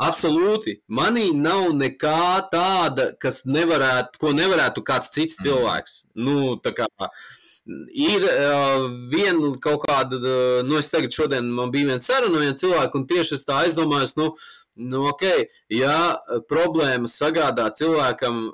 absolūti, 0.08 0.80
manī 0.94 1.28
nav 1.34 1.68
nekā 1.78 2.48
tāda, 2.50 3.12
kas 3.22 3.44
nevarētu, 3.46 4.18
ko 4.22 4.32
nevarētu 4.34 4.82
kāds 4.86 5.12
cits 5.14 5.38
mm. 5.38 5.46
cilvēks. 5.46 5.98
Nu, 6.18 6.56
tā 6.64 6.74
kā 6.80 6.88
ir 7.92 8.24
uh, 8.24 8.86
viena 9.12 9.52
kaut 9.62 9.84
kāda, 9.84 10.20
nu, 10.64 10.78
es 10.80 10.88
tagad 10.92 11.14
šodien 11.14 11.50
man 11.54 11.72
bija 11.74 11.90
viena 11.92 12.04
saruna, 12.04 12.40
viena 12.42 12.56
cilvēka, 12.58 12.96
un 12.96 13.06
tieši 13.10 13.36
es 13.36 13.46
tā 13.48 13.62
aizdomājos, 13.66 14.16
nu, 14.20 14.30
nu, 14.88 15.04
ok, 15.12 15.26
ja 15.74 15.98
problēmas 16.50 17.18
sagādā 17.20 17.68
cilvēkam 17.76 18.48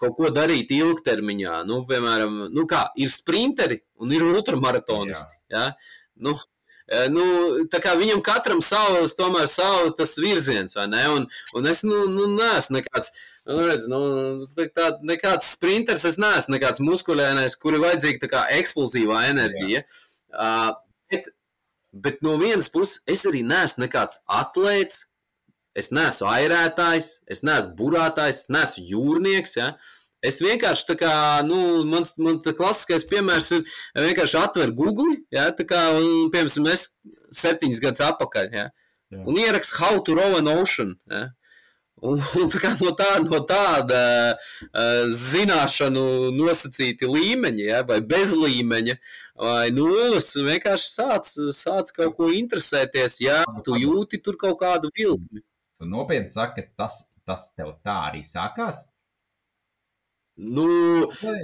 kaut 0.00 0.16
ko 0.18 0.30
darīt 0.34 0.72
ilgtermiņā. 0.74 1.60
Nu, 1.68 1.82
piemēram, 1.88 2.48
nu 2.54 2.66
kā, 2.70 2.86
ir 3.00 3.10
sprinteri 3.12 3.80
un 4.02 4.12
ir 4.14 4.26
ultramaratonisti. 4.26 5.40
Ja? 5.54 5.70
Nu, 6.14 6.36
Nu, 6.84 7.24
tā 7.72 7.78
kā 7.80 7.94
viņam 7.96 8.20
katram 8.20 8.58
savs, 8.60 9.14
tomēr 9.16 9.46
savs 9.48 9.94
tas 9.96 10.18
virziens, 10.20 10.76
vai 10.76 10.84
ne? 10.92 11.04
Un, 11.16 11.22
un 11.56 11.68
es, 11.70 11.80
nu, 11.86 12.02
nu 12.12 12.26
neesmu 12.34 12.76
nekāds, 12.76 13.08
nu, 13.50 13.60
redz, 13.64 13.86
nu, 13.92 14.00
tā, 14.74 14.90
nekāds 15.06 15.54
sprinters, 15.56 16.06
es 16.08 16.20
neesmu 16.20 16.56
nekāds 16.56 16.82
muskuļēnais, 16.84 17.58
kur 17.60 17.76
ir 17.76 17.84
vajadzīga 17.84 18.24
tā 18.24 18.30
kā 18.32 18.44
eksplozīvā 18.58 19.24
enerģija. 19.32 19.84
Uh, 20.34 20.70
bet, 21.12 21.32
bet 21.92 22.22
no 22.26 22.38
vienas 22.40 22.70
puses, 22.72 23.02
es 23.10 23.26
arī 23.30 23.44
neesmu 23.46 23.86
nekāds 23.86 24.22
atlēts, 24.42 25.04
Es 25.74 25.90
neesmu 25.90 26.28
airētājs, 26.30 27.08
es 27.30 27.42
neesmu 27.46 27.74
burātājs, 27.80 28.44
es 28.44 28.50
neesmu 28.54 28.84
jūrnieks. 28.92 29.56
Ja? 29.58 29.72
Es 30.24 30.38
vienkārši 30.42 30.86
tā 30.92 30.96
kā, 31.00 31.14
nu, 31.46 31.82
mans 31.88 32.14
man 32.22 32.38
klasiskais 32.44 33.06
piemērs 33.10 33.50
ir 33.58 33.64
vienkārši 33.98 34.38
atver 34.40 34.72
Google, 34.76 35.18
ja, 35.34 35.50
tā 35.56 35.66
kā, 35.68 35.82
un, 35.98 36.30
piemēram, 36.32 36.70
es 36.72 36.86
septiņas 37.34 37.82
gadus 37.82 38.04
atpakaļ, 38.06 38.52
ja, 38.54 38.68
Jā. 39.12 39.24
un 39.26 39.40
ierakstu 39.42 39.80
How 39.82 39.98
to 40.06 40.14
Row 40.16 40.38
an 40.38 40.48
Ocean. 40.54 40.94
Ja. 41.10 41.26
Un, 42.04 42.20
un 42.42 42.50
tā 42.52 42.72
no, 42.82 42.92
tā, 42.98 43.08
no 43.24 43.40
tāda 43.48 44.00
uh, 44.34 45.06
zināšanu 45.08 46.04
nosacīta 46.36 47.08
līmeņa, 47.08 47.64
ja, 47.64 47.80
vai 47.88 48.00
bez 48.04 48.34
līmeņa, 48.36 48.96
vai 49.40 49.70
nulles, 49.74 50.34
vienkārši 50.36 50.90
sāc, 50.90 51.32
sāc 51.56 51.94
kaut 51.96 52.18
ko 52.18 52.30
interesēties, 52.34 53.20
ja 53.24 53.40
tu 53.64 53.78
jūti 53.80 54.20
tur 54.24 54.38
kaut 54.40 54.60
kādu 54.60 54.92
vilni. 54.96 55.44
Tu 55.78 55.88
nopietni 55.88 56.34
saki, 56.34 56.66
ka 56.66 56.84
tas, 56.84 57.00
tas 57.26 57.48
tev 57.56 57.76
tā 57.86 57.96
arī 58.10 58.20
sākās? 58.26 58.84
Nu, 60.34 60.68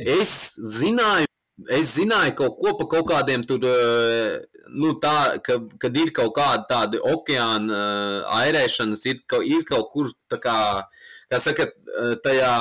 es 0.02 0.32
zināju, 0.58 1.29
es 1.68 1.94
zināju 1.96 2.34
kaut 2.38 2.58
ko 2.60 2.74
par 2.78 2.88
kaut 2.94 3.08
kādiem 3.10 3.44
tur, 3.46 3.64
eh, 3.66 4.40
nu, 4.70 4.94
tā, 5.02 5.40
ka, 5.44 5.58
kad 5.82 5.96
ir 5.96 6.12
kaut 6.16 6.34
kāda 6.36 6.64
tāda 6.68 7.00
okeāna 7.12 7.74
uh, 7.74 8.36
airēšanas, 8.40 9.02
ir, 9.10 9.22
ir 9.44 9.64
kaut 9.68 9.90
kur 9.92 10.12
tā 10.30 10.38
kā, 10.42 10.58
kā 11.30 11.40
saka, 11.42 11.66
eh, 11.66 12.14
tajā 12.24 12.54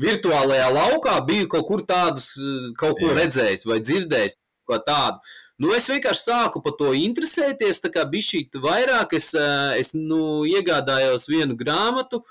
virtuālajā 0.00 0.68
laukā 0.74 1.14
biju 1.26 1.48
kaut 1.48 1.68
kur 1.68 1.84
tādus, 1.86 2.32
kaut 2.80 2.98
ko 2.98 3.12
Jā. 3.12 3.18
redzējis 3.20 3.66
vai 3.70 3.78
dzirdējis, 3.80 4.38
ko 4.66 4.80
tādu. 4.82 5.20
Nu, 5.62 5.70
es 5.76 5.86
vienkārši 5.86 6.24
sāku 6.26 6.62
par 6.64 6.74
to 6.78 6.90
interesēties, 6.98 7.78
tā 7.84 7.92
kā 7.94 8.02
bija 8.10 8.26
šī 8.32 8.40
vairāk. 8.58 9.14
Es, 9.14 9.34
eh, 9.34 9.78
es 9.78 9.94
nu, 9.94 10.42
iegādājos 10.50 11.28
vienu 11.30 11.54
grāmatu, 11.54 12.24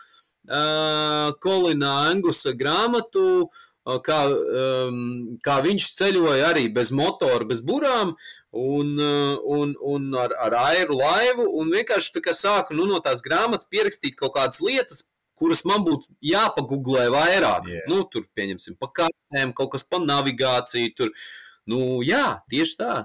uh, 0.49 1.31
Kolina 1.39 2.09
Angusa 2.09 2.51
grāmatu, 2.51 3.47
kā, 3.83 4.19
um, 4.31 5.37
kā 5.43 5.57
viņš 5.63 5.87
ceļoja 5.99 6.51
arī 6.53 6.67
bez 6.73 6.91
motora, 6.95 7.43
bez 7.47 7.61
burām 7.65 8.13
un, 8.51 8.93
uh, 8.95 9.39
un, 9.57 9.73
un 9.81 10.13
ar, 10.19 10.35
ar 10.45 10.55
airu 10.69 10.99
laivu. 10.99 11.47
Un 11.59 11.73
vienkārši 11.75 12.23
sāku 12.31 12.77
nu, 12.77 12.87
no 12.87 13.01
tās 13.03 13.23
grāmatas 13.25 13.67
pierakstīt 13.69 14.15
kaut 14.19 14.35
kādas 14.37 14.61
lietas, 14.63 15.03
kuras 15.35 15.65
man 15.67 15.83
būtu 15.83 16.13
jāpagūglē 16.23 17.09
vairāk. 17.11 17.67
Yeah. 17.67 17.89
Nu, 17.91 18.03
tur, 18.07 18.27
pieņemsim, 18.37 18.77
pa 18.79 18.91
kartēm, 19.01 19.51
kaut 19.57 19.73
kas 19.75 19.83
pa 19.83 19.99
navigāciju. 19.99 20.93
Tur. 20.97 21.11
Nu, 21.67 21.99
jā, 22.05 22.39
tieši 22.51 22.79
tā. 22.79 22.95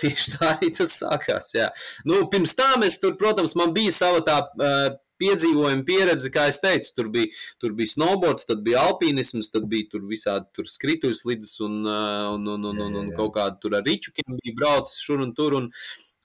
Tieši 0.00 0.34
tā 0.36 0.52
arī 0.52 0.70
tas 0.76 0.92
sākās. 1.00 1.54
Jā. 1.56 1.70
Nu, 2.06 2.26
pirms 2.30 2.54
tam 2.58 2.84
es 2.86 3.00
tur, 3.02 3.16
protams, 3.18 3.56
man 3.58 3.72
bija 3.74 3.94
sava 3.96 4.20
tā 4.26 4.42
uh, 4.44 4.90
piedzīvojuma 5.22 5.86
pieredze, 5.88 6.30
kā 6.34 6.48
es 6.52 6.60
teicu. 6.62 6.92
Tur 6.96 7.10
bija, 7.14 7.32
tur 7.62 7.74
bija 7.78 7.94
snowboards, 7.94 8.48
tad 8.48 8.62
bija 8.66 8.84
alpīnisms, 8.88 9.52
tad 9.54 9.68
bija 9.70 9.90
tur 9.94 10.06
visādi 10.10 10.48
tur 10.56 10.70
skrituļslidus 10.70 11.56
un, 11.66 11.80
uh, 11.86 12.28
un, 12.36 12.46
un, 12.56 12.68
un, 12.72 12.84
un, 12.88 13.00
un 13.02 13.10
kaut 13.16 13.34
kādi 13.38 13.60
tur 13.62 13.78
ar 13.78 13.86
ričukiem 13.86 14.38
bija 14.42 14.58
braucis 14.60 15.02
šur 15.04 15.24
un 15.24 15.34
tur. 15.36 15.58
Un, 15.58 15.72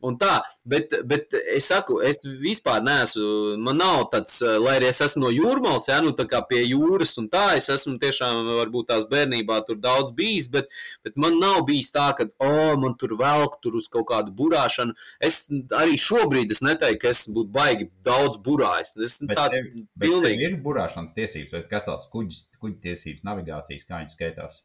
un 0.03 0.17
tā, 0.19 0.37
bet, 0.67 0.93
bet 1.07 1.33
es 1.55 1.67
saku, 1.71 1.99
es 2.05 2.21
vispār 2.41 2.83
neesmu, 2.85 3.55
man 3.63 3.79
nav 3.81 4.07
tāds, 4.13 4.39
lai 4.43 4.77
arī 4.79 4.89
es 4.91 5.01
esmu 5.05 5.25
no 5.25 5.31
jūrmals, 5.33 5.87
jā, 5.89 5.99
nu 6.03 6.13
tā 6.17 6.25
kā 6.29 6.43
pie 6.49 6.63
jūras 6.65 7.15
un 7.21 7.29
tā, 7.33 7.45
es 7.59 7.69
esmu 7.73 7.95
tiešām 8.01 8.41
varbūt 8.59 8.89
tās 8.91 9.07
bērnībā 9.11 9.61
tur 9.67 9.79
daudz 9.81 10.11
bijis, 10.15 10.49
bet, 10.53 10.69
bet 11.05 11.17
man 11.19 11.39
nav 11.41 11.63
bijis 11.67 11.93
tā, 11.95 12.09
ka, 12.17 12.27
o, 12.43 12.49
oh, 12.49 12.73
man 12.79 12.97
tur 12.99 13.15
velk 13.19 13.59
tur 13.63 13.77
uz 13.79 13.89
kaut 13.91 14.09
kādu 14.11 14.33
burāšanu. 14.37 14.95
Es 15.23 15.45
arī 15.77 15.97
šobrīd 16.01 16.51
es 16.53 16.63
neteiktu, 16.65 17.01
ka 17.03 17.13
es 17.13 17.25
būtu 17.33 17.53
baigi 17.53 17.89
daudz 18.05 18.39
burājis. 18.43 18.95
Es 18.99 19.17
esmu 19.17 19.31
tāds 19.33 19.59
tev, 19.59 19.71
pilnīgi. 20.03 20.43
tev 20.43 20.49
ir 20.49 20.59
burāšanas 20.65 21.15
tiesības, 21.17 21.55
vai 21.55 21.63
kas 21.71 21.87
tās 21.87 22.07
kuģis, 22.13 22.45
kuģi 22.61 22.79
tiesības, 22.87 23.25
navigācijas, 23.27 23.87
kā 23.87 24.01
viņas 24.01 24.17
skaitās? 24.17 24.63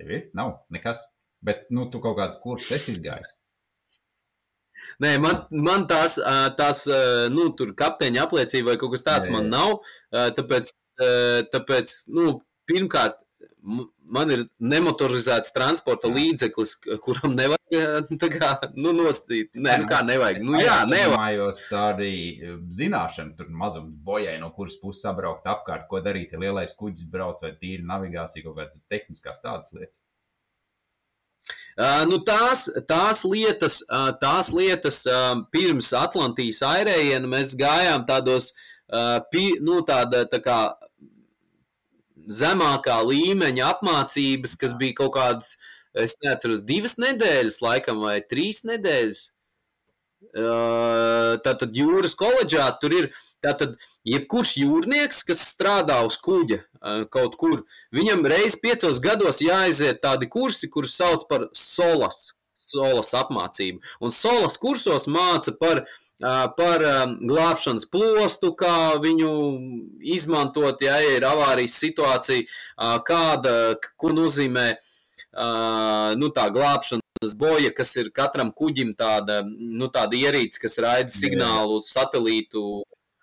Tev 0.00 0.14
ir? 0.16 0.28
Nav 0.36 0.58
nekas. 0.74 1.02
Bet, 1.44 1.68
nu, 1.72 1.86
tu 1.92 2.02
kaut 2.04 2.18
kāds 2.18 2.40
kursus 2.42 2.74
esi 2.76 2.94
izgājis. 2.96 3.32
Nē, 5.00 5.14
man, 5.22 5.44
man 5.50 5.86
tās, 5.90 6.18
tās 6.58 6.84
nu, 7.32 7.48
tur 7.56 7.72
kapteiņa 7.78 8.26
apliecība 8.26 8.74
vai 8.74 8.80
kaut 8.80 8.94
kas 8.96 9.06
tāds 9.06 9.30
jā. 9.30 9.34
man 9.36 9.48
nav. 9.52 9.78
Tāpēc, 10.36 10.74
tāpēc 11.54 11.94
nu, 12.12 12.34
pirmkārt, 12.68 13.16
man 14.10 14.32
ir 14.34 14.44
nemotorizēts 14.60 15.54
transporta 15.54 16.10
līdzeklis, 16.10 16.76
kuram 17.04 17.34
nevajag 17.38 18.10
tā 18.20 18.30
kā, 18.32 18.50
nu, 18.76 18.92
nostīt. 18.96 19.50
Nē, 19.54 19.80
nu, 19.82 19.88
kā 19.90 20.00
nevajag. 20.06 20.42
Nu, 20.46 20.58
jā, 20.60 20.80
nevajag. 20.90 21.62
Tā 21.70 21.84
arī 21.94 22.12
zināšana, 22.74 23.36
tur 23.38 23.50
mazums 23.62 23.94
bojai, 24.04 24.36
no 24.42 24.50
kuras 24.56 24.76
puses 24.82 25.04
sabraukt 25.06 25.48
apkārt, 25.50 25.86
ko 25.90 26.02
darīt, 26.04 26.34
ja 26.34 26.42
lielais 26.42 26.74
kuģis 26.78 27.08
brauc 27.12 27.42
vai 27.44 27.54
tīri 27.60 27.86
navigācija, 27.86 28.44
kaut 28.46 28.58
kādas 28.58 28.80
tehniskās 28.90 29.42
tādas 29.44 29.74
lietas. 29.76 29.96
Nu, 31.78 32.18
tās, 32.26 32.66
tās 32.88 33.22
lietas, 33.24 33.80
tās 34.20 34.50
lietas 34.52 35.04
pirms 35.54 35.92
Atlantijas 35.96 36.60
airējiena 36.66 37.30
mēs 37.30 37.54
gājām 37.58 38.04
tādos, 38.08 38.50
nu, 39.64 39.80
tāda, 39.88 40.24
tā 40.28 40.42
kā 40.44 40.60
zemākā 42.30 43.00
līmeņa 43.06 43.68
apmācības, 43.74 44.56
kas 44.60 44.74
bija 44.78 44.98
kaut 45.02 45.14
kādas, 45.16 45.54
es 45.96 46.16
neatceros, 46.24 46.62
divas 46.66 46.98
nedēļas, 47.00 47.60
laikam, 47.64 48.02
vai 48.04 48.20
trīs 48.22 48.62
nedēļas. 48.68 49.24
Tātad 50.30 51.74
jūras 51.74 52.14
koledžā 52.14 52.68
tur 52.80 52.94
ir 52.94 53.06
tātad 53.42 53.74
jebkurš 54.06 54.56
jūrnieks, 54.60 55.24
kas 55.26 55.42
strādā 55.42 56.00
uz 56.06 56.18
kuģa 56.22 56.60
kaut 57.10 57.34
kur, 57.40 57.64
viņam 57.92 58.22
reiz 58.30 58.54
piecos 58.60 59.00
gados 59.02 59.42
jāaiziet 59.42 60.00
tādi 60.04 60.28
kursi, 60.30 60.70
kurus 60.70 60.94
sauc 60.96 61.26
par 61.28 61.48
solas, 61.52 62.36
solas 62.56 63.10
apmācību. 63.18 63.82
Un 64.00 64.14
solas 64.14 64.56
kursos 64.60 65.08
māca 65.10 65.52
par, 65.58 65.82
par 66.56 66.86
glābšanas 67.18 67.88
plostu, 67.90 68.54
kā 68.54 69.00
viņu 69.02 69.34
izmantot, 70.14 70.80
ja 70.86 71.00
ir 71.02 71.26
avārijas 71.26 71.80
situācija, 71.82 72.46
kāda, 73.06 73.76
ko 73.98 74.14
nozīmē 74.14 74.70
nu, 76.20 76.32
tā 76.34 76.48
glābšana 76.54 77.02
boja, 77.36 77.68
kas 77.76 77.92
ir 78.00 78.08
katram 78.16 78.48
kuģim 78.56 78.94
tāda, 78.96 79.42
nu, 79.44 79.90
tāda 79.92 80.16
ierīce, 80.16 80.60
kas 80.62 80.78
raida 80.80 81.12
signālu 81.12 81.76
uz 81.76 81.90
satelītu, 81.92 82.62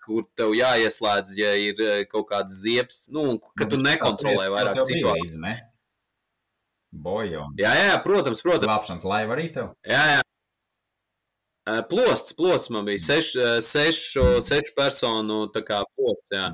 kur 0.06 0.22
tev 0.38 0.54
jāieslēdz, 0.56 1.34
ja 1.36 1.50
ir 1.58 1.82
eh, 1.82 2.04
kaut 2.08 2.28
kāds 2.30 2.60
ziepes, 2.62 3.08
nu, 3.12 3.36
ka 3.58 3.66
tu 3.68 3.76
nekontrolē 3.82 4.46
vairāk 4.54 4.78
situāciju. 4.86 5.42
Ne? 5.42 5.56
Boja 6.94 7.42
un 7.44 7.58
Jā, 7.60 7.74
jā, 7.76 7.98
protams, 8.04 8.40
protams. 8.40 8.64
glābšanas 8.70 9.04
laiva 9.04 9.34
arī 9.36 9.48
tev. 9.52 9.74
Jā, 9.84 10.04
jā. 10.14 10.22
Eh, 11.68 11.82
Plosts, 11.90 12.32
plosts 12.38 12.70
man 12.72 12.86
bija 12.88 13.02
seš, 13.02 13.34
eh, 13.36 13.58
sešu, 13.66 14.28
sešu 14.46 14.72
personu 14.78 15.42
tā 15.52 15.60
kā 15.66 15.82
plosts, 15.98 16.30
jā. 16.32 16.46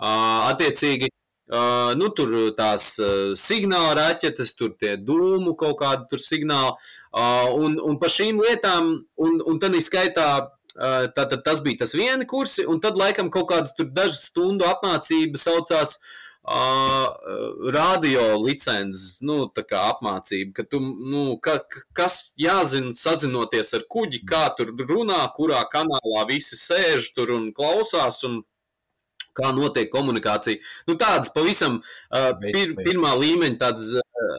Uh, 0.00 0.48
attiecīgi, 0.48 1.12
uh, 1.52 1.94
nu, 1.98 2.10
tur 2.16 2.34
tās 2.58 2.92
uh, 3.02 3.32
signāla 3.38 3.94
raķetes, 4.00 4.54
tur 4.58 4.74
tie 4.78 4.96
dūmu 4.96 5.56
kaut 5.58 5.78
kādi 5.82 6.08
tur 6.10 6.22
signāli, 6.22 6.74
uh, 7.12 7.48
un, 7.54 7.78
un 7.82 7.98
par 8.02 8.12
šīm 8.14 8.42
lietām, 8.42 8.92
un, 9.16 9.40
un 9.46 9.58
tad 9.62 9.76
skaitā, 9.84 10.28
uh, 10.76 11.08
tātad 11.16 11.42
tas 11.46 11.62
bija 11.64 11.84
tas 11.84 11.96
vieni 11.96 12.28
kursi, 12.28 12.66
un 12.66 12.80
tad 12.80 12.98
laikam 13.00 13.30
kaut 13.30 13.50
kādas 13.52 13.74
tur 13.76 13.90
dažas 13.92 14.28
stundu 14.30 14.66
apmācība 14.68 15.40
saucās 15.40 15.98
uh, 15.98 16.26
radio 17.74 18.36
licences, 18.38 19.20
nu, 19.26 19.46
tā 19.50 19.64
kā 19.66 19.82
apmācība, 19.90 20.52
ka 20.60 20.66
tu, 20.70 20.80
nu, 20.80 21.38
ka- 21.42 21.62
kas 21.96 22.32
jāzina 22.38 22.94
sazinoties 22.94 23.74
ar 23.74 23.86
kuģi, 23.90 24.22
kā 24.28 24.44
tur 24.58 24.70
runā, 24.86 25.22
kurā 25.36 25.64
kanālā 25.72 26.26
visi 26.30 26.58
sēž 26.60 27.10
tur 27.16 27.34
un 27.34 27.50
klausās, 27.56 28.22
un 28.28 28.44
kā 29.36 29.52
notiek 29.56 29.92
komunikācija. 29.92 30.62
Nu, 30.88 30.96
tādas 31.00 31.32
pavisam 31.34 31.80
uh, 31.80 32.32
pir, 32.42 32.76
pirmā 32.80 33.14
līmeņa 33.20 33.62
tādas 33.62 33.94
uh, 34.00 34.36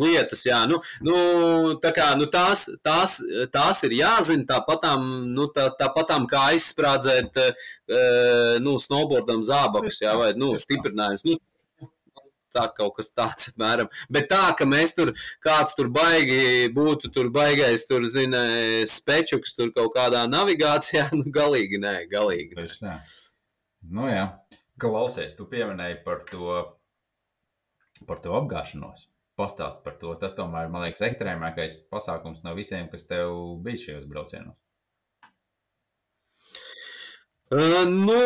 lietas, 0.00 0.44
jā, 0.46 0.60
nu, 0.70 0.78
nu, 1.04 1.16
tā 1.82 1.90
kā, 1.96 2.10
nu, 2.18 2.28
tās, 2.32 2.66
tās, 2.84 3.18
tās 3.52 3.82
ir 3.84 3.96
jāzina, 3.98 4.46
tāpatām, 4.48 5.08
nu, 5.34 5.48
tā, 5.54 5.68
tāpatām 5.78 6.28
kā 6.30 6.46
aizsprādzēt, 6.54 7.40
uh, 7.40 8.54
nu, 8.64 8.78
snowboardam 8.80 9.44
zābakus, 9.46 10.00
jā, 10.04 10.14
vai, 10.20 10.32
nu, 10.38 10.54
stiprinājums, 10.60 11.26
nu, 11.28 11.36
tā 12.54 12.68
kaut 12.76 12.94
kas 12.98 13.10
tāds, 13.14 13.50
apmēram. 13.50 13.90
Bet 14.12 14.30
tā, 14.30 14.44
ka 14.58 14.66
mēs 14.68 14.94
tur, 14.96 15.12
kāds 15.44 15.74
tur 15.78 15.90
baigi 15.94 16.70
būtu, 16.74 17.10
tur 17.14 17.30
baigais, 17.34 17.86
tur, 17.90 18.06
zina, 18.10 18.44
spečuks, 18.90 19.56
tur 19.58 19.74
kaut 19.74 19.94
kādā 19.96 20.24
navigācijā, 20.30 21.10
nu, 21.18 21.26
galīgi 21.34 21.82
nē, 21.82 21.98
galīgi. 22.12 22.54
nē. 22.54 22.66
Tieši 22.68 22.82
tā. 22.86 22.98
Nu 23.92 24.08
jā, 24.08 24.24
klausies, 24.80 25.34
tu 25.36 25.46
pieminēji 25.50 26.00
par 26.06 26.22
to, 26.30 26.60
par 28.08 28.22
to 28.24 28.34
apgāšanos. 28.38 29.08
Pastāst 29.34 29.82
par 29.84 29.96
to. 29.98 30.14
Tas 30.20 30.36
tomēr, 30.38 30.68
man 30.70 30.86
liekas, 30.86 31.02
ekstrēmākais 31.08 31.80
pasākums 31.90 32.44
no 32.44 32.54
visiem, 32.54 32.86
kas 32.92 33.08
tev 33.08 33.34
bija 33.64 33.80
šajos 33.82 34.06
braucienos. 34.10 34.54
Uh, 37.54 37.82
nu, 37.90 38.20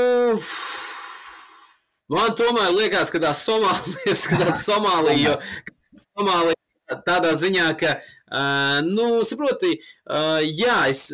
man 2.12 2.36
tomēr 2.38 2.70
liekas, 2.76 3.10
ka 3.12 3.20
tā 3.24 3.32
Somālija, 3.36 4.14
ka 4.30 4.40
tā 4.44 4.52
Somālija, 4.56 5.32
jo 5.32 6.02
Somālija 6.12 7.00
tādā 7.08 7.32
ziņā, 7.40 7.66
ka, 7.80 7.96
uh, 8.28 8.78
nu, 8.86 9.24
saproti, 9.28 9.74
uh, 10.06 10.38
jā, 10.44 10.76
es, 10.92 11.08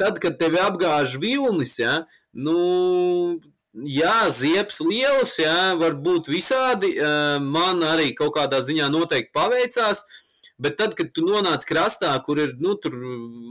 tad, 0.00 0.18
kad 0.22 0.38
tevi 0.40 0.62
apgāž 0.62 1.18
vilnis, 1.22 1.76
jā, 1.82 2.00
nu, 2.34 2.56
jā, 3.74 4.18
ziepes 4.30 4.80
lielas, 4.84 5.38
jā, 5.40 5.74
var 5.80 5.96
būt 6.04 6.30
visādi, 6.32 6.94
uh, 6.98 7.38
man 7.42 7.82
arī 7.86 8.12
kaut 8.18 8.36
kādā 8.38 8.62
ziņā 8.64 8.90
noteikti 8.92 9.34
paveicās, 9.34 10.04
Bet 10.54 10.76
tad, 10.78 10.92
kad 10.94 11.08
tu 11.10 11.24
nonāc 11.26 11.64
krastā, 11.66 12.12
kur 12.22 12.38
ir 12.38 12.52
nu, 12.62 12.76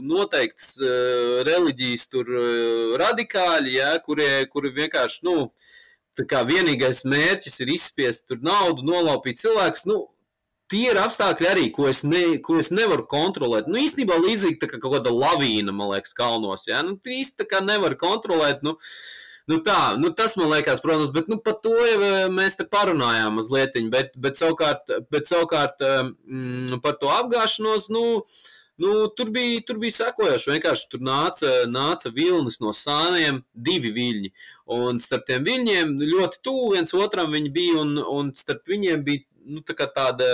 noteikts 0.08 0.70
uh, 0.80 1.42
reliģijas 1.44 2.06
tur, 2.08 2.30
uh, 2.32 2.94
radikāļi, 3.00 3.74
ja, 3.76 3.90
kuri, 4.06 4.28
kuri 4.48 4.72
vienkārši 4.78 5.26
nu, 5.26 5.34
kā 6.30 6.40
vienīgais 6.48 7.02
mērķis 7.04 7.60
ir 7.60 7.74
izspiest 7.74 8.32
naudu, 8.40 8.86
nolaupīt 8.88 9.40
cilvēkus. 9.42 9.88
Nu, 9.90 10.00
Tie 10.72 10.86
ir 10.88 10.96
apstākļi 10.96 11.46
arī, 11.46 11.64
ko 11.76 11.84
es, 11.90 12.00
ne, 12.08 12.38
ko 12.42 12.56
es 12.56 12.70
nevaru 12.72 13.04
kontrolēt. 13.06 13.66
Nu, 13.68 13.76
īstenībā 13.78 14.16
līdzīgi 14.16 14.56
kā 14.62 14.78
kaut 14.78 14.94
kāda 14.94 15.12
lavīna, 15.12 15.74
man 15.76 15.90
liekas, 15.92 16.14
kalnos. 16.16 16.64
Ja? 16.70 16.80
Nu, 16.82 16.96
tu 16.96 17.12
īsti 17.12 17.42
tā 17.42 17.46
kā 17.50 17.60
nevar 17.62 17.92
kontrolēt. 18.00 18.64
Nu, 18.64 18.72
Nu 19.50 19.58
tā, 19.60 19.92
nu 20.00 20.08
tas 20.16 20.38
man 20.40 20.48
liekas, 20.54 20.80
protams, 20.80 21.10
bet 21.12 21.26
nu, 21.28 21.36
par 21.44 21.58
to 21.64 21.74
jau 21.76 21.98
eh, 22.06 22.26
mēs 22.32 22.56
te 22.56 22.64
parunājām 22.64 23.36
mazliet. 23.36 23.76
Bet, 23.92 24.16
bet 24.16 24.40
savukārt, 24.40 24.88
bet 25.12 25.28
savukārt 25.28 25.84
mm, 25.84 26.80
par 26.84 26.96
to 27.00 27.10
apgāšanos, 27.12 27.90
nu, 27.92 28.04
nu, 28.80 28.94
tur 29.12 29.28
bija, 29.34 29.60
tur 29.68 29.82
bija 29.82 29.98
sekojoši. 29.98 30.54
Vienkārši 30.54 30.88
tur 30.94 31.04
nāca, 31.04 31.52
nāca 31.68 32.12
vilnis 32.16 32.56
no 32.64 32.72
sāniem, 32.72 33.42
divi 33.52 33.92
viļņi. 33.98 34.34
Un 34.80 35.04
starp 35.04 35.28
tiem 35.28 35.44
viļņiem 35.44 35.94
ļoti 36.00 36.40
tuvu 36.44 36.74
viens 36.78 36.96
otram 36.96 37.36
viņi 37.36 37.52
bija, 37.52 37.78
un, 37.84 37.98
un 38.00 38.32
starp 38.38 38.72
viņiem 38.72 39.04
bija 39.04 39.26
nu, 39.44 39.60
tā 39.60 39.76
tāda 39.76 40.28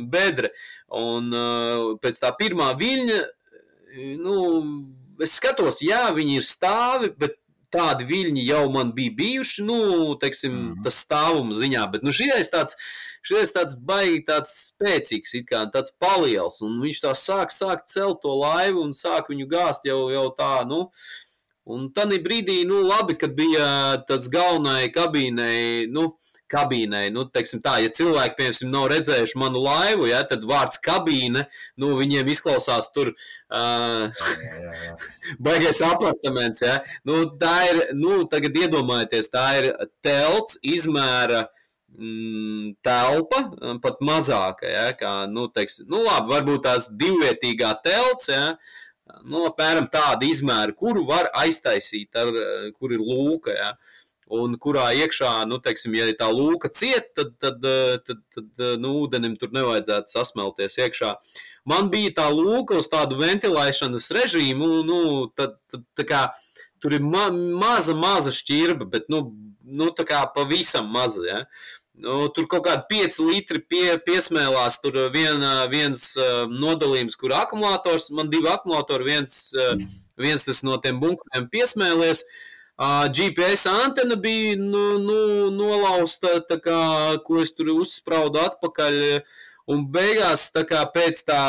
bedre. 0.00 0.54
Un 0.96 1.28
uh, 1.28 1.96
pēc 2.00 2.24
tā 2.24 2.32
pirmā 2.40 2.72
viļņa, 2.80 3.24
nu, 4.24 4.36
es 5.20 5.36
skatos, 5.36 5.82
jā, 5.84 6.06
viņi 6.16 6.40
ir 6.40 6.46
stāvi, 6.46 7.12
bet 7.20 7.36
tādi 7.72 8.06
viļņi 8.08 8.46
jau 8.46 8.62
man 8.72 8.92
bija 8.96 9.14
bijuši, 9.16 9.66
nu, 9.66 9.80
teiksim, 10.20 10.52
mm. 10.52 10.70
-hmm. 10.70 10.86
tas 10.86 11.02
stāvuma 11.04 11.56
ziņā, 11.56 11.84
bet, 11.92 12.06
nu, 12.06 12.14
šitais 12.14 12.52
tāds, 12.52 12.78
šitais 13.26 13.52
tāds 13.56 13.76
baigi 13.88 14.24
tāds 14.28 14.54
spēcīgs, 14.70 15.36
kā 15.48 15.66
tāds 15.74 15.94
paliels, 15.98 16.62
un 16.62 16.80
viņš 16.82 17.04
tā 17.04 17.14
sāk, 17.18 17.54
sāk 17.54 17.86
celt 17.86 18.22
to 18.22 18.34
laivu 18.40 18.82
un 18.86 18.92
sāk 18.94 19.30
viņu 19.32 19.46
gāzt 19.50 19.88
jau, 19.88 20.10
jau 20.14 20.28
tā, 20.38 20.64
nu, 20.68 20.90
Un 21.66 21.88
tādā 21.90 22.20
brīdī, 22.22 22.60
nu, 22.62 22.78
labi, 22.86 23.16
kad 23.18 23.32
bija 23.34 23.98
tas 24.06 24.28
galvenais 24.30 24.92
kabīnei, 24.94 25.88
nu, 25.90 26.12
kabīnei. 26.52 27.10
Nu, 27.14 27.26
teiksim 27.32 27.62
tā, 27.64 27.76
ja 27.84 27.90
cilvēki, 27.94 28.36
piemēram, 28.38 28.72
nav 28.72 28.86
redzējuši 28.92 29.40
manu 29.40 29.62
laivu, 29.64 30.06
ja, 30.10 30.22
tad 30.28 30.46
vārds 30.48 30.80
kabīne, 30.84 31.46
nu, 31.80 31.92
viņiem 31.98 32.30
izklausās 32.32 32.90
tur 32.94 33.12
uh, 33.12 34.24
baigais 35.48 35.82
apartaments. 35.86 36.62
Ja. 36.64 36.80
Nu, 37.08 37.24
tā 37.40 37.56
ir, 37.72 37.82
nu, 37.98 38.22
tagad 38.30 38.56
iedomājieties, 38.62 39.30
tā 39.34 39.46
ir 39.60 39.70
telts 40.06 40.60
izmēra 40.66 41.46
mm, 41.96 42.76
telpa, 42.84 43.42
pat 43.82 44.02
mazāka, 44.04 44.68
ja, 44.70 44.88
kā, 44.98 45.14
nu, 45.30 45.48
teiks, 45.52 45.82
nu, 45.88 46.04
labi, 46.06 46.32
varbūt 46.34 46.64
tās 46.68 46.90
divvietīgā 46.98 47.72
telts, 47.84 48.30
ja, 48.32 48.56
nu, 49.24 49.44
apmēram 49.48 49.88
tāda 49.92 50.26
izmēra, 50.28 50.74
kuru 50.76 51.06
var 51.08 51.30
aiztaisīt, 51.42 52.10
ar, 52.18 52.32
kur 52.78 52.94
ir 52.94 53.02
lūka, 53.02 53.54
ja, 53.56 53.74
un 54.26 54.56
kurā 54.58 54.88
iekšā, 54.98 55.30
nu, 55.46 55.58
teiksim, 55.62 55.94
ja 55.94 56.06
tā 56.18 56.28
lūka 56.34 56.70
ciet, 56.74 57.12
tad, 57.14 57.36
tad, 57.42 57.62
tad, 58.06 58.22
tad 58.34 58.62
nu, 58.82 58.96
ūdenim 59.04 59.36
tur 59.38 59.52
nevajadzētu 59.54 60.12
sasmelties 60.12 60.78
iekšā. 60.82 61.14
Man 61.70 61.90
bija 61.92 62.14
tā 62.18 62.26
lūka 62.34 62.80
uz 62.80 62.90
tādu 62.90 63.18
ventilēšanas 63.20 64.10
režīmu, 64.14 64.70
nu, 64.86 65.00
tad, 65.38 65.58
tad 65.70 65.86
tā 65.98 66.06
kā 66.08 66.22
tur 66.82 66.98
ir 66.98 67.06
ma 67.06 67.28
maza, 67.30 67.94
maza 67.96 68.34
šķirba, 68.34 68.88
bet, 68.90 69.10
nu, 69.12 69.28
nu 69.62 69.90
tā 69.94 70.06
kā 70.08 70.24
pavisam 70.34 70.90
maza, 70.92 71.26
ja. 71.26 71.42
Nu, 71.96 72.26
tur 72.28 72.44
kaut 72.44 72.66
kādi 72.66 72.82
5 72.90 73.22
litri 73.24 73.62
pie, 73.64 73.94
piesmēlās. 74.04 74.82
Tur 74.82 74.98
viena, 75.14 75.62
viens 75.72 76.02
uh, 76.20 76.42
nodalījums, 76.44 77.16
kur 77.16 77.32
akumulators, 77.32 78.10
man 78.12 78.28
divi 78.28 78.50
akumulatori, 78.52 79.06
viens, 79.14 79.38
uh, 79.56 79.80
viens 80.20 80.44
tas 80.44 80.60
no 80.66 80.76
tiem 80.76 81.00
bunkuriem 81.00 81.48
piesmēlies. 81.54 82.20
Uh, 82.20 82.55
GPS 82.76 83.66
antena 83.66 84.16
bija 84.20 84.56
nu, 84.60 84.98
nu, 85.00 85.18
nolausta, 85.50 86.40
kā, 86.60 87.16
ko 87.24 87.40
es 87.40 87.54
tur 87.56 87.72
uzspraudu 87.78 88.42
atpakaļ. 88.42 89.02
Un 89.66 89.80
beigās, 89.90 90.52
tā 90.54 90.62
kā 90.62 90.84
pēc 90.94 91.24
tā, 91.26 91.40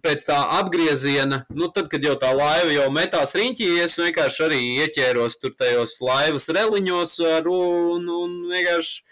pēc 0.00 0.22
tā 0.24 0.36
apgrieziena, 0.60 1.42
nu, 1.52 1.68
tad, 1.68 1.90
kad 1.92 2.00
jau 2.06 2.14
tā 2.16 2.30
laiva 2.32 2.70
jau 2.72 2.86
metās 2.94 3.34
riņķī, 3.36 3.66
es 3.84 3.98
vienkārši 4.00 4.46
arī 4.46 4.60
ieķēros 4.84 5.36
tur 5.42 5.52
tajos 5.58 5.98
laivas 6.00 6.48
reliņos 6.48 7.18
un, 7.44 8.08
un 8.08 8.38
vienkārši 8.48 9.02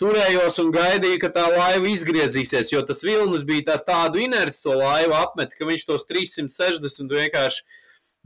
turējos 0.00 0.58
un 0.62 0.72
gaidīju, 0.74 1.20
ka 1.22 1.30
tā 1.34 1.44
laiva 1.52 1.90
izgriezīsies, 1.92 2.72
jo 2.72 2.80
tas 2.86 3.04
vilnis 3.04 3.44
bija 3.44 3.76
ar 3.76 3.84
tādu 3.84 4.22
inerci 4.24 4.64
to 4.64 4.78
laivu 4.78 5.18
apmet, 5.18 5.52
ka 5.52 5.68
viņš 5.68 5.86
tos 5.90 6.08
360 6.08 7.14
vienkārši 7.20 7.62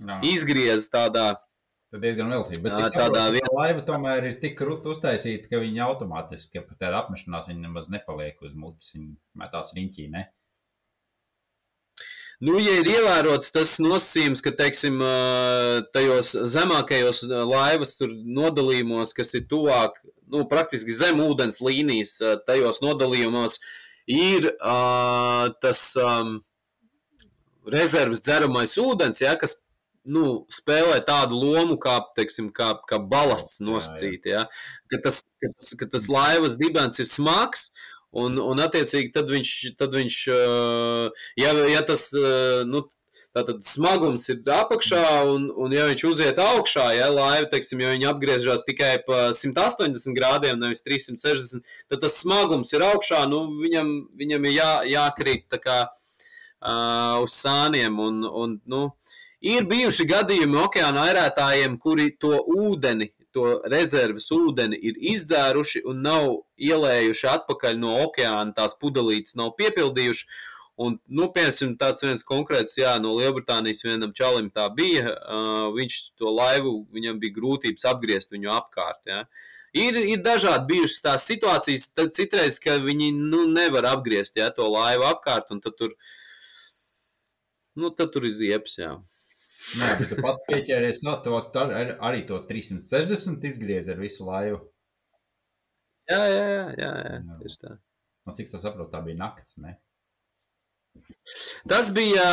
Jā. 0.07 0.21
izgriez 0.23 0.87
tādā. 0.93 1.33
Tas 1.89 2.03
diezgan 2.03 2.29
veltīgi. 2.35 2.61
Bet 2.67 2.75
jā, 2.77 2.89
tādā 2.93 3.29
vietā 3.33 3.49
laiva 3.57 3.85
tomēr 3.87 4.27
ir 4.29 4.35
tik 4.43 4.59
krūti 4.59 4.91
uztaisīta, 4.93 5.49
ka 5.49 5.61
viņi 5.63 5.81
automātiski, 5.87 6.61
pat 6.67 6.85
ar 6.85 6.99
apmešanās 7.05 7.49
viņi 7.49 7.65
nemaz 7.65 7.89
nepaliek 7.93 8.43
uz 8.45 8.53
mutes, 8.53 8.91
viņi 8.93 9.15
metās 9.41 9.73
riņķī, 9.77 10.09
ne? 10.13 10.27
Nu, 12.45 12.55
ja 12.63 12.77
ir 12.79 12.87
ievērots 12.87 13.51
tas 13.51 13.73
nosacījums, 13.83 14.45
ka, 14.45 14.53
teiksim, 14.55 15.01
tajos 15.97 16.37
zemākajos 16.53 17.25
laivas 17.27 17.97
nodalījumos, 17.99 19.15
kas 19.17 19.35
ir 19.35 19.49
tuvāk 19.51 19.97
nu, 20.31 20.45
praktiski 20.51 20.95
zem 20.95 21.19
ūdens 21.25 21.59
līnijas 21.65 22.19
tajos 22.47 22.79
nodalījumos 22.85 23.59
ir 24.09 24.53
uh, 24.53 25.49
tas 25.65 25.81
um, 25.99 26.37
rezerves 27.67 28.23
dzeramais 28.23 28.77
ūdens, 28.81 29.19
ja, 29.25 29.35
kas 29.41 29.59
nu, 30.13 30.43
spēlē 30.53 30.99
tādu 31.07 31.39
lomu, 31.39 31.79
kā, 31.81 31.99
teiksim, 32.17 32.51
kā, 32.55 32.73
kā 32.89 33.01
balasts 33.01 33.63
nosacīt. 33.65 34.29
Ja? 34.31 34.47
Ka, 34.91 35.01
tas, 35.09 35.23
ka, 35.41 35.53
tas, 35.55 35.71
ka 35.81 35.91
tas 35.95 36.11
laivas 36.13 36.59
dibens 36.61 37.01
ir 37.03 37.09
smags. 37.09 37.71
Un, 38.19 38.39
un 38.41 38.57
attiecīgi, 38.65 39.13
tad 39.13 39.29
viņš, 39.29 39.51
tad 39.77 39.93
viņš 39.93 40.15
ja, 41.37 41.51
ja 41.69 41.83
tas, 41.85 42.07
nu, 42.65 42.87
Tātad 43.37 43.61
smagums 43.63 44.25
ir 44.33 44.41
apakšā, 44.51 45.03
un, 45.29 45.45
un 45.53 45.73
ja 45.77 45.85
viņš 45.91 46.05
uziet 46.09 46.39
augšā, 46.41 46.87
ja 46.97 47.11
laiva, 47.13 47.47
teiksim, 47.53 47.83
ja 47.85 47.93
viņa 47.93 48.09
apgriežas 48.11 48.65
tikai 48.67 48.95
pa 49.05 49.29
180 49.37 50.17
grādiem, 50.17 50.57
nevis 50.59 50.83
360, 50.87 51.61
tad 51.93 52.03
tas 52.03 52.17
smagums 52.23 52.73
ir 52.73 52.87
augšā, 52.89 53.21
nu, 53.31 53.45
viņam, 53.61 53.93
viņam 54.19 54.49
ir 54.49 54.57
jā, 54.57 54.71
jākrīt 54.95 55.45
tā 55.53 55.61
kā 55.61 55.77
uh, 55.87 57.21
uz 57.21 57.37
sāniem, 57.37 58.01
un, 58.01 58.25
un, 58.27 58.59
nu, 58.65 58.83
ir 59.41 59.69
bijuši 59.71 60.09
gadījumi 60.09 60.59
okeāna 60.65 61.09
airētājiem, 61.11 61.79
kuri 61.83 62.11
to 62.21 62.37
ūdeni 62.43 63.13
to 63.39 63.59
rezerves 63.71 64.29
ūdeni 64.35 64.79
ir 64.91 64.99
izdzēruši 65.13 65.85
un 65.89 66.03
nav 66.07 66.29
ielējuši 66.59 67.29
atpakaļ 67.33 67.81
no 67.81 67.97
okeāna, 68.07 68.55
tās 68.57 68.77
pudelītes 68.81 69.37
nav 69.39 69.55
piepildījuši. 69.61 70.29
Un, 70.79 70.95
nu, 71.11 71.27
piemēram, 71.35 71.73
tāds 71.81 72.05
viens 72.05 72.23
konkrēts, 72.27 72.77
jā, 72.79 72.93
no 73.03 73.17
Lielbritānijas 73.17 73.83
vienam 73.83 74.13
čalim 74.15 74.47
tā 74.55 74.69
bija. 74.71 75.11
Uh, 75.11 75.65
viņš 75.75 75.97
to 76.21 76.31
laivu, 76.31 76.75
viņam 76.95 77.19
bija 77.19 77.35
grūtības 77.35 77.87
apgriezt 77.91 78.35
viņu 78.35 78.53
apkārt. 78.55 79.01
Jā. 79.11 79.25
Ir, 79.75 79.99
ir 80.15 80.23
dažādi 80.23 80.71
bijušas 80.71 81.03
tās 81.03 81.27
situācijas, 81.29 81.89
tad 81.99 82.15
citreiz, 82.15 82.61
ka 82.63 82.79
viņi 82.81 83.11
nu, 83.19 83.43
nevar 83.51 83.91
apgriezt 83.91 84.39
jā, 84.39 84.47
to 84.55 84.71
laivu 84.71 85.09
apkārt, 85.11 85.51
un 85.51 85.61
tad 85.65 85.75
tur, 85.83 85.99
nu, 87.75 87.91
tad 87.91 88.15
tur 88.15 88.31
ir 88.31 88.37
ziepes. 88.39 88.79
Jā. 88.79 88.95
Nē, 89.77 89.89
bet 90.01 90.09
tu 90.13 90.17
pats 90.25 90.47
pieķēries 90.49 91.03
no 91.05 91.19
to, 91.25 91.37
ar, 91.61 91.93
arī 92.09 92.23
to 92.29 92.41
360 92.49 93.45
izgriez 93.51 93.91
ar 93.93 94.01
visu 94.01 94.25
laivu. 94.29 94.63
Jā, 96.09 96.23
jā, 96.25 96.41
jā, 96.41 96.65
jā, 96.79 96.89
jā, 96.89 97.19
jā. 97.19 97.37
tieši 97.43 97.61
tā. 97.65 97.75
Man 98.25 98.37
cik 98.39 98.49
tas 98.53 98.65
saprot, 98.65 98.89
tā 98.93 99.03
bija 99.05 99.21
nakts, 99.21 99.59
ne? 99.61 99.77
Tas 101.69 101.93
bija, 101.95 102.25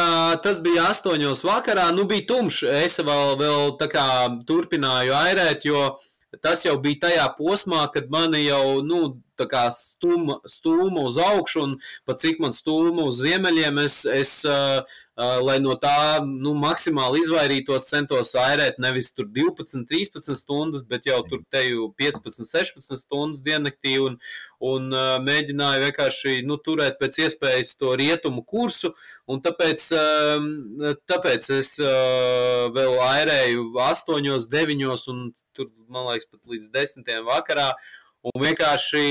tas 0.43 0.61
bija 0.63 0.87
astoņos 0.93 1.43
vakarā. 1.45 1.89
Nu, 1.95 2.07
bija 2.07 2.25
tumšs. 2.31 2.63
Es 2.71 2.97
vēl, 3.03 3.35
vēl 3.41 3.75
kā, 3.91 4.07
turpināju 4.47 5.15
airēt, 5.17 5.67
jo 5.67 5.89
tas 6.43 6.65
jau 6.65 6.75
bija 6.83 7.05
tajā 7.05 7.27
posmā, 7.37 7.85
kad 7.93 8.09
mani 8.11 8.45
jau 8.45 8.81
nu, 8.83 9.01
stūma, 9.75 10.39
stūma 10.47 11.05
uz 11.07 11.19
augšu, 11.19 11.63
un 11.63 11.75
pat 12.07 12.19
cik 12.23 12.39
man 12.43 12.55
stūma 12.55 13.07
uz 13.07 13.19
ziemeļiem, 13.23 13.83
es, 13.83 14.03
es 14.07 14.37
Uh, 14.45 14.83
lai 15.15 15.59
no 15.63 15.75
tā 15.79 16.19
nu, 16.27 16.51
maksimāli 16.59 17.21
izvairītos, 17.23 17.87
centos 17.87 18.33
airēt 18.35 18.81
nevis 18.83 19.13
12, 19.15 19.85
13 19.87 20.35
stundas, 20.35 20.83
bet 20.83 21.07
jau 21.07 21.21
tur 21.29 21.43
teju 21.51 21.93
15, 21.97 22.43
16 22.43 22.99
stundas 22.99 23.43
diennaktī 23.45 23.95
un, 24.03 24.17
un 24.59 24.91
mēģināju 25.23 25.85
vienkārši 25.87 26.37
nu, 26.47 26.59
turēt 26.59 26.99
pēc 26.99 27.21
iespējas 27.25 27.75
to 27.79 27.95
rietumu 27.95 28.43
kursu. 28.43 28.91
Tāpēc, 29.25 29.87
tāpēc 31.07 31.51
es 31.61 31.75
vēl 31.79 32.97
airēju 33.07 33.69
8, 33.87 34.49
9 34.51 35.11
un 35.15 35.29
tur, 35.55 35.71
man 35.87 36.11
liekas, 36.11 36.27
pat 36.27 36.51
līdz 36.51 36.73
10 36.75 37.15
vakarā. 37.23 37.71
Un 38.25 38.41
vienkārši, 38.41 39.05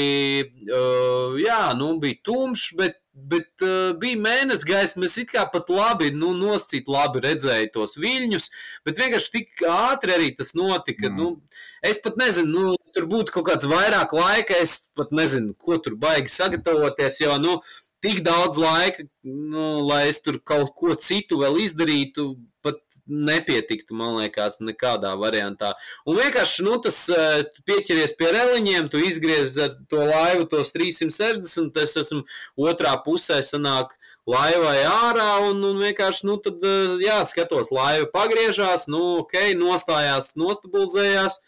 uh, 0.74 1.36
jā, 1.38 1.60
nu, 1.78 1.92
bija 2.02 2.18
tumšs, 2.26 2.72
bet, 2.78 2.96
bet 3.14 3.62
uh, 3.62 3.92
bija 4.00 4.18
mēnesis 4.18 4.66
gaisma. 4.66 5.06
Es 5.06 5.14
it 5.22 5.30
kā 5.30 5.44
pat 5.52 5.70
labi, 5.70 6.08
nu, 6.10 6.32
noscīt 6.34 6.90
labi 6.90 7.22
redzēju 7.22 7.70
tos 7.76 7.94
viļņus, 8.02 8.48
bet 8.86 8.98
vienkārši 8.98 9.32
tik 9.36 9.62
ātri 9.70 10.16
arī 10.16 10.32
tas 10.34 10.50
notika. 10.58 11.12
Mm. 11.12 11.20
Nu, 11.20 11.62
es 11.86 12.02
pat 12.02 12.18
nezinu, 12.18 12.50
nu, 12.50 12.74
tur 12.96 13.06
būtu 13.10 13.36
kaut 13.36 13.46
kāds 13.52 13.70
vairāk 13.70 14.16
laika, 14.18 14.58
es 14.58 14.88
pat 14.98 15.14
nezinu, 15.14 15.54
ko 15.54 15.78
tur 15.78 15.94
baigi 16.00 16.34
sagatavoties, 16.34 17.22
jo, 17.22 17.38
nu, 17.42 17.60
tik 18.04 18.20
daudz 18.24 18.58
laika, 18.60 19.06
nu, 19.24 19.80
lai 19.88 20.08
es 20.10 20.20
tur 20.24 20.36
kaut 20.44 20.74
ko 20.76 20.92
citu 21.00 21.40
vēl 21.40 21.56
izdarītu, 21.64 22.34
pat 22.64 22.80
nepietiktu, 23.08 23.96
man 23.96 24.18
liekas, 24.18 24.58
nekādā 24.64 25.12
variantā. 25.20 25.74
Un 26.08 26.18
vienkārši, 26.20 26.64
nu, 26.64 26.78
tas 26.84 26.98
eh, 27.12 27.42
pieķeries 27.68 28.16
pie 28.18 28.30
reliņiem, 28.32 28.88
tu 28.92 29.00
izgriez 29.04 29.56
ar 29.60 29.76
to 29.88 30.00
laivu 30.00 30.48
tos 30.52 30.72
360, 30.76 31.80
es 31.84 31.96
esmu 32.00 32.22
otrā 32.70 32.94
pusē 33.04 33.40
sanāk 33.44 33.92
laivai 34.28 34.78
ārā, 34.88 35.28
un, 35.50 35.60
un 35.68 35.80
vienkārši, 35.84 36.24
nu, 36.28 36.38
tad, 36.44 36.64
eh, 36.64 36.96
jā, 37.04 37.20
skatos, 37.28 37.72
laiva 37.72 38.08
pagriežās, 38.12 38.88
nu, 38.92 39.20
ok, 39.24 39.38
nostājās, 39.60 40.34
nostabilizējās, 40.40 41.40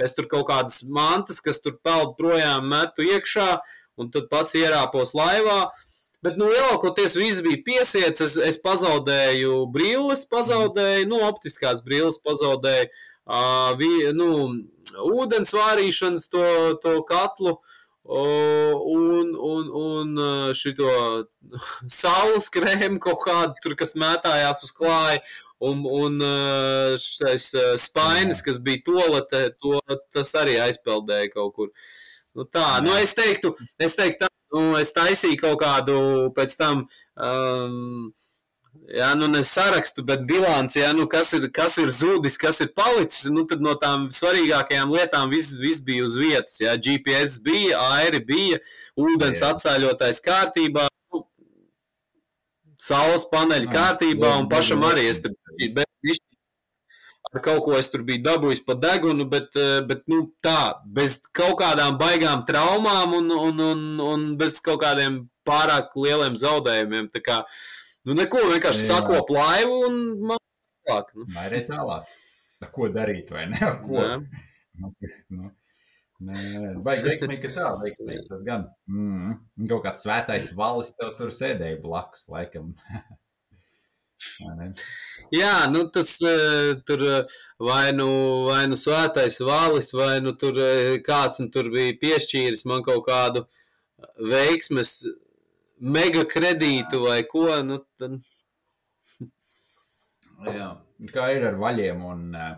es 0.00 0.16
tur 0.16 0.28
kaut 0.28 0.48
kādas 0.48 0.80
mantas, 0.88 1.40
kas 1.44 1.60
tur 1.64 1.76
peld 1.84 2.16
projām 2.20 2.68
metu 2.72 3.04
iekšā, 3.04 3.54
un 4.00 4.08
tad 4.12 4.32
pats 4.32 4.56
ierāpos 4.56 5.12
laivā, 5.16 5.60
uh, 5.68 5.88
Bet, 6.22 6.36
nu, 6.38 6.46
lielākoties 6.52 7.16
viss 7.18 7.42
bija 7.42 7.58
piesiets. 7.66 8.22
Es, 8.22 8.36
es 8.38 8.58
pazaudēju 8.62 9.64
brilles, 9.74 10.22
pazaudēju, 10.30 11.08
nu, 11.10 11.18
optiskās 11.26 11.82
brilles, 11.82 12.20
pazaudēju 12.22 12.86
uh, 12.86 13.72
vi, 13.78 13.90
nu, 14.14 14.28
ūdens 15.02 15.54
vārīšanas 15.56 16.28
to, 16.30 16.46
to 16.84 17.00
katlu. 17.08 17.56
Uh, 18.02 18.74
un, 18.90 19.34
un, 19.38 19.68
un 19.78 20.22
šito 20.58 20.90
saules 22.00 22.48
krēmu 22.54 22.98
kaut 23.02 23.22
kādu, 23.26 23.58
tur, 23.62 23.76
kas 23.78 23.94
mētājās 23.98 24.62
uz 24.66 24.72
klāja, 24.74 25.22
un, 25.62 25.82
un 25.86 26.22
šis 26.98 27.52
spainis, 27.78 28.42
kas 28.42 28.58
bija 28.62 28.82
tolete, 28.86 29.44
to, 29.62 29.78
tas 30.14 30.34
arī 30.38 30.58
aizpeldēja 30.62 31.30
kaut 31.34 31.54
kur. 31.58 31.72
Nu, 32.34 32.46
tā, 32.48 32.80
nu, 32.82 32.94
es 32.98 33.14
teiktu, 33.14 33.52
es 33.78 33.94
teiktu, 33.98 34.24
tā, 34.24 34.32
nu, 34.52 34.64
es 34.80 34.92
taisīju 34.96 35.40
kaut 35.40 35.60
kādu 35.62 36.02
pēc 36.36 36.56
tam. 36.58 36.86
Um, 37.16 38.12
Jā, 38.92 39.12
nu 39.14 39.28
ne 39.28 39.42
sarakstu, 39.46 40.02
bet 40.04 40.24
bilanci, 40.26 40.78
jā, 40.80 40.88
nu 40.96 41.04
kas 41.10 41.30
ir, 41.36 41.44
kas 41.54 41.76
ir 41.78 41.90
zudis, 41.92 42.38
kas 42.40 42.58
ir 42.64 42.72
palicis, 42.76 43.28
nu 43.30 43.44
tad 43.48 43.60
no 43.62 43.74
tām 43.78 44.08
svarīgākajām 44.12 44.90
lietām 44.96 45.30
viss 45.30 45.54
vis 45.60 45.78
bija 45.84 46.06
uz 46.06 46.16
vietas, 46.18 46.56
jā, 46.60 46.72
GPS 46.80 47.36
bija, 47.44 47.78
airi 48.00 48.22
bija, 48.26 48.58
ūdens 48.98 49.44
jā. 49.44 49.52
atsāļotais 49.52 50.20
kārtībā, 50.24 50.88
nu, 51.12 51.22
saules 52.80 53.28
paneļi 53.32 53.70
kārtībā 53.72 54.34
un 54.40 54.50
pašam 54.50 54.82
arī 54.88 55.06
es 55.12 55.22
tur 55.24 55.36
biju, 55.60 55.86
kaut 57.40 57.62
ko 57.64 57.76
es 57.78 57.88
tur 57.88 58.02
biju 58.04 58.20
dabūjis 58.26 58.60
pa 58.66 58.76
degunu, 58.76 59.24
bet, 59.30 59.54
bet 59.88 60.02
nu 60.12 60.26
tā, 60.44 60.74
bez 60.84 61.22
kaut 61.32 61.56
kādām 61.62 61.96
baigām 62.00 62.42
traumām 62.44 63.14
un, 63.16 63.30
un, 63.32 63.62
un, 63.72 63.86
un 64.04 64.26
bez 64.36 64.58
kaut 64.60 64.82
kādiem 64.84 65.22
pārāk 65.48 65.96
lieliem 65.96 66.36
zaudējumiem, 66.36 67.08
tā 67.14 67.22
kā, 67.24 67.38
Nu, 68.02 68.14
neko, 68.18 68.40
vienkārši 68.50 68.86
sakop 68.88 69.28
laivu 69.30 69.74
un 69.86 69.98
man 70.26 70.40
tālāk. 70.88 71.10
Nu. 71.14 71.26
Arī 71.44 71.60
tālāk. 71.68 72.08
Tā, 72.58 72.68
ko 72.74 72.88
darīt, 72.94 73.30
vai 73.34 73.44
ne? 73.52 73.60
Ko? 73.86 74.06
Nu, 74.82 74.90
nu, 75.30 76.32
vai 76.82 76.96
veiksmīgi, 77.04 77.52
tā, 77.54 77.68
veiksmīgi 77.78 78.24
tas 78.30 78.42
gan. 78.46 78.66
Mm, 78.90 79.36
kaut 79.70 79.84
kāds 79.86 80.02
svētais 80.06 80.50
valis 80.58 80.90
tev 80.98 81.14
tur 81.18 81.30
sēdēja 81.34 81.78
blakus, 81.84 82.26
laikam. 82.32 82.74
Jā, 85.32 85.54
nu 85.72 85.86
tas 85.92 86.10
uh, 86.26 86.74
tur 86.86 87.02
vai 87.62 87.92
nu, 87.96 88.08
vai 88.48 88.66
nu 88.70 88.76
svētais 88.78 89.38
valis, 89.42 89.92
vai 89.96 90.20
nu 90.24 90.34
tur 90.38 90.58
uh, 90.60 90.98
kāds 91.04 91.40
nu, 91.42 91.48
tur 91.54 91.70
bija 91.72 91.96
piešķīris 92.02 92.66
man 92.70 92.84
kaut 92.86 93.06
kādu 93.08 93.44
veiksmes 94.18 94.94
mega 95.82 96.24
kredītu 96.28 97.02
vai 97.06 97.22
ko. 97.28 97.48
Nu, 97.66 97.80
tad... 97.98 98.18
Jā, 100.58 100.70
kā 101.14 101.30
ir 101.36 101.48
ar 101.50 101.58
vaļiem 101.62 102.04
un 102.12 102.26
uh, 102.36 102.52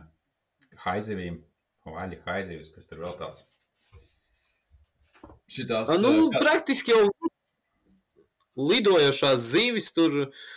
haizivīm, 0.84 1.38
vaļi 1.88 2.20
haizivis, 2.26 2.72
kas 2.74 2.90
tur 2.90 3.04
vēl 3.04 3.16
tāds. 3.20 3.44
Šitās, 5.54 5.92
A, 5.92 6.00
nu, 6.00 6.12
uh, 6.26 6.34
kā... 6.34 6.42
praktiski 6.42 6.94
jau 6.94 7.08
lidojošās 8.58 9.50
zīvis 9.52 9.90
tur. 9.94 10.26
Ah, 10.26 10.52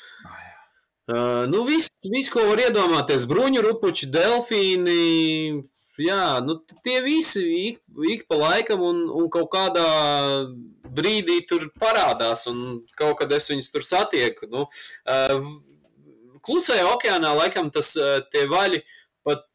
uh, 1.11 1.47
nu, 1.51 1.63
viss, 1.67 1.91
vis, 2.11 2.29
ko 2.33 2.45
var 2.51 2.61
iedomāties, 2.67 3.27
bruņu 3.29 3.65
rupuči, 3.65 4.11
delfīni, 4.13 5.63
Jā, 5.97 6.37
nu, 6.45 6.59
tie 6.85 6.99
visi 7.01 7.41
ik, 7.71 7.79
ik 8.05 8.27
pa 8.29 8.37
laikam 8.37 8.83
un, 8.85 8.99
un 9.09 9.29
kaut 9.33 9.47
kādā 9.49 9.85
brīdī 10.93 11.39
tur 11.49 11.71
parādās, 11.81 12.45
un 12.51 12.83
kaut 12.99 13.17
kad 13.17 13.33
es 13.33 13.49
viņus 13.49 13.71
tur 13.73 13.85
satieku. 13.85 14.45
Nu, 14.51 14.67
uh, 14.69 15.47
klusajā 16.45 16.85
okeānā 16.91 17.33
laikam 17.39 17.71
tas 17.73 17.95
uh, 17.97 18.19
tie 18.29 18.45
vaļi 18.51 18.83
pat 19.25 19.47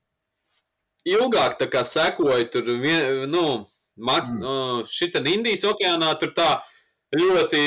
ilgāk 1.07 1.61
tā 1.63 1.71
kā 1.71 1.85
sekoja 1.87 2.51
tur, 2.51 2.75
vien, 2.83 3.23
nu, 3.31 3.69
maks, 3.95 4.35
mm. 4.35 4.83
šitan 4.91 5.31
Indijas 5.31 5.63
okeānā 5.71 6.11
tur 6.19 6.35
tā 6.35 6.51
ļoti, 7.15 7.65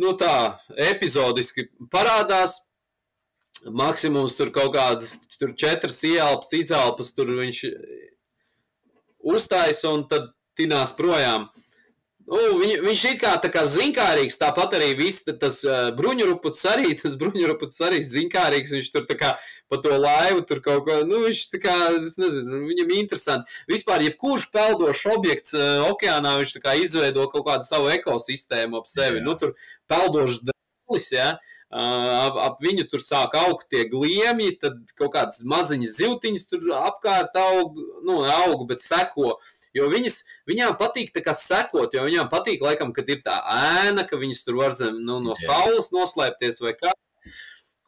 nu 0.00 0.16
tā, 0.16 0.56
epizodiski 0.88 1.68
parādās, 1.92 2.62
maksimums 3.68 4.36
tur 4.38 4.52
kaut 4.54 4.74
kādas 4.76 5.16
tur 5.36 5.54
četras 5.58 6.02
ieelpas, 6.06 6.52
izelpas, 6.56 7.14
tur 7.16 7.32
viņš 7.38 7.64
uztaisa 9.20 9.92
un 9.92 10.06
tad 10.08 10.32
tinās 10.58 10.94
projām. 10.96 11.50
Nu, 12.30 12.38
viņ, 12.60 12.76
viņš 12.84 13.04
ir 13.08 13.16
kā, 13.18 13.32
kā 13.50 13.62
zinkārīgs, 13.66 14.36
tāpat 14.38 14.76
arī 14.78 14.92
viss 14.94 15.24
tas 15.26 15.56
uh, 15.66 15.88
bruņuruputs 15.96 16.60
arī, 16.70 16.92
tas 17.00 17.16
bruņuruputs 17.18 17.80
arī 17.88 17.98
zinkārīgs, 18.06 18.74
viņš 18.76 18.90
tur 18.94 19.08
tā 19.08 19.16
kā 19.18 19.32
pa 19.70 19.80
to 19.82 19.96
laivu 19.98 20.44
tur 20.46 20.60
kaut 20.62 20.84
ko, 20.86 21.00
nu, 21.08 21.24
viņš 21.24 21.42
tā 21.50 21.62
kā, 21.64 21.74
es 21.98 22.14
nezinu, 22.22 22.62
viņam 22.68 22.94
interesanti. 23.00 23.60
Vispār, 23.72 24.04
jebkurš 24.06 24.46
peldošs 24.54 25.08
objekts 25.10 25.56
uh, 25.58 25.88
okeānā, 25.90 26.36
viņš 26.38 26.54
tā 26.54 26.62
kā 26.68 26.76
izveido 26.78 27.26
kaut 27.34 27.48
kādu 27.48 27.66
savu 27.66 27.90
ekosistēmu 27.96 28.78
ap 28.78 28.90
sevi, 28.92 29.18
Jā. 29.18 29.26
nu, 29.26 29.34
tur 29.40 29.56
peldošs 29.90 30.44
dēlis, 30.46 31.10
jā. 31.16 31.32
Ja? 31.32 31.58
Ap, 31.70 32.38
ap 32.42 32.60
viņu 32.62 32.88
tur 32.90 33.02
sāk 33.02 33.36
augt 33.38 33.68
tie 33.70 33.84
gliemji, 33.88 34.58
tad 34.62 34.82
kaut 34.98 35.14
kādas 35.14 35.44
maziņas 35.46 35.96
zivtiņas 36.00 36.46
tur 36.50 36.66
apkārt 36.80 37.36
aug, 37.38 37.78
nu, 38.06 38.20
aug, 38.26 38.66
bet 38.68 38.82
seko. 38.82 39.38
Jo 39.70 39.86
viņas, 39.86 40.24
viņām 40.50 40.74
patīk 40.80 41.12
tā 41.14 41.22
kā 41.22 41.30
sekot, 41.38 41.92
jo 41.94 42.02
viņām 42.02 42.26
patīk, 42.32 42.58
laikam, 42.64 42.90
kad 42.90 43.06
ir 43.12 43.20
tā 43.22 43.36
ēna, 43.54 44.02
ka 44.02 44.18
viņas 44.18 44.42
tur 44.42 44.58
var 44.58 44.74
zem, 44.74 44.98
nu, 45.06 45.20
no 45.22 45.36
saules 45.38 45.92
noslēpties 45.94 46.58
vai 46.64 46.74
kā. 46.74 46.90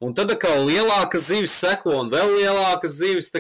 Un 0.02 0.14
tad 0.14 0.30
atkal 0.34 0.62
lielākas 0.66 1.26
zivis 1.30 1.54
seko 1.58 1.96
un 2.04 2.10
vēl 2.10 2.36
lielākas 2.38 3.00
zivis. 3.00 3.32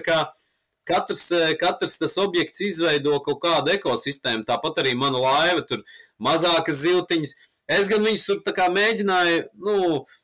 Katrs, 0.82 1.28
katrs 1.60 1.94
tas 2.00 2.16
objekts 2.18 2.58
izveido 2.66 3.14
kaut 3.22 3.38
kādu 3.44 3.70
ekosistēmu. 3.76 4.42
Tāpat 4.46 4.82
arī 4.82 4.96
mana 4.98 5.22
laiva, 5.22 5.62
tur 5.62 5.84
mazākas 6.18 6.82
ziltiņas. 6.82 7.36
Es 7.70 7.86
gan 7.90 8.02
viņus 8.02 8.26
tur 8.26 8.42
mēģināju, 8.74 9.44
nu, 9.62 9.76
uh, 10.00 10.21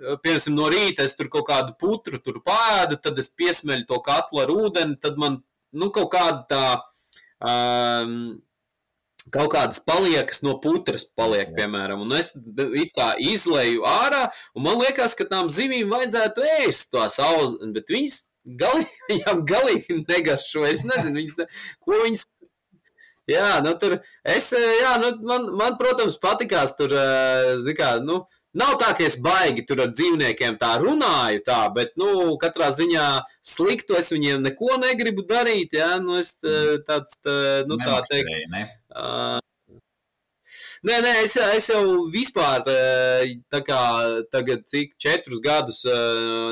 piemēram, 0.00 0.54
no 0.56 0.68
rīta 0.72 1.06
es 1.06 1.16
tur 1.18 1.30
kaut 1.32 1.48
kādu 1.50 1.74
putru 1.80 2.20
tur 2.22 2.40
pāēdu, 2.44 3.00
tad 3.02 3.18
es 3.20 3.30
piesmeļu 3.36 3.88
to 3.88 4.00
katlu 4.04 4.44
ar 4.44 4.52
ūdeni, 4.54 4.98
tad 5.02 5.18
man, 5.20 5.40
nu, 5.76 5.90
kaut 5.94 6.10
kāda 6.14 6.46
tā, 6.50 6.64
um, 7.40 8.14
kaut 9.34 9.52
kādas 9.52 9.82
paliekas 9.86 10.42
no 10.46 10.56
putras 10.62 11.04
paliek, 11.04 11.52
piemēram, 11.56 12.06
un 12.06 12.16
es 12.18 12.32
it 12.80 12.94
kā 12.96 13.12
izleju 13.20 13.84
ārā, 13.88 14.26
un 14.56 14.66
man 14.66 14.80
liekas, 14.80 15.16
ka 15.18 15.28
tām 15.28 15.52
zivīm 15.52 15.92
vajadzētu 15.92 16.48
ēst 16.64 16.90
to 16.94 17.06
saules, 17.12 17.58
bet 17.76 17.92
viņas 17.92 18.18
galīgi, 18.60 19.00
viņām 19.12 19.46
galīgi 19.48 20.02
negaršo, 20.02 20.66
es 20.70 20.84
nezinu, 20.88 21.20
viņas, 21.20 21.40
ne, 21.42 21.50
ko 21.84 22.02
viņas 22.04 22.26
Jā, 23.30 23.60
nu 23.62 23.70
tur 23.78 24.00
es, 24.26 24.48
jā, 24.56 24.96
nu, 24.98 25.12
man, 25.22 25.44
man, 25.54 25.76
protams, 25.78 26.16
patikās 26.18 26.72
tur, 26.74 26.90
zikā, 27.62 27.92
nu, 28.02 28.24
Nav 28.58 28.74
tā, 28.80 28.90
ka 28.98 29.04
es 29.06 29.14
baigi 29.22 29.62
tur 29.66 29.84
ar 29.84 29.92
dzīvniekiem 29.94 30.56
tā 30.58 30.72
runāju, 30.82 31.42
tā, 31.46 31.60
bet, 31.74 31.92
nu, 32.00 32.34
katrā 32.42 32.72
ziņā 32.74 33.04
sliktu 33.46 33.94
es 33.98 34.10
viņiem 34.10 34.42
neko 34.48 34.80
negribu 34.82 35.22
darīt, 35.28 35.76
jā, 35.78 35.92
nu, 36.02 36.18
es 36.18 36.34
mm. 36.42 36.82
tāds, 36.88 37.20
tā, 37.22 37.36
nu, 37.70 37.78
tā 37.78 38.00
teikt. 38.10 38.34
Ne? 38.50 38.64
Uh, 38.90 39.38
Nē, 40.82 40.96
nē, 41.04 41.10
es, 41.22 41.36
es 41.38 41.68
jau 41.70 42.08
vispār, 42.10 42.64
tā 43.52 43.60
kā 43.62 43.80
tagad, 44.32 44.64
cik 44.66 44.96
četrus 44.98 45.38
gadus, 45.44 45.82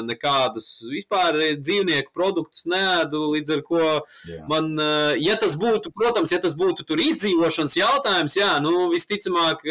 nekādus 0.07 0.69
vispār 0.93 1.39
dzīvnieku 1.59 2.13
produktus 2.15 2.69
nēdu, 2.71 3.25
līdz 3.35 3.55
ar 3.57 3.63
ko 3.67 3.81
jā. 3.83 4.45
man, 4.51 4.71
ja 5.19 5.35
tas 5.41 5.57
būtu, 5.59 5.91
protams, 5.97 6.35
ja 6.35 6.39
tas 6.45 6.55
būtu 6.59 6.87
tur 6.87 7.03
izdzīvošanas 7.03 7.75
jautājums, 7.81 8.39
jā, 8.39 8.53
nu, 8.63 8.87
visticamāk, 8.93 9.67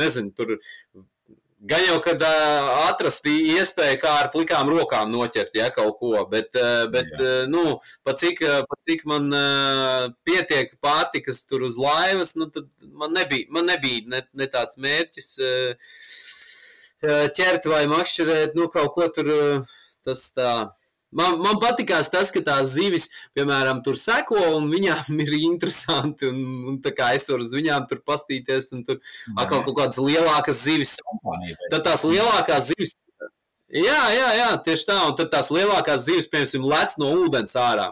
nezinu, 0.00 0.34
tur 0.36 0.58
Gan 1.68 1.82
jau, 1.84 1.98
kad 2.00 2.22
atrast 2.24 3.26
iespēju, 3.28 3.98
kā 4.00 4.14
ar 4.22 4.30
plikām 4.32 4.70
rokām 4.72 5.10
noķert 5.12 5.58
ja, 5.58 5.66
kaut 5.74 5.98
ko, 6.00 6.14
bet, 6.30 6.56
bet 6.94 7.12
uh, 7.18 7.42
nu, 7.52 7.74
pat 8.06 8.22
cik, 8.22 8.40
pat 8.70 8.80
cik 8.88 9.04
man 9.10 9.28
pietiek 10.24 10.72
pārtikas 10.80 11.42
tur 11.50 11.66
uz 11.68 11.76
laivas, 11.76 12.32
nu, 12.40 12.48
tad 12.54 12.70
man 12.96 13.12
nebija, 13.12 13.50
man 13.52 13.68
nebija 13.68 14.08
ne, 14.08 14.24
ne 14.32 14.48
tāds 14.48 14.80
mērķis 14.80 15.30
ķert 17.36 17.68
vai 17.68 17.84
makšķerēt, 17.92 18.56
nu, 18.56 18.72
kaut 18.72 18.94
ko 18.96 19.12
tur 19.12 19.32
tas 20.08 20.30
tā 20.32 20.54
Man, 21.10 21.40
man 21.42 21.58
patīkās 21.62 22.10
tas, 22.12 22.30
ka 22.30 22.42
tās 22.46 22.76
zivis, 22.76 23.08
piemēram, 23.34 23.80
tur 23.86 23.98
seko, 23.98 24.38
un 24.56 24.68
viņām 24.70 25.18
ir 25.24 25.36
interesanti. 25.40 26.30
Un, 26.30 26.40
un 26.70 26.80
es 27.18 27.28
varu 27.32 27.46
uz 27.46 27.54
viņām 27.56 27.88
tur 27.90 28.02
pastīties, 28.06 28.72
un 28.76 28.84
tur 28.86 29.00
atkal 29.36 29.64
kaut 29.66 29.76
kādas 29.80 30.00
lielākas 30.02 30.64
zivis. 30.66 30.98
Tad 31.70 31.86
tās 31.86 32.06
lielākās 32.06 32.70
zivis. 32.72 32.94
Jā, 33.70 34.02
jā, 34.14 34.28
jā, 34.34 34.50
tieši 34.66 34.86
tā. 34.88 35.00
Un 35.10 35.16
tad 35.18 35.30
tās 35.34 35.50
lielākās 35.54 36.06
zivis, 36.06 36.30
piemēram, 36.30 36.66
lec 36.70 36.96
no 36.98 37.10
ūdens 37.24 37.58
ārā. 37.58 37.90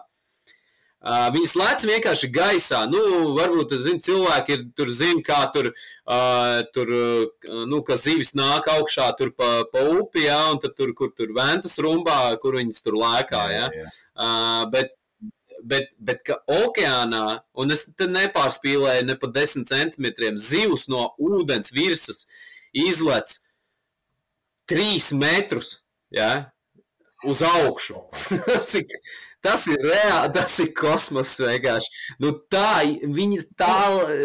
Uh, 1.09 1.28
viņas 1.32 1.54
lec 1.56 1.84
vienkārši 1.88 2.28
gaisā. 2.34 2.82
Nu, 2.90 3.00
varbūt 3.36 3.72
zin, 3.80 3.96
cilvēki 4.04 4.54
ir 4.54 4.64
tur 4.76 4.90
zina, 4.92 5.22
kā 5.24 5.38
tur, 5.54 5.70
uh, 5.72 6.59
tur 6.74 6.92
uh, 6.92 7.54
nu, 7.70 7.80
ka 7.86 7.96
zivis 7.96 8.34
nāk 8.36 8.68
augšā 8.74 9.06
tur 9.16 9.32
pa, 9.32 9.62
pa 9.72 9.86
upi, 9.94 10.26
jā, 10.26 10.40
un 10.52 10.61
tad 10.61 10.76
tur, 10.76 10.92
kur 10.98 11.14
tur 11.16 11.32
ventas 11.36 11.78
rumbā, 11.80 12.18
kur 12.42 12.59
viņas 12.61 12.84
tur 12.84 12.98
lēkā, 13.00 13.44
jā. 13.54 13.64
jā. 13.78 13.86
Uh, 14.12 14.66
bet, 14.74 14.92
bet, 15.64 15.88
bet 15.96 16.20
ka 16.28 16.42
okeānā, 16.59 17.24
un 17.56 17.72
es 17.72 17.86
te 17.88 18.11
nepārspīlēju 18.11 19.09
ne 19.09 19.16
pa 19.16 19.32
desmit 19.32 19.72
centimetriem, 19.72 20.36
zivs 20.36 20.90
no 20.92 21.09
ūdens 21.16 21.72
virsas 21.72 22.26
izlec 22.76 23.38
trīs 24.68 25.09
metrus, 25.16 25.78
jā, 26.12 26.50
uz 27.24 27.42
augšu. 27.42 28.04
cik, 28.70 28.92
Tas 29.45 29.68
ir 29.70 29.78
reāli, 29.86 30.32
tas 30.34 30.57
ir 30.64 30.72
kosmos 30.74 31.36
vienkārši. 31.39 31.93
Nu, 32.24 32.32
tā, 32.51 32.82
viņi, 33.07 33.39
tā, 33.59 33.76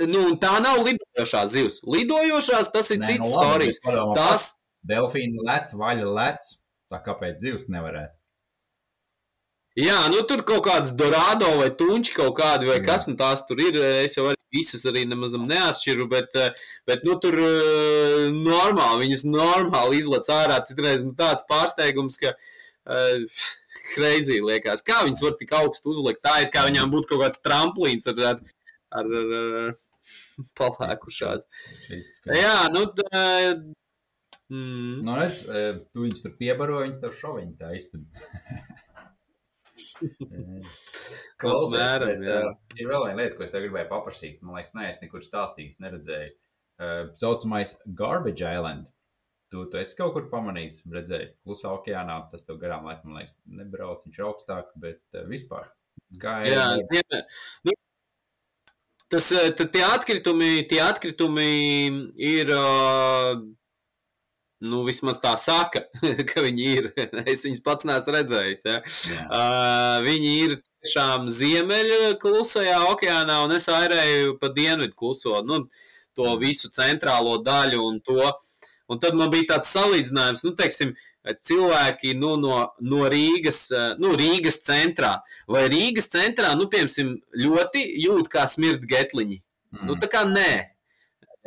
nu, 0.09 0.25
tā 0.41 0.55
nav 0.63 0.81
lidojošā 0.87 1.43
zivs. 1.53 1.79
Lidojošās 1.85 2.71
tas 2.73 2.89
ir 2.95 3.03
Nē, 3.03 3.11
cits 3.11 3.29
nu 3.29 3.37
labi, 3.37 3.69
padomā, 3.85 4.17
Tas, 4.17 4.49
Delfīna 4.83 5.45
lec, 5.47 5.71
vaļa 5.77 6.09
lec. 6.17 6.51
Tā 6.91 6.99
kāpēc 7.05 7.39
zivs 7.41 7.69
nevarētu? 7.73 8.17
jā, 9.79 9.97
nu 10.13 10.19
tur 10.29 10.43
kaut 10.45 10.67
kāds 10.67 10.91
dorādo 10.97 11.47
vai 11.57 11.71
tunči 11.73 12.13
kaut 12.13 12.35
kādi 12.37 12.67
vai 12.69 12.77
Jā. 12.77 12.85
kas, 12.91 13.07
un 13.09 13.17
tās 13.17 13.41
tur 13.47 13.61
ir. 13.63 13.79
Es 14.03 14.17
jau 14.17 14.27
arī 14.29 14.37
visas 14.53 14.85
arī 14.89 15.01
nemazam 15.09 15.47
neatšķiru, 15.49 16.05
bet, 16.11 16.35
bet 16.89 17.05
nu 17.07 17.17
tur 17.21 17.39
normāli, 18.35 19.07
viņas 19.07 19.25
normāli 19.25 20.01
izlec 20.01 20.29
ārā. 20.29 20.59
Citreiz 20.67 21.05
nu, 21.07 21.15
tāds 21.17 21.45
pārsteigums, 21.49 22.19
ka 22.21 22.35
uh, 22.35 23.41
crazy 23.91 24.39
liekas. 24.43 24.83
Kā 24.85 25.01
viņas 25.05 25.23
var 25.25 25.37
tik 25.39 25.53
augstu 25.59 25.93
uzlikt? 25.93 26.23
Tā 26.25 26.35
ir 26.43 26.51
kā 26.53 26.65
viņām 26.69 26.91
būtu 26.93 27.13
kaut 27.13 27.23
kāds 27.25 27.43
tramplīns 27.43 28.09
ar, 28.11 28.21
ar, 28.31 28.43
ar, 29.01 29.11
ar, 29.17 29.73
palēkušās. 30.59 31.47
Jā, 32.29 32.57
nu, 32.73 32.85
tā, 32.99 33.25
mm, 34.51 35.03
Nu, 35.03 35.17
redz, 35.19 35.43
eh, 35.49 35.81
tu 35.91 36.05
viņus 36.05 36.23
tur 36.25 36.33
piebaro, 36.39 36.81
viņus 36.85 37.01
tev 37.03 37.11
šoviņu 37.19 37.59
tā 37.59 37.73
izturbi. 37.77 38.09
Klausies, 41.41 41.79
Apmēram, 41.79 42.09
bet, 42.09 42.19
uh, 42.29 42.79
ir 42.79 42.89
vēl 42.89 43.05
viena 43.07 43.19
lieta, 43.19 43.35
ko 43.37 43.45
es 43.45 43.53
tev 43.53 43.65
gribēju 43.65 43.89
paprasīt. 43.89 44.41
Man 44.43 44.57
liekas, 44.57 44.73
nē, 44.77 44.87
es 44.91 45.01
nekur 45.03 45.23
stāstījis, 45.25 45.81
neredzēju. 45.83 46.31
Uh, 46.81 47.01
saucamais 47.19 47.75
Garbage 47.99 48.43
Island. 48.47 48.87
Tu, 49.53 49.61
tu 49.69 49.77
esi 49.77 49.93
kaut 49.99 50.15
kur 50.15 50.23
pamanījis, 50.31 50.79
redzēji, 50.89 51.27
klusā 51.45 51.69
okeānā. 51.75 52.15
Tas 52.31 52.47
tev 52.47 52.57
garām 52.57 52.87
laikam, 52.89 53.11
man 53.11 53.21
liekas, 53.21 53.37
nebrauc, 53.45 54.01
viņš 54.01 54.15
ir 54.17 54.25
augstāk, 54.25 54.71
bet 54.81 55.03
uh, 55.13 55.27
vispār. 55.29 55.67
Kā 56.21 56.39
ir? 56.41 56.55
jā, 56.55 56.63
ziem, 56.81 57.19
nu, 57.67 57.75
tas, 59.13 59.27
eh, 59.37 59.51
tad 59.53 59.69
tie 59.75 59.83
atkritumi, 59.85 60.63
tie 60.69 60.79
atkritumi 60.81 61.45
ir, 62.17 62.49
ā, 62.49 63.35
nu, 64.65 64.81
vismaz 64.87 65.19
tā 65.21 65.35
saka, 65.37 65.85
ka 66.31 66.43
viņi 66.45 66.69
ir. 66.71 66.89
Es 67.35 67.45
viņus 67.45 67.61
pats 67.65 67.85
neesmu 67.85 68.15
redzējis. 68.17 68.63
Ja? 68.69 68.79
jā. 69.13 69.25
Uh, 69.27 69.97
viņi 70.07 70.31
ir 70.47 70.55
tiešām 70.63 71.29
ziemeļa 71.29 72.15
klusajā 72.23 72.79
okeānā, 72.89 73.43
un 73.45 73.53
es 73.59 73.69
airēju 73.69 74.39
pa 74.41 74.49
dienvidu 74.55 74.97
kluso, 74.97 75.43
nu, 75.45 75.61
to 76.17 76.33
visu 76.41 76.73
centrālo 76.73 77.37
daļu 77.45 77.85
un 77.85 78.01
to. 78.01 78.33
Un 78.93 79.01
tad 79.01 79.17
man 79.17 79.31
bija 79.33 79.55
tāds 79.55 79.71
salīdzinājums, 79.73 80.43
nu, 80.45 80.53
teiksim, 80.59 80.93
cilvēki 81.47 82.13
nu, 82.19 82.35
no, 82.39 82.59
no 82.83 83.07
Rīgas, 83.11 83.65
eh, 83.73 83.87
nu, 84.01 84.13
Rīgas 84.19 84.61
centrā. 84.65 85.15
Vai 85.49 85.65
Rīgas 85.71 86.11
centrā, 86.13 86.53
nu, 86.59 86.69
piemēram, 86.71 87.17
ļoti 87.45 87.83
jūt 88.03 88.29
kā 88.31 88.45
smirda 88.51 88.89
getliņi? 88.89 89.41
Mm. 89.73 89.89
Nu, 89.89 89.97
tā 90.01 90.11
kā 90.11 90.23
nē. 90.29 90.51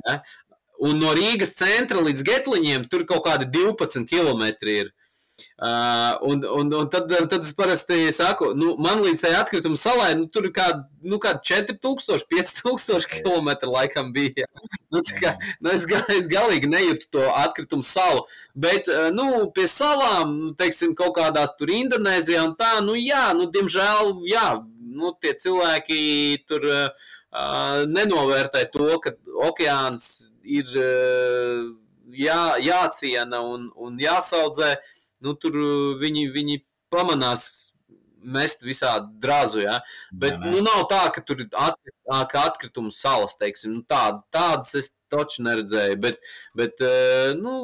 Ja? 0.03 0.21
Un 0.87 0.99
no 1.01 1.15
Rīgas 1.17 1.55
centra 1.57 2.03
līdz 2.05 2.25
getliņiem 2.27 2.91
tur 2.93 3.07
kaut 3.09 3.25
kādi 3.29 3.49
12 3.55 4.09
km 4.11 4.49
ir. 4.69 4.91
Uh, 4.91 5.06
un, 6.23 6.43
un, 6.45 6.73
un 6.73 6.89
tad, 6.93 7.11
tad 7.31 7.45
es 7.45 7.53
parasti 7.57 8.13
saku, 8.13 8.51
nu, 8.57 8.75
man 8.83 9.03
līdz 9.05 9.23
tai 9.25 9.33
atkrituma 9.39 9.79
salai, 9.81 10.11
nu, 10.19 10.27
tur 10.33 10.49
kādi 10.55 10.85
nu, 11.07 11.19
kā 11.23 11.35
4000, 11.41 12.25
5000 12.31 13.09
km 13.13 13.51
laikam 13.71 14.13
bija. 14.17 14.49
Nu, 14.93 15.03
kā, 15.21 15.35
nu, 15.61 15.71
es, 15.75 15.85
ga- 15.89 16.05
es 16.15 16.29
galīgi 16.31 16.69
nejūtu 16.73 17.11
to 17.13 17.25
atkritumu 17.43 17.85
salu. 17.87 18.25
Bet, 18.55 18.89
uh, 18.93 19.09
nu, 19.15 19.47
pie 19.57 19.67
salām, 19.71 20.55
teiksim, 20.59 20.95
kaut 20.99 21.17
kādās 21.19 21.53
tur 21.59 21.73
Indonēzijā 21.75 22.45
un 22.47 22.55
tā, 22.59 22.77
nu, 22.85 22.97
jā, 23.01 23.29
nu, 23.37 23.49
diemžēl, 23.53 24.15
jā, 24.31 24.47
nu, 24.97 25.13
tie 25.21 25.35
cilvēki 25.37 26.01
tur 26.49 26.65
uh, 26.71 27.09
uh, 27.33 27.83
nenovērtē 27.93 28.67
to, 28.73 28.89
ka 29.05 29.13
okeāns 29.51 30.31
ir 30.47 30.71
uh, 30.81 31.67
jā, 32.17 32.41
jāciena 32.63 33.43
un, 33.45 33.69
un 33.77 33.99
jāsaudzē. 34.01 34.77
Nu, 35.27 35.35
tur 35.39 35.59
uh, 35.59 35.97
viņi, 36.03 36.29
viņi 36.35 36.61
pamanās 36.95 37.49
mest 38.27 38.65
visādi 38.67 39.07
drāzu. 39.23 39.63
Ja? 39.65 39.81
Bet 40.13 40.37
Nē, 40.37 40.43
nē. 40.43 40.53
nu, 40.55 40.65
nav 40.67 40.87
tā, 40.91 41.05
ka 41.15 41.23
tur 41.25 41.45
ir 41.45 41.49
at, 41.53 41.79
kā 42.33 42.47
atkritumu 42.51 42.93
salas, 42.95 43.37
teiksim, 43.39 43.77
nu, 43.79 43.85
tādas, 43.87 44.27
tādas 44.35 44.75
es 44.79 44.91
taču 45.13 45.45
neredzēju. 45.47 45.99
Bet, 46.03 46.19
bet 46.59 46.83
nu, 47.39 47.57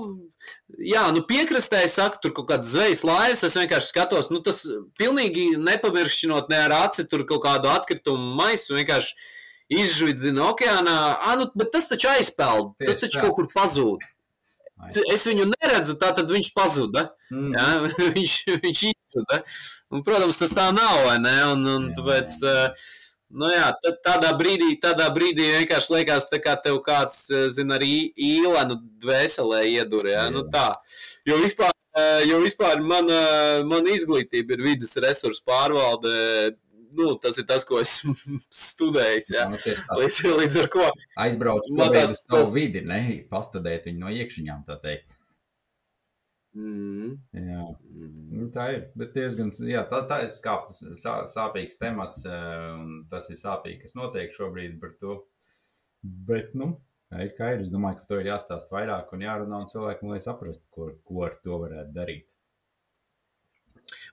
jā, 0.78 1.08
nu, 1.14 1.24
piekrastē 1.26 1.82
es 1.88 1.98
saku, 1.98 2.20
tur 2.22 2.34
kaut 2.36 2.50
kāds 2.52 2.70
zvejas 2.70 3.02
laivas. 3.06 3.44
Es 3.48 3.58
vienkārši 3.58 3.90
skatos, 3.90 4.30
nu, 4.34 4.42
tas 4.44 4.62
pilnīgi 5.00 5.52
nepamiršķinot 5.58 6.52
ne 6.52 6.64
ar 6.68 6.76
aci 6.84 7.08
tur 7.10 7.26
kaut 7.28 7.44
kādu 7.46 7.72
atkritumu 7.72 8.36
maisu. 8.38 8.78
Vienkārši 8.78 9.18
izžvidzina 9.72 10.50
okeānā. 10.52 10.96
Ah, 11.16 11.34
nu, 11.40 11.48
bet 11.58 11.72
tas 11.74 11.88
taču 11.90 12.10
aizpeld, 12.12 12.74
tas 12.78 12.94
Tieši 12.94 13.06
taču 13.06 13.18
tā. 13.18 13.26
kaut 13.26 13.38
kur 13.38 13.50
pazūd. 13.54 14.04
Es 14.90 15.26
viņu 15.28 15.46
neredzu, 15.52 15.94
tā 16.00 16.10
tad 16.16 16.30
viņš 16.32 16.50
pazuda. 16.56 17.06
Mm. 17.30 17.52
Ja? 17.54 17.68
viņš 18.16 18.34
viņš 18.64 18.82
izzuda. 18.90 19.42
Un, 19.92 20.02
protams, 20.06 20.40
tas 20.40 20.54
tā 20.56 20.70
nav. 20.74 21.06
Ne? 21.22 21.36
Un, 21.52 21.68
un 21.74 21.86
Jā, 21.90 21.96
tāpēc, 21.98 22.38
eh, 22.50 22.88
nu, 23.38 23.50
jā, 23.52 23.68
tādā 24.04 24.32
brīdī, 24.38 24.72
tādā 24.82 25.06
brīdī 25.14 25.50
vienkārši 25.60 25.96
liekas, 25.96 26.30
kā 26.42 26.56
tev 26.64 26.80
kāds, 26.86 27.26
zina, 27.54 27.78
arī 27.78 28.10
īlenu 28.16 28.80
dvēselē 29.04 29.62
iedur. 29.70 30.10
Ja? 30.10 30.26
Jā. 30.26 30.32
Nu, 30.34 30.46
tā. 30.52 30.72
jo 31.28 31.38
vispār, 31.44 31.70
jo 32.26 32.42
vispār 32.42 32.82
mana, 32.82 33.22
mana 33.68 33.94
izglītība 33.94 34.56
ir 34.56 34.66
vidas 34.72 34.96
resursu 35.04 35.44
pārvalde. 35.46 36.56
Nu, 36.98 37.14
tas 37.22 37.38
ir 37.40 37.46
tas, 37.48 37.64
ko 37.68 37.78
esmu 37.80 38.12
studējis. 38.64 39.30
Ja? 39.34 39.46
Nu. 39.52 39.56
Līdz, 40.00 40.20
līdz 40.42 40.60
ar 40.62 40.68
ko 40.74 40.86
Aizbrauc 41.24 41.70
Man 41.72 41.92
tas- 41.94 42.20
tas- 42.28 42.52
vidi, 42.56 42.82
ne? 42.86 43.00
Pastudēt 43.30 43.86
viņu 43.88 44.02
no 44.04 44.12
iekšķiņām, 44.12 44.64
tā 44.68 44.76
teikt. 44.82 45.08
mm, 46.54 47.12
Jā. 47.32 47.66
mm, 47.80 48.30
Nu, 48.32 48.48
tā 48.52 48.66
ir. 48.74 48.82
Bet 48.98 49.14
diezgan, 49.16 49.50
jā, 49.68 49.84
tā, 49.90 50.02
tā 50.08 50.22
ir 50.26 50.30
skāp, 50.34 50.70
sā, 50.98 51.22
sāpīgs 51.28 51.78
temats, 51.80 52.24
un 52.26 53.06
tas 53.10 53.28
ir 53.32 53.36
sāpīgi, 53.40 53.80
kas 53.84 53.94
notiek 53.98 54.32
šobrīd 54.36 54.78
par 54.80 54.94
to. 55.00 55.18
Bet, 56.02 56.54
nu, 56.58 56.74
ir 57.14 57.32
kā 57.38 57.52
ir. 57.54 57.62
Es 57.64 57.70
domāju, 57.72 58.00
ka 58.00 58.08
to 58.10 58.20
ir 58.20 58.30
jāstāst 58.32 58.72
vairāk 58.72 59.12
un 59.14 59.20
jārunā 59.24 59.60
un 59.62 59.68
cilvēkam, 59.70 60.10
lai 60.12 60.20
saprastu, 60.24 60.64
ko, 60.74 60.90
ko 61.06 61.24
ar 61.28 61.36
to 61.44 61.60
varētu 61.62 61.92
darīt. 61.96 62.26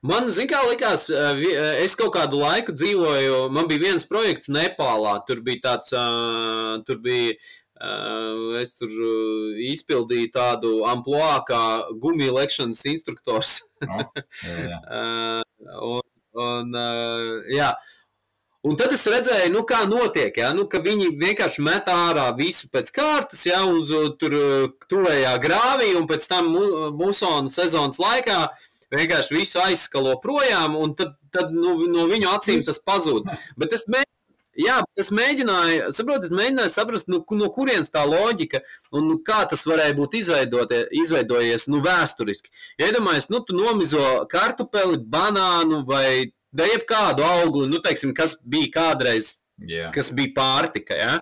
Man, 0.06 0.30
zin, 0.32 0.48
kā 0.48 0.62
likās, 0.68 1.10
es 1.12 1.96
kaut 2.00 2.14
kādu 2.16 2.40
laiku 2.40 2.72
dzīvoju, 2.76 3.40
man 3.52 3.68
bija 3.68 3.90
viens 3.90 4.08
projekts 4.08 4.48
Nepālā, 4.52 5.18
tur 5.28 5.42
bija 5.44 5.66
tāds, 5.66 5.92
tur 6.88 7.02
bija, 7.04 7.36
es 8.62 8.74
tur 8.80 8.96
izpildīju 9.70 10.32
tādu 10.36 10.74
amploā 10.88 11.42
kā 11.48 11.62
gumiju 12.00 12.38
lekšanas 12.40 12.86
instruktors. 12.94 13.58
No? 13.84 14.08
Jā, 14.48 14.60
jā. 14.72 14.82
Ā, 15.00 15.80
un, 15.84 16.04
un, 16.40 16.76
jā. 17.52 17.74
Un 18.68 18.76
tad 18.76 18.92
es 18.92 19.06
redzēju, 19.08 19.54
nu, 19.54 19.62
kā 19.64 19.86
notiek, 19.88 20.36
ja? 20.36 20.50
nu, 20.52 20.66
ka 20.68 20.82
viņi 20.84 21.14
vienkārši 21.20 21.64
met 21.64 21.88
ārā 21.88 22.26
visu 22.36 22.68
pēc 22.74 22.90
kārtas, 22.92 23.46
ja, 23.48 23.62
uz 23.72 23.88
uh, 23.96 24.10
tur 24.20 24.36
uh, 24.36 24.66
tuvējā 24.92 25.32
grāvī, 25.40 25.94
un 25.96 26.08
pēc 26.10 26.28
tam 26.28 26.50
mu- 26.52 26.90
musonu 27.00 27.48
sezonas 27.52 28.02
laikā 28.04 28.42
vienkārši 28.94 29.36
visu 29.38 29.62
aizskalo 29.64 30.16
projām, 30.24 30.78
un 30.80 30.96
tad, 30.98 31.16
tad 31.34 31.52
nu, 31.56 31.76
no 31.92 32.08
viņu 32.10 32.32
acīm 32.34 32.64
tas 32.68 32.82
pazūd. 32.86 33.30
Bet 33.60 33.76
es 33.78 33.86
mēģināju. 33.88 34.16
Jā, 34.60 34.80
es 35.00 35.08
mēģināju, 35.16 35.92
saprotu, 35.96 36.28
es 36.28 36.34
mēģināju 36.36 36.72
saprast, 36.74 37.08
nu, 37.08 37.22
no 37.40 37.48
kurienes 37.56 37.94
tā 37.94 38.02
loģika 38.04 38.60
un 38.92 39.06
nu, 39.08 39.16
kā 39.24 39.46
tas 39.48 39.62
varēja 39.70 39.96
būt 39.96 40.18
izveidojies 40.20 41.68
nu, 41.72 41.80
vēsturiski. 41.86 42.52
Ja 42.82 42.90
iedomājies, 42.90 43.30
nu, 43.32 43.40
tu 43.46 43.56
nomizo 43.56 44.26
kartupeli, 44.32 45.00
banānu 45.00 45.86
vai 45.88 46.34
jebkādu 46.52 47.24
augli, 47.24 47.70
nu, 47.72 47.80
teiksim, 47.86 48.12
kas 48.18 48.36
bija 48.44 48.74
kādreiz, 48.74 49.46
jā. 49.64 49.94
kas 49.96 50.12
bija 50.18 50.36
pārtika. 50.36 50.98
Ja? 50.98 51.16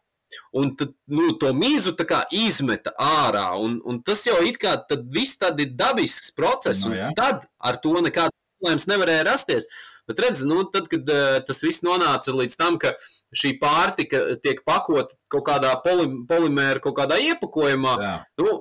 Un 0.57 0.73
tad 0.79 0.93
nu, 1.11 1.29
to 1.41 1.51
mīzu 1.55 1.95
kā 2.07 2.23
izmeta 2.35 2.93
ārā, 3.01 3.49
un, 3.61 3.79
un 3.85 4.01
tas 4.05 4.23
jau 4.27 4.39
it 4.45 4.59
kā 4.61 4.75
tad 4.89 5.07
viss 5.13 5.39
tad 5.41 5.59
ir 5.63 5.75
dabisks 5.77 6.33
process, 6.37 6.85
Nu, 6.85 6.91
un 6.91 6.99
jā. 6.99 7.11
tad 7.17 7.47
ar 7.59 7.79
to 7.83 7.95
nekāda 8.01 8.33
problēmas 8.57 8.87
nevarēja 8.89 9.25
rasties. 9.27 9.69
Bet 10.07 10.21
redz, 10.23 10.43
nu, 10.47 10.63
tad, 10.71 10.87
kad 10.91 11.09
uh, 11.11 11.37
tas 11.45 11.61
viss 11.65 11.83
nonāca 11.85 12.33
līdz 12.33 12.57
tam, 12.57 12.77
ka 12.81 12.93
šī 13.35 13.57
pārtika 13.61 14.37
tiek 14.43 14.63
pakota 14.65 15.17
kaut 15.31 15.45
kādā 15.49 15.73
poli, 15.83 16.07
polimēra, 16.29 16.81
kaut 16.83 16.95
kādā 16.97 17.19
iepakojumā, 17.19 17.95
jā. 18.01 18.15
nu, 18.41 18.53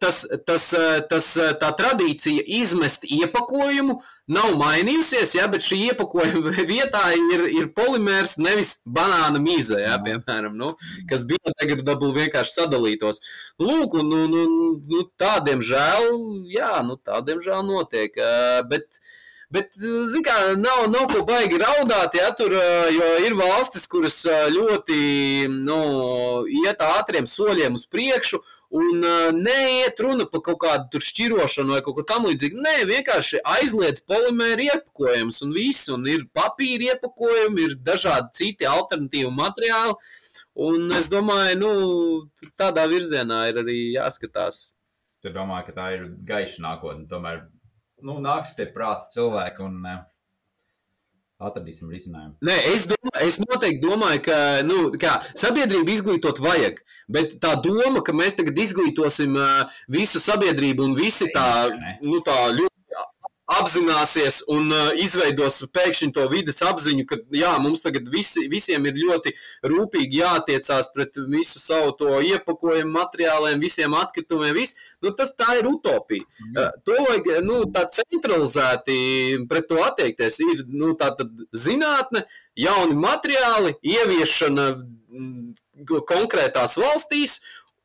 tas, 0.00 0.26
tas, 0.46 0.72
eh, 0.72 1.00
tas, 1.08 1.28
eh, 1.36 1.52
tā 1.60 1.70
tradīcija 1.76 2.44
izmest 2.60 3.04
iepakojumu 3.04 3.98
nav 4.32 4.54
mainījusies, 4.60 5.34
ja, 5.36 5.46
bet 5.52 5.66
šī 5.66 5.80
iepakojuma 5.90 6.54
vietā 6.72 7.02
ir, 7.16 7.44
ir 7.52 7.68
polimērs, 7.76 8.38
nevis 8.40 8.78
banāna 8.86 9.42
mīze, 9.42 9.76
ja, 9.82 9.94
Jā. 9.94 9.98
piemēram, 10.06 10.56
nu, 10.56 10.72
kas 11.10 11.26
biodegradabli 11.28 12.14
vienkārši 12.22 12.56
sadalītos. 12.60 13.20
Lūk, 13.60 13.98
un, 14.00 14.14
un 14.22 14.38
nu, 14.88 15.04
tādiem 15.20 15.60
žēl, 15.64 16.08
jā, 16.52 16.78
nu, 16.86 16.96
tādiem 16.96 17.44
žēl 17.44 17.62
notiek. 17.68 18.16
eh, 18.16 18.64
Bet, 18.70 18.88
Bet, 19.54 19.76
zin 19.76 20.24
kā, 20.24 20.32
nav, 20.58 20.88
nav 20.90 21.04
ko 21.12 21.20
baigi 21.28 21.60
raudāt, 21.60 22.16
ja 22.18 22.32
tur, 22.34 22.56
ir 23.22 23.36
valstis, 23.38 23.84
kuras 23.86 24.16
ļoti, 24.50 24.96
nu, 25.52 25.76
iet 26.64 26.82
ātriem 26.82 27.28
soļiem 27.30 27.76
uz 27.78 27.84
priekšu, 27.86 28.40
Un 28.74 29.04
uh, 29.06 29.30
neiet 29.30 30.00
runa 30.02 30.24
par 30.26 30.40
kaut 30.42 30.58
kādu 30.64 30.88
tur 30.90 31.04
šķirošanu 31.06 31.76
vai 31.76 31.82
kaut 31.86 31.94
ko 32.00 32.04
tamlīdzīgu. 32.10 32.58
Nē, 32.64 32.74
vienkārši 32.88 33.42
aizliedz 33.46 34.02
polimēru 34.08 34.66
iepakojumus 34.66 35.38
un 35.46 35.52
viss. 35.54 35.86
Un 35.94 36.08
ir 36.10 36.24
papīra 36.34 36.94
iepakojumi, 36.94 37.68
ir 37.68 37.76
dažādi 37.86 38.34
citi 38.40 38.66
alternatīvi 38.66 39.30
materiāli. 39.34 39.94
Un 40.66 40.90
es 40.94 41.10
domāju, 41.10 41.60
nu, 41.60 42.50
tādā 42.58 42.88
virzienā 42.90 43.44
ir 43.50 43.62
arī 43.62 43.78
jāskatās. 43.94 44.64
Tu 45.22 45.30
domā, 45.34 45.62
ka 45.66 45.74
tā 45.74 45.86
ir 45.94 46.08
gaiša 46.26 46.62
nākotne. 46.66 47.06
Tomēr 47.10 47.44
nu, 48.02 48.18
nāks 48.22 48.56
pie 48.58 48.66
prāta 48.74 49.06
cilvēku 49.14 49.68
un 49.68 49.78
uh, 49.86 50.02
atradīsim 51.48 51.90
risinājumu. 51.92 52.36
Nē, 52.44 52.56
es, 52.72 52.86
domāju, 52.90 53.30
es 53.30 53.40
noteikti 53.44 53.82
domāju, 53.84 54.22
ka 54.26 54.38
nu, 54.66 54.78
kā, 55.00 55.16
sabiedrību 55.38 55.94
izglītot 55.94 56.42
vajag. 56.44 56.80
Bet 57.12 57.36
tā 57.42 57.54
doma, 57.64 58.02
ka 58.04 58.14
mēs 58.16 58.38
tagad 58.38 58.58
izglītosim 58.64 59.36
uh, 59.38 59.80
visu 59.92 60.22
sabiedrību 60.22 60.88
un 60.88 60.96
visi 60.98 61.30
tā, 61.34 61.48
nu, 62.04 62.20
tā 62.26 62.38
ļoti 62.56 62.73
apzināsies 63.50 64.40
un 64.48 64.70
uh, 64.72 64.90
izveidos 64.96 65.60
pēkšņi 65.74 66.10
to 66.16 66.24
vidas 66.32 66.62
apziņu, 66.64 67.04
ka 67.08 67.18
jā, 67.36 67.52
mums 67.60 67.84
tagad 67.84 68.08
visi, 68.12 68.46
visiem 68.48 68.86
ir 68.88 68.96
ļoti 68.96 69.34
rūpīgi 69.68 70.22
jātiecās 70.22 70.88
pret 70.94 71.18
visu 71.28 71.60
savu 71.60 71.92
to 71.98 72.22
iepakojumu 72.24 72.94
materiāliem, 72.94 73.60
visiem 73.60 73.96
atkritumiem. 73.98 74.54
Viss, 74.56 74.78
nu, 75.04 75.12
tas 75.16 75.34
tā 75.36 75.58
ir 75.60 75.68
utopija. 75.68 76.24
Mm. 76.24 76.56
Uh, 76.56 76.70
to 76.88 76.98
vajag 77.04 77.30
nu, 77.44 77.60
tā 77.74 77.84
centralizēti 77.98 78.98
pret 79.50 79.68
to 79.68 79.80
attiekties. 79.84 80.40
Ir 80.44 80.64
nu, 80.72 80.94
tā 80.96 81.12
zinātne, 81.52 82.24
jauni 82.56 82.96
materiāli, 82.96 83.76
ieviešana 83.84 84.70
mm, 84.72 85.98
konkrētās 86.08 86.78
valstīs. 86.80 87.42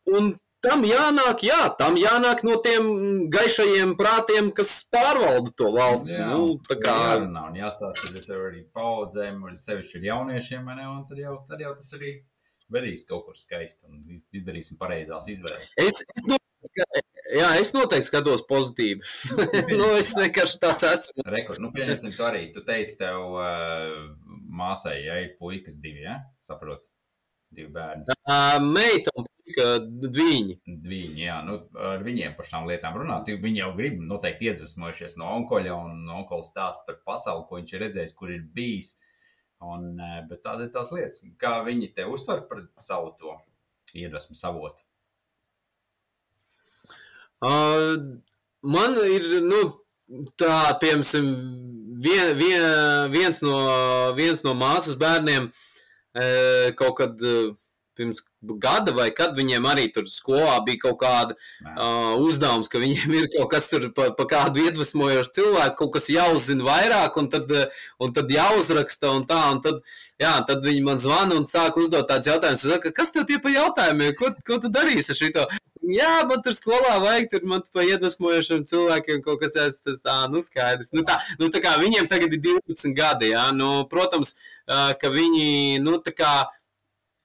Un 0.10 0.38
tam 0.66 0.84
jānāk, 0.88 1.43
jā, 1.47 1.60
tam 1.80 1.97
jānāk 1.99 2.43
no 2.47 2.57
tiem 2.64 2.89
gaišajiem 3.32 3.95
prātiem, 3.99 4.49
kas 4.55 4.74
pārvalda 4.91 5.53
to 5.55 5.70
valsti. 5.76 6.16
Jā, 6.18 6.32
nu, 6.34 6.57
tā 6.68 6.80
kā 6.82 6.95
jārunā 7.14 7.45
un 7.51 7.60
jāstāsta, 7.62 8.12
tas 8.16 8.28
ir 8.32 8.41
arī 8.49 8.66
paudzēm, 8.76 9.39
un 9.47 9.55
sevišķi 9.60 10.01
ir 10.01 10.10
jauniešiem, 10.12 10.68
ne, 10.76 10.89
un 10.89 11.05
tad 11.10 11.22
jau, 11.22 11.38
tad 11.49 11.64
jau 11.64 11.76
tas 11.80 11.95
arī 11.99 12.18
vedīs 12.70 13.07
kaut 13.10 13.26
kur 13.26 13.38
skaisti 13.38 13.88
un 13.89 14.20
izdarīsim 14.36 14.78
pareizās 14.82 15.26
izvēles. 15.32 15.72
Es, 15.80 16.03
es 16.03 16.28
noteikti, 16.28 17.24
jā, 17.39 17.47
es 17.62 17.74
noteikti 17.74 18.10
skatos 18.12 18.45
pozitīvi. 18.49 19.01
nu, 19.80 19.89
es 19.97 20.12
vienkārši 20.18 20.62
tāds 20.62 20.86
esmu. 20.91 21.26
Rekord, 21.34 21.64
nu, 21.64 21.72
pieņemsim 21.76 22.14
to 22.14 22.28
arī. 22.28 22.43
Tu 22.53 22.64
teici 22.68 22.99
tev 22.99 23.39
uh, 23.39 23.97
māsai, 24.60 24.99
ja 25.07 25.18
ir 25.24 25.34
puikas 25.41 25.82
divi, 25.82 26.05
ja? 26.05 26.20
Saprot? 26.43 26.86
Divi 27.49 27.72
bērni. 27.74 28.05
Uh, 28.30 28.60
meita 28.62 29.16
un 29.18 29.26
Dviņi. 29.56 30.56
Dviņi, 30.68 31.22
jā, 31.24 31.39
nu, 31.47 31.58
ar 31.82 32.04
viņiem 32.06 32.36
par 32.38 32.47
šām 32.50 32.68
lietām 32.70 32.97
runāt. 33.00 33.30
Viņi 33.30 33.62
jau 33.64 33.70
grib 33.78 34.00
noteikti 34.06 34.50
iedvesmojušies 34.52 35.18
no 35.22 35.30
onkoļa 35.39 35.76
un 35.76 36.04
no 36.08 36.20
onkoļa 36.22 36.47
stāsta 36.47 36.88
par 36.88 37.00
pasauli, 37.08 37.45
ko 37.50 37.60
viņš 37.60 37.74
ir 37.74 37.84
redzējis, 37.86 38.16
kur 38.20 38.34
ir 38.34 38.43
bijis. 38.56 38.95
Un, 39.60 39.89
e, 40.00 40.22
bet 40.30 40.43
tās 40.45 40.62
ir 40.64 40.70
tās 40.72 40.91
lietas, 40.95 41.24
kā 41.39 41.58
viņi 41.66 41.91
te 41.97 42.06
uztver 42.08 42.45
par 42.47 42.62
savu 42.80 43.12
to 43.20 43.34
iedvesmu 43.97 44.38
savotu. 44.39 44.80
Uh, 47.39 47.95
man 48.68 48.97
ir, 49.08 49.26
nu, 49.43 49.60
tā, 50.39 50.56
piemēram, 50.82 51.32
vien, 52.04 52.34
vien, 52.39 52.66
viens, 53.14 53.39
no, 53.43 53.60
viens 54.18 54.43
no 54.43 54.56
māsas 54.60 55.00
bērniem 55.00 55.50
uh, 55.50 56.70
kaut 56.80 57.00
kad. 57.00 57.28
Pirms 58.00 58.24
gada, 58.64 58.93
vai 58.95 59.10
kad 59.16 59.36
viņiem 59.36 59.66
arī 59.68 59.89
tur 59.91 60.08
skolā 60.08 60.56
bija 60.64 60.80
kaut 60.86 61.00
kāda 61.02 61.36
uh, 61.36 62.16
uzdevums, 62.24 62.72
ka 62.72 62.80
viņiem 62.80 63.16
ir 63.18 63.30
kaut 63.36 63.50
kas 63.52 63.68
tur 63.72 63.89
pa, 63.95 64.10
pa 64.16 64.26
kādu 64.30 64.64
iedvesmojošu 64.64 65.34
cilvēku, 65.36 65.76
kaut 65.82 65.93
kas 65.97 66.08
jāuzzina 66.14 66.64
vairāk, 66.64 67.20
un 67.20 67.28
tad, 67.34 67.52
un 68.00 68.16
tad 68.16 68.32
jāuzraksta 68.32 69.12
un 69.18 69.28
tā, 69.28 69.41
un 69.52 69.60
tad, 69.66 69.82
jā, 70.22 70.38
tad 70.47 70.64
viņi 70.64 70.86
man 70.86 71.04
zvana 71.04 71.36
un 71.41 71.50
sāk 71.50 71.80
uzdot 71.82 72.08
tāds 72.08 72.32
jautājums, 72.32 72.64
saka, 72.72 72.93
kas 72.95 73.12
tev 73.16 73.28
tie 73.28 73.41
pa 73.43 73.52
jautājumiem, 73.52 74.16
ko, 74.20 74.32
ko 74.47 74.62
tu 74.64 74.72
darīsi 74.72 75.12
ar 75.14 75.20
šito? 75.20 75.50
Jā, 75.89 76.20
man 76.28 76.41
tur 76.45 76.54
skolā 76.54 76.97
vajag, 77.02 77.30
tur 77.32 77.45
man 77.50 77.64
pa 77.74 77.86
iedvesmojošiem 77.88 78.66
cilvēkiem 78.70 79.24
kaut 79.26 79.39
kas 79.41 79.56
tāds, 79.56 79.80
tas 79.82 80.04
tā, 80.04 80.18
nu 80.30 80.41
skaidrs. 80.45 80.91
Nu 80.93 81.06
tā, 81.08 81.16
nu 81.39 81.47
tā 81.54 81.62
kā 81.64 81.78
viņiem 81.82 82.10
tagad 82.12 82.36
ir 82.36 82.41
12 82.45 82.93
gadi, 82.97 83.32
jā, 83.32 83.47
nu, 83.56 83.72
protams, 83.89 84.36
ka 84.68 85.12
viņi, 85.14 85.80
nu 85.82 85.97
tā 86.06 86.14
kā, 86.14 86.34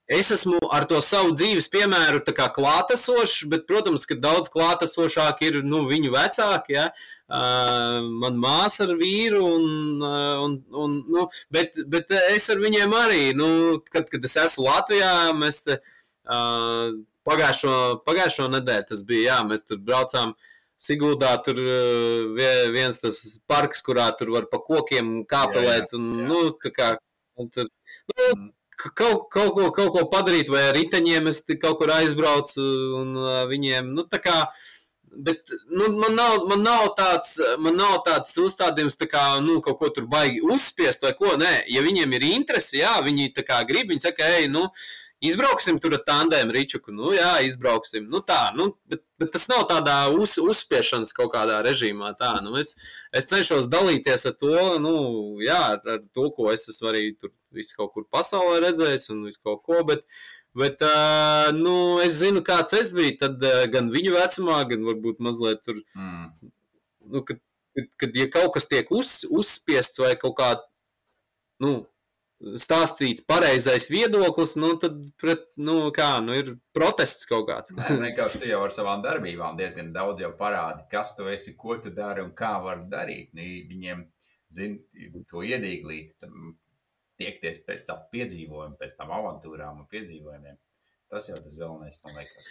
Es 0.07 0.29
esmu 0.29 0.59
ar 0.69 0.83
to 0.85 0.99
savu 1.01 1.31
dzīves 1.33 1.65
piemēru 1.73 2.19
klātesošs, 2.53 3.47
bet, 3.49 3.65
protams, 3.65 4.05
ka 4.05 4.13
daudz 4.13 4.51
klātesošāk 4.53 5.41
ir 5.41 5.63
nu, 5.65 5.87
viņu 5.89 6.11
vecāki. 6.13 6.75
Ja? 6.77 6.91
Uh, 7.25 8.05
man 8.21 8.37
māsa 8.37 8.85
ar 8.85 8.93
vīru, 8.99 9.41
un, 9.41 10.03
uh, 10.05 10.43
un, 10.43 10.59
un, 10.69 10.99
nu, 11.09 11.25
bet, 11.49 11.79
bet 11.89 12.13
es 12.35 12.49
ar 12.53 12.61
viņiem 12.61 12.93
arī, 12.93 13.33
nu, 13.33 13.79
kad, 13.89 14.05
kad 14.11 14.27
es 14.29 14.37
esmu 14.43 14.67
Latvijā, 14.67 15.13
mēs 15.33 15.63
te, 15.65 15.79
uh, 16.29 16.91
pagājušo, 17.25 17.77
pagājušo 18.05 18.45
nedēļu 18.53 18.89
tas 18.91 19.01
bija, 19.09 19.31
jā, 19.31 19.39
mēs 19.49 19.65
tur 19.65 19.81
braucām. 19.81 20.35
Siguldā 20.75 21.29
tur 21.39 21.55
viens 22.35 22.97
tas 22.99 23.17
parks, 23.47 23.79
kurā 23.81 24.09
tur 24.19 24.33
var 24.33 24.49
pa 24.51 24.59
kokiem 24.59 25.21
kāpelēt. 25.23 25.93
Jā, 25.95 25.97
jā, 25.97 26.01
un, 26.01 26.09
jā. 26.19 26.25
Nu, 26.27 26.41
tā 26.61 26.73
kā, 26.75 26.89
un 27.39 27.47
tur, 27.55 27.71
nu, 28.11 28.27
mm 28.27 28.51
kaut, 28.77 29.27
kaut, 29.31 29.51
ko, 29.55 29.69
kaut 29.75 29.91
ko 29.95 30.05
padarīt, 30.11 30.51
vai 30.51 30.69
ar 30.69 30.77
riteņiem 30.77 31.29
es 31.31 31.43
kaut 31.61 31.79
kur 31.81 31.93
aizbraucu 31.95 32.63
un 33.01 33.13
uh, 33.19 33.43
viņiem, 33.51 33.93
nu, 33.95 34.07
tā 34.09 34.21
kā. 34.23 34.39
Bet 35.15 35.47
nu, 35.71 35.87
man, 35.95 36.11
nav, 36.17 36.41
man, 36.49 36.59
nav 36.65 36.89
tāds, 36.97 37.37
man 37.63 37.77
nav 37.79 38.01
tāds 38.03 38.33
uzstādījums, 38.41 38.97
tā 38.99 39.07
kā 39.07 39.23
nu, 39.39 39.61
kaut 39.63 39.79
ko 39.79 39.87
tur 39.95 40.09
baigi 40.11 40.41
uzspiest 40.43 41.07
vai 41.07 41.13
ko. 41.15 41.37
Nē, 41.39 41.53
ja 41.71 41.83
viņiem 41.85 42.17
ir 42.17 42.25
interese, 42.33 42.81
jā, 42.81 42.97
viņi 43.05 43.31
tā 43.37 43.45
kā 43.47 43.61
grib, 43.69 43.93
viņi 43.93 44.09
saka, 44.09 44.27
ej, 44.41 44.49
nu, 44.51 44.65
izbrauksim 45.27 45.79
tur 45.81 45.95
ar 45.97 46.03
tandēm 46.07 46.51
ričuku. 46.53 46.93
Nu, 46.95 47.11
jā, 47.15 47.37
izbrauksim. 47.47 48.07
Nu, 48.11 48.21
tā, 48.25 48.51
nu, 48.57 48.69
bet, 48.91 49.03
bet 49.21 49.33
tas 49.35 49.47
nav 49.51 49.65
tādā 49.71 49.97
uz, 50.13 50.37
uzspiešanas 50.41 51.13
kaut 51.17 51.33
kādā 51.33 51.59
režīmā. 51.65 52.13
Tā, 52.19 52.35
nu, 52.45 52.55
es, 52.61 52.75
es 53.15 53.29
cenšos 53.31 53.69
dalīties 53.71 54.27
ar 54.29 54.37
to, 54.39 54.55
nu, 54.83 54.95
jā, 55.43 55.59
ar, 55.75 55.83
ar 55.97 56.01
to, 56.15 56.29
ko 56.37 56.51
es 56.53 56.67
esmu 56.71 56.91
arī 56.93 57.05
tur 57.19 57.33
visu 57.55 57.77
kaut 57.77 57.93
kur 57.95 58.07
pasaulē 58.11 58.61
redzējis 58.67 59.11
un 59.15 59.27
visu 59.29 59.43
kaut 59.43 59.63
ko. 59.67 59.83
Bet, 59.87 60.07
Bet, 60.55 60.79
uh, 60.87 61.49
nu, 61.51 61.99
es 61.99 62.21
zinu, 62.21 62.39
kāds 62.47 62.71
es 62.77 62.93
biju. 62.95 63.17
Tad 63.19 63.41
uh, 63.43 63.65
gan 63.71 63.89
viņu 63.91 64.13
vecumā, 64.15 64.61
gan 64.69 64.85
varbūt 64.87 65.19
mazliet 65.19 65.59
tur. 65.67 65.81
Mm. 65.99 66.29
Nu, 67.11 67.23
kad, 67.27 67.41
kad, 67.75 67.89
kad 67.99 68.15
ja 68.15 68.29
kaut 68.31 68.53
kas 68.55 68.69
tiek 68.71 68.87
uz, 68.95 69.17
uzspiests 69.27 69.99
vai 69.99 70.13
kaut 70.21 70.37
kā, 70.39 70.53
nu, 71.59 71.73
stāstīts 72.59 73.23
pareizais 73.27 73.87
viedoklis, 73.91 74.55
nu, 74.59 74.73
tad 74.81 74.97
pret, 75.21 75.45
nu, 75.61 75.77
kā, 75.95 76.17
nu, 76.23 76.35
ir 76.37 76.53
protests 76.75 77.27
kaut 77.29 77.47
kāds. 77.49 77.73
Nē, 77.77 77.95
vienkārši 78.03 78.41
tu 78.43 78.49
jau 78.49 78.61
ar 78.65 78.75
savām 78.75 79.03
darbībām 79.05 79.57
diezgan 79.59 79.93
daudz 79.95 80.23
jau 80.25 80.33
parādi, 80.37 80.85
kas 80.91 81.15
tu 81.17 81.29
esi, 81.31 81.55
ko 81.59 81.79
tu 81.81 81.93
dari 81.95 82.25
un 82.25 82.33
kā 82.37 82.55
var 82.63 82.83
darīt. 82.91 83.31
Nu, 83.37 83.47
viņiem, 83.71 84.05
zin, 84.53 84.77
to 85.31 85.45
iedīglīt, 85.47 86.27
tiekties 87.21 87.63
pēc 87.65 87.87
tā 87.87 87.97
piedzīvojuma, 88.11 88.75
pēc 88.79 88.99
tam 88.99 89.15
avantūrām 89.15 89.83
un 89.83 89.89
piedzīvojumiem. 89.91 90.59
Tas 91.11 91.29
jau 91.29 91.37
tas 91.39 91.59
galvenais, 91.59 91.99
man 92.03 92.17
liekas. 92.19 92.47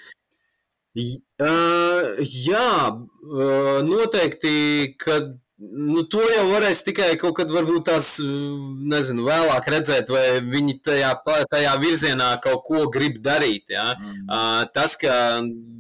Uh, 1.43 2.21
jā, 2.23 2.95
uh, 2.95 3.81
noteikti, 3.83 4.95
kad 5.03 5.35
Nu, 5.73 6.03
to 6.11 6.21
jau 6.29 6.45
varēs 6.51 6.83
tikai 6.87 7.15
kaut 7.21 7.37
kad, 7.39 7.51
varbūt 7.53 7.87
tās, 7.89 8.09
nezinu, 8.21 9.25
vēlāk 9.27 9.69
redzēt, 9.73 10.11
vai 10.13 10.41
viņi 10.43 10.77
tajā, 10.85 11.11
tajā 11.51 11.75
virzienā 11.83 12.31
kaut 12.45 12.65
ko 12.69 12.85
grib 12.93 13.21
darīt. 13.25 13.73
Ja? 13.73 13.93
Mm. 13.97 14.25
Uh, 14.29 14.63
tas, 14.75 14.97
ka 15.01 15.15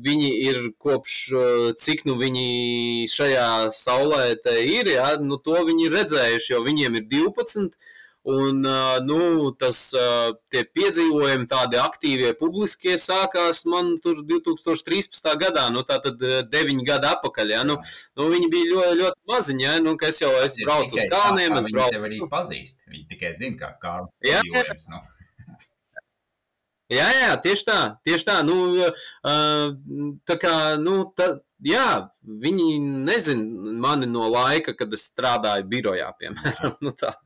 viņi 0.04 0.30
ir 0.48 0.60
kopš 0.80 1.16
cik 1.80 2.04
nu 2.08 2.16
viņi 2.20 3.08
šajā 3.12 3.48
saulē 3.74 4.30
ir, 4.62 4.94
ja? 4.96 5.14
nu, 5.20 5.38
to 5.42 5.58
viņi 5.66 5.88
ir 5.88 5.98
redzējuši, 6.00 6.54
jo 6.54 6.62
viņiem 6.64 7.00
ir 7.00 7.10
12. 7.12 7.76
Un 8.24 8.62
nu, 9.04 9.18
tas, 9.60 9.78
tie 10.48 10.62
piedzīvojumi, 10.64 11.44
tādi 11.50 11.76
aktīvie, 11.76 12.30
publiskie, 12.38 12.94
sākās 13.00 13.64
man 13.68 13.90
tur 14.00 14.22
2013. 14.24 15.28
gadā, 15.42 15.66
nu, 15.74 15.82
tā 15.84 15.98
tad 16.04 16.22
deviņi 16.48 16.86
gadi 16.88 17.10
atpakaļ. 17.10 17.52
Ja? 17.52 17.64
Nu, 17.68 17.76
nu, 18.16 18.30
viņi 18.32 18.48
bija 18.52 18.70
ļoti, 18.70 19.00
ļoti 19.02 19.32
maziņi, 19.34 19.66
ja? 19.66 19.74
nu, 19.84 19.96
es 20.08 20.22
jau 20.22 20.32
es 20.40 20.56
braucu 20.62 20.96
uz 20.96 21.04
kalniem. 21.12 21.58
Es 21.60 21.68
braucu 21.68 22.00
arī 22.08 22.22
pazīst. 22.32 22.80
Viņi 22.88 23.04
tikai 23.12 23.34
zina, 23.36 23.60
kā 23.60 23.74
kāru 23.84 24.08
piedzīvojums. 24.24 24.88
Nu. 24.94 25.04
Jā, 26.92 27.06
jā, 27.16 27.30
tieši 27.40 27.64
tā, 27.64 27.78
tieši 28.04 28.26
tā. 28.28 28.40
Nu, 28.44 28.56
tā 30.28 30.36
kā, 30.40 30.54
nu, 30.80 30.98
tā, 31.16 31.30
jā, 31.62 31.88
viņi 32.24 32.78
nezina 33.06 33.74
mani 33.84 34.10
no 34.10 34.28
laika, 34.32 34.74
kad 34.78 34.92
es 34.96 35.08
strādāju 35.12 35.68
birojā, 35.70 36.10
piemēram. 36.20 36.78
Nu, 36.84 36.94
tā. 36.96 37.14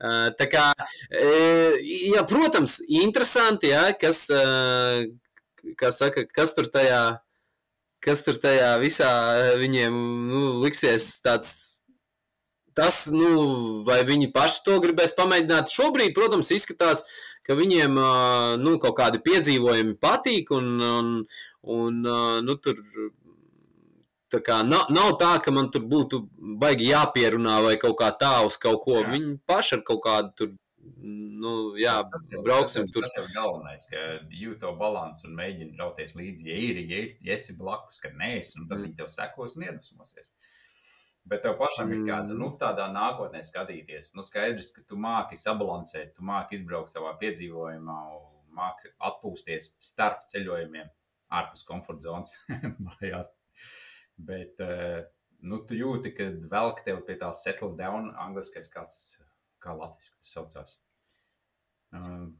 Tā. 0.00 0.46
Kā, 0.48 0.70
jā, 1.12 2.22
protams, 2.24 2.78
interesanti, 2.88 3.68
jā, 3.74 3.90
kas, 4.00 4.22
kā 5.76 5.90
saka, 5.92 6.24
kas 6.32 6.54
tur 6.56 6.70
tajā, 6.72 7.02
kas 8.00 8.24
tur 8.24 8.38
tajā 8.40 8.70
visā 8.80 9.10
viņiem 9.60 9.98
nu, 10.30 10.46
liksies 10.64 11.12
tāds. 11.24 11.52
Tas, 12.70 13.08
nu, 13.12 13.82
vai 13.84 13.98
viņi 14.06 14.30
paši 14.32 14.60
to 14.64 14.76
gribēs 14.80 15.12
pamēģināt. 15.18 15.72
Šobrīd, 15.74 16.14
protams, 16.16 16.52
izskatās, 16.54 17.02
ka 17.44 17.56
viņiem 17.58 17.98
nu, 18.62 18.76
kaut 18.80 18.94
kādi 18.96 19.20
piedzīvojumi 19.26 19.96
patīk, 20.00 20.52
un, 20.54 20.68
un, 20.86 21.08
un 21.62 22.02
nu, 22.44 22.54
tur 22.56 22.76
Tā 24.30 24.38
kā 24.46 24.60
nav, 24.62 24.86
nav 24.94 25.16
tā, 25.18 25.42
ka 25.42 25.50
man 25.50 25.72
tur 25.74 25.82
būtu 25.90 26.20
baigi 26.62 26.84
jāpierunā 26.92 27.56
vai 27.64 27.72
kaut 27.82 27.96
kā 27.98 28.12
tā 28.16 28.46
uz 28.46 28.54
kaut 28.62 28.84
ko. 28.84 29.00
Jā. 29.02 29.08
Viņi 29.10 29.32
paši 29.44 29.72
ar 29.74 29.80
kaut 29.82 29.98
kādu 30.04 30.30
tur, 30.38 30.52
nu, 31.02 31.54
jā, 31.74 31.96
Tas 32.12 32.28
jau- 32.30 32.44
brauksim 32.46 32.84
tas, 32.86 32.92
tur. 32.94 33.02
Tas 33.02 33.24
ir 33.24 33.34
galvenais, 33.34 33.86
ka 33.90 33.96
jūt 34.30 34.60
to 34.60 34.70
balansu 34.78 35.26
un 35.26 35.34
mēģini 35.34 35.76
rauties 35.76 36.14
līdzi. 36.14 36.46
Ja 36.46 36.54
ir, 36.54 36.76
ja, 36.86 37.00
ir, 37.08 37.16
ja 37.26 37.34
esi 37.34 37.56
blakus, 37.58 37.98
ka 37.98 38.10
neesi, 38.10 38.54
un 38.60 38.68
tad 38.68 38.78
Mm. 38.78 38.84
viņi 38.84 38.96
tev 38.98 39.08
sekos 39.08 39.56
un 39.56 39.64
iedvesmosies. 39.64 40.30
Bet 41.26 41.42
tev 41.42 41.58
pašam 41.58 41.90
ir 41.90 42.06
kāda, 42.06 42.30
Mm. 42.30 42.38
nu, 42.38 42.56
tādā 42.56 42.86
nākotnē 42.94 43.42
skatīties. 43.42 44.14
Nu, 44.14 44.22
skaidrs, 44.22 44.70
ka 44.72 44.82
tu 44.86 44.94
māki 44.94 45.34
sabalansēt, 45.34 46.14
tu 46.14 46.22
māki 46.22 46.52
izbraukt 46.52 46.94
savā 46.94 47.18
piedzīvojumā, 47.18 47.98
māki 48.54 48.94
atpūsties 49.00 49.74
starp 49.80 50.20
ceļojumiem, 50.32 50.88
ārpus 51.30 51.64
komforta 51.68 52.08
zonas. 52.08 52.34
mājās. 52.86 53.32
Bet, 54.20 54.60
eh, 54.60 55.00
nu, 55.46 55.62
tu 55.66 55.78
jūti, 55.78 56.12
ka 56.16 56.28
velk 56.52 56.84
tev 56.86 57.02
pie 57.06 57.16
tā 57.20 57.32
settle 57.36 57.72
down, 57.78 58.12
angliskais 58.20 58.70
kāds, 58.72 59.02
kā 59.62 59.74
latviski 59.76 60.18
tas 60.20 60.32
saucās. 60.36 60.78
Um, 61.96 62.32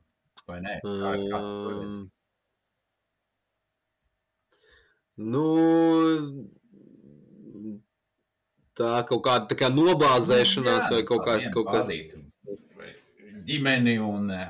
vai 0.46 0.60
nē? 0.64 0.80
Kā, 0.84 1.14
kā? 1.30 1.40
Um, 1.40 2.08
Nu, 5.20 5.40
tā 8.78 8.92
kaut 9.08 9.20
kāda 9.26 9.50
tā 9.50 9.58
kā 9.60 9.68
nobāzēšanās 9.68 10.86
Jā, 10.88 10.94
vai 10.94 11.02
kaut 11.10 11.20
tā 11.20 11.26
kā 11.26 11.34
viena 11.42 11.52
kaut 11.52 11.68
vai 12.78 12.94
Ģimeni 13.44 13.98
un 14.00 14.30
eh, 14.32 14.46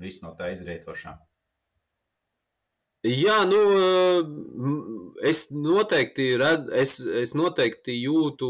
viss 0.00 0.22
no 0.24 0.32
tā 0.38 0.48
izrietošā. 0.54 1.12
Jā, 3.00 3.38
nu, 3.48 3.58
m, 4.60 4.72
es 5.24 5.46
noteikti, 5.54 6.34
red, 6.36 6.66
es, 6.76 6.98
es 7.00 7.32
noteikti 7.32 7.94
jūtu 7.96 8.48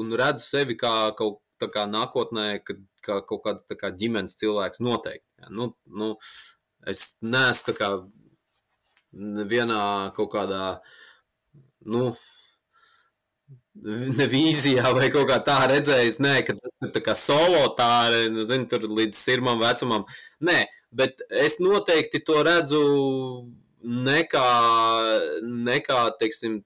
un 0.00 0.10
redzu 0.18 0.42
sevi 0.42 0.74
kā 0.78 1.12
kaut 1.14 1.38
kā 1.70 1.84
nākotnē, 1.86 2.64
kad, 2.66 2.80
kā 3.04 3.20
kaut 3.28 3.44
kāds 3.44 3.68
tā 3.70 3.76
kā 3.78 3.92
ģimenes 3.94 4.34
cilvēks 4.40 4.82
noteikti. 4.82 5.28
Jā. 5.38 5.52
Nu, 5.54 5.68
nu, 5.86 6.16
es 6.90 7.20
neesmu 7.22 7.70
tā 7.70 7.76
kā 7.78 7.92
vienā 9.52 9.84
kaut 10.18 10.32
kādā, 10.34 10.64
nu, 11.86 12.10
ne 14.18 14.26
vīzijā 14.34 14.90
vai 14.96 15.12
kaut 15.14 15.30
kā 15.30 15.38
tā 15.46 15.60
redzējis, 15.70 16.18
nē, 16.26 16.34
ka 16.48 16.58
ir 16.58 16.92
tā 16.94 17.04
kā 17.06 17.14
solo 17.14 17.62
tā, 17.78 18.10
zinu, 18.50 18.66
tur 18.66 18.90
līdz 18.98 19.14
sirmam 19.14 19.62
vecumam. 19.62 20.08
Nē, 20.42 20.64
bet 20.90 21.22
es 21.30 21.60
noteikti 21.62 22.24
to 22.26 22.42
redzu 22.46 22.82
nekā, 23.82 24.48
nekā 25.66 26.00
teiksim, 26.20 26.60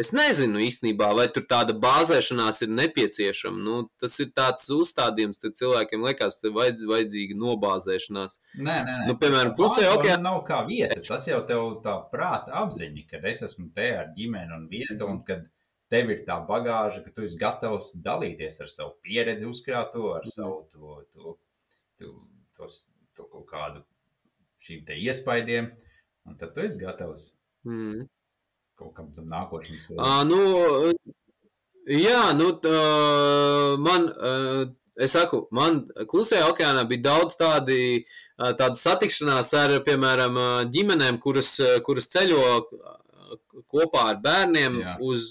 es 0.00 0.10
nezinu 0.16 0.60
īstenībā, 0.64 1.10
vai 1.16 1.26
tur 1.32 1.44
tāda 1.48 1.74
bāzēšanās 1.78 2.62
ir 2.64 2.70
nepieciešama. 2.74 3.60
Nu, 3.62 3.76
tas 4.00 4.18
ir 4.24 4.30
tāds 4.36 4.68
uzstādījums, 4.72 5.40
ka 5.42 5.52
cilvēkiem 5.58 6.04
liekas, 6.08 6.40
ka 6.42 6.48
ir 6.48 6.54
vajadz, 6.56 6.84
vajadzīga 6.88 7.38
nobāzēšanās. 7.42 8.38
Nē, 8.56 8.64
nē, 8.66 8.82
nē. 8.88 9.08
Nu, 9.10 9.16
piemēram, 9.20 9.54
klusē 9.58 9.84
Bāze 9.84 9.96
okeānā- 9.98 10.22
Nav 10.28 10.44
kā 10.48 10.62
vieta. 10.68 11.00
Tas 11.08 11.26
jau 11.28 11.42
tev 11.46 11.82
tā 11.84 11.96
prāta 12.12 12.54
apziņa, 12.64 13.08
ka 13.10 13.20
es 13.28 13.42
esmu 13.42 13.68
te 13.74 13.90
ar 13.96 14.12
ģimeni 14.16 14.56
un 14.56 14.68
vietu, 14.68 15.08
un 15.08 15.22
kad 15.28 15.46
tev 15.92 16.10
ir 16.10 16.24
tā 16.24 16.38
bagāža, 16.48 17.04
ka 17.04 17.10
tu 17.10 17.22
esi 17.22 17.36
gatavs 17.38 17.92
dalīties 18.00 18.60
ar 18.60 18.68
savu 18.68 18.94
pieredzi, 19.04 19.44
uzkrāto, 19.44 20.14
ar 20.16 20.24
savu 20.26 20.66
to, 20.72 21.04
to, 21.12 21.36
to, 22.00 22.14
tos, 22.56 22.86
to 23.14 23.24
kaut 23.24 23.46
kādu 23.46 23.82
šīm 24.62 24.86
te 24.86 24.94
iespaidiem, 24.94 25.70
un 26.26 26.36
tad 26.38 26.54
tu 26.54 26.60
esi 26.66 26.78
gatavs 26.82 27.30
Mm. 27.64 28.08
kaut 28.76 28.94
kam 28.96 29.12
tam 29.14 29.28
solim. 29.78 30.02
À, 30.02 30.24
nu, 30.26 30.38
jā, 31.86 32.32
nu, 32.34 32.48
tā, 32.58 32.72
man, 33.78 34.08
ā, 34.08 34.32
es 34.98 35.14
saku, 35.14 35.46
man 35.54 35.84
klusajā 36.10 36.48
okeānā 36.50 36.82
bija 36.90 37.04
daudz 37.06 37.36
tādi, 37.38 38.04
ā, 38.38 38.50
tāda 38.58 38.74
satikšanās 38.74 39.52
ar, 39.54 39.76
piemēram, 39.86 40.40
ģimenēm, 40.74 41.20
kuras, 41.22 41.54
kuras 41.86 42.10
ceļo 42.10 42.42
kopā 43.70 44.08
ar 44.10 44.18
bērniem 44.24 44.80
Jā. 44.82 44.96
uz 45.00 45.30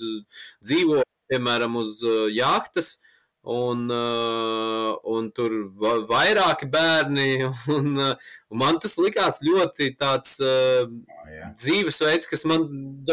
dzīvo, 0.63 1.03
piemēram, 1.31 1.75
uz 1.83 1.99
jahtas. 2.31 3.01
Un, 3.41 3.87
uh, 3.89 4.91
un 5.09 5.31
tur 5.33 5.49
va- 5.81 6.03
vairāki 6.05 6.67
bērni, 6.69 7.41
un, 7.77 7.95
uh, 7.97 8.11
un 8.53 8.59
man 8.61 8.77
tas 8.79 8.93
likās 9.01 9.39
ļoti 9.41 9.95
tāds 9.97 10.35
uh, 10.45 10.85
Jā, 11.31 11.47
dzīvesveids, 11.57 12.29
kas 12.29 12.45
man 12.45 12.67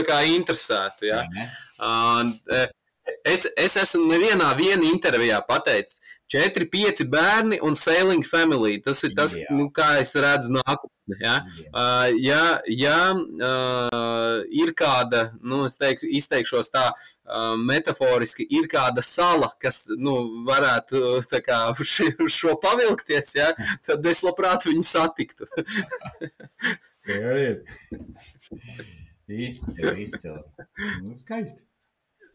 kā 0.04 0.20
interesētu. 0.28 1.08
Ja? 1.08 1.22
ne? 1.32 1.48
Un, 1.80 2.34
eh, 2.52 2.66
es, 3.24 3.46
es 3.56 3.78
esmu 3.80 4.04
nevienā 4.10 4.52
intervijā 4.90 5.40
pateicis, 5.48 6.02
4, 6.28 6.68
5 6.68 7.06
bērni 7.08 7.60
un 7.64 7.74
sailing 7.78 8.26
family. 8.26 8.82
Tas 8.84 9.00
ir 9.08 9.14
tas, 9.16 9.38
Jā. 9.38 9.48
nu, 9.56 9.70
kā 9.72 9.94
es 10.02 10.12
redzu 10.18 10.52
nākotnē. 10.58 10.92
Ja? 11.16 11.38
Jā. 11.38 11.68
Uh, 11.72 12.16
ja 12.20 12.42
ja 12.68 12.98
uh, 13.14 14.42
ir 14.52 14.74
kāda, 14.78 15.22
nu, 15.40 15.62
es 15.68 15.78
teiktu, 15.80 16.08
izteikšos 16.18 16.70
tā 16.74 16.86
uh, 16.92 17.54
metaforiski, 17.56 18.46
ir 18.58 18.68
kāda 18.70 19.04
sala, 19.04 19.50
kas 19.62 19.86
nu, 19.96 20.16
varētu 20.48 21.18
kā, 21.44 21.60
ši- 21.80 22.14
šo 22.32 22.56
pavilkties, 22.62 23.34
ja? 23.38 23.52
tad 23.86 24.06
es 24.06 24.22
labprāt 24.26 24.68
viņu 24.68 24.84
satiktu. 24.84 25.48
Izcili, 29.28 30.02
izcili. 30.02 30.42
Nu, 31.04 31.14
skaisti. 31.16 31.62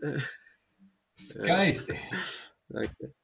Skaisti. 1.29 1.93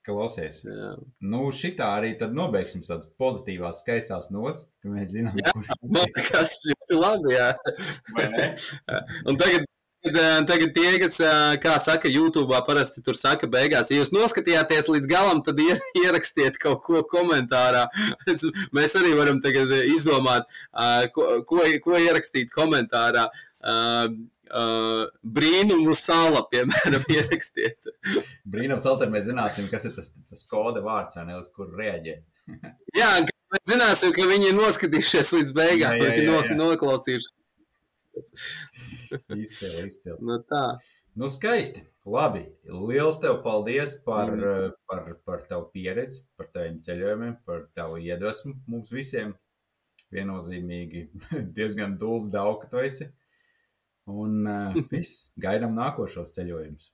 Klausies. 0.06 0.62
Jā. 0.66 0.92
Nu, 1.26 1.48
šitā 1.56 1.88
arī 1.98 2.12
tad 2.20 2.36
nobeigsim 2.38 2.84
tādas 2.86 3.10
pozitīvās, 3.20 3.82
skaistās 3.84 4.30
nots, 4.34 4.68
ka 4.84 4.94
mēs 4.94 5.16
zinām, 5.16 5.38
Jā. 5.40 5.54
kurš 5.56 5.74
Man 5.82 6.06
liekas, 6.06 6.56
ļoti 6.70 7.00
labi. 7.00 7.34
Jā. 7.34 7.50
vai 8.16 8.30
ne? 8.36 8.48
Un 9.30 9.40
tagad, 9.40 9.66
tagad, 10.06 10.48
tagad 10.52 10.74
tie, 10.76 10.92
kas, 11.02 11.18
ā, 11.26 11.34
kā 11.64 11.76
saka, 11.82 12.12
YouTube 12.12 12.62
parasti 12.68 13.04
tur 13.06 13.18
saka, 13.18 13.50
beigās, 13.52 13.90
ja 13.90 14.02
jūs 14.02 14.14
noskatījāties 14.14 14.92
līdz 14.92 15.10
galam, 15.10 15.42
tad 15.46 15.62
ier, 15.64 15.82
ierakstiet 15.98 16.60
kaut 16.62 16.84
ko 16.86 17.06
komentārā. 17.10 17.88
Es, 18.30 18.46
mēs 18.76 18.94
arī 19.00 19.16
varam 19.18 19.40
tagad 19.42 19.72
izdomāt, 19.90 20.52
ā, 20.70 21.08
ko, 21.16 21.40
ko, 21.50 21.64
ko 21.86 21.98
ierakstīt 21.98 22.54
komentārā. 22.54 23.30
Ā, 24.50 24.64
Brīnumu 25.38 25.94
sala, 25.98 26.42
piemēram, 26.52 27.04
ierakstiet. 27.18 27.90
Brīnums, 28.50 28.86
Alter, 28.90 29.12
mēs 29.14 29.28
zināsim, 29.30 29.68
kas 29.72 29.86
ir 29.90 29.94
tas, 29.98 30.12
tas 30.32 30.46
koda 30.50 30.82
vārds, 30.86 31.20
ne, 31.28 31.38
uz 31.40 31.52
kuru 31.56 31.78
reaģēt. 31.80 32.24
Jā, 33.00 33.12
mēs 33.54 33.66
zināsim, 33.70 34.14
ka 34.16 34.26
viņi 34.30 34.52
ir 34.52 34.58
noskatījušies 34.58 35.34
līdz 35.38 35.54
beigām, 35.58 35.98
Jā, 36.02 36.14
jā, 36.16 36.24
jā, 36.26 36.40
jā. 36.50 36.58
noklausījušies. 36.60 37.36
Izcili, 39.38 39.86
izcili. 39.88 40.18
Nu, 40.26 40.40
tā. 40.50 40.64
Nu, 41.20 41.30
skaisti. 41.32 41.84
Labi. 42.10 42.42
Liels 42.66 43.20
tev 43.22 43.42
paldies 43.44 43.98
par, 44.06 44.32
Mm. 44.32 44.42
mm. 44.42 44.74
par, 44.90 45.14
par 45.26 45.44
tavu 45.50 45.70
pieredzi, 45.74 46.24
par 46.38 46.48
taviem 46.54 46.80
ceļojumiem, 46.82 47.36
par 47.46 47.68
tavu 47.78 48.00
iedvesmu 48.02 48.56
mums 48.68 48.90
visiem. 48.92 49.36
Viennozīmīgi 50.10 51.04
diezgan 51.58 51.98
dūls 52.02 52.32
daudz, 52.34 52.64
ka 52.64 52.72
tu 52.72 52.82
esi. 52.82 53.10
Un 54.10 54.48
uh, 54.50 54.80
viss, 54.94 55.28
gaidām 55.42 55.76
nākošos 55.78 56.34
ceļojumus. 56.38 56.90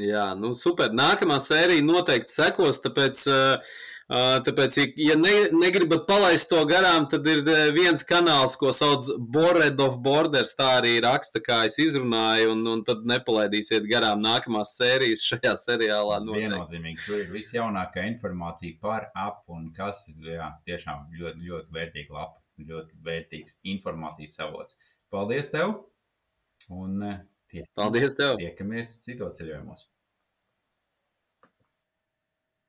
Jā, 0.00 0.32
nu 0.34 0.54
super. 0.58 0.90
Nākamā 0.90 1.36
sērija 1.42 1.82
noteikti 1.86 2.34
sekos, 2.34 2.80
tāpēc, 2.82 3.20
uh, 3.30 3.74
uh, 4.10 4.38
tāpēc 4.42 4.78
ja- 4.98 5.14
ne, 5.14 5.34
negribat 5.54 6.02
palaist 6.08 6.48
to 6.50 6.58
garām, 6.66 7.06
tad 7.10 7.26
ir 7.30 7.44
viens 7.76 8.02
kanāls, 8.02 8.56
ko 8.58 8.72
sauc 8.74 9.06
Bored 9.18 9.78
of 9.80 10.00
Borders. 10.02 10.54
Tā 10.58 10.80
arī 10.80 10.96
raksta, 11.04 11.38
kā 11.38 11.60
es 11.68 11.78
izrunāju, 11.78 12.50
un, 12.56 12.64
un 12.72 12.82
tad 12.82 13.06
nepalaidīsiet 13.06 13.86
garām 13.90 14.22
nākamās 14.24 14.74
sērijas 14.80 15.22
šajā 15.30 15.54
seriālā. 15.62 16.18
Noteikti. 16.26 16.48
Viennozīmīgi, 16.48 17.04
tur 17.06 17.20
ir 17.22 17.30
visjaunākā 17.36 18.08
informācija 18.10 18.80
par 18.82 19.12
apu 19.14 19.54
un 19.60 19.70
kas 19.78 20.08
jā, 20.26 20.50
tiešām 20.66 21.06
ļoti, 21.20 21.46
ļoti 21.52 21.78
vērtīga 21.78 22.18
lapa, 22.18 22.42
ļoti 22.58 22.98
vērtīgs 23.06 23.60
informācijas 23.76 24.40
avots. 24.42 24.74
Paldies 25.14 25.52
tev! 25.54 25.76
Un 26.74 27.02
eh, 27.06 27.18
tie, 27.46 27.62
paldies 27.78 28.16
tev! 28.18 28.34
Tiekamies 28.40 28.96
citos 29.04 29.36
ceļojumos! 29.38 29.84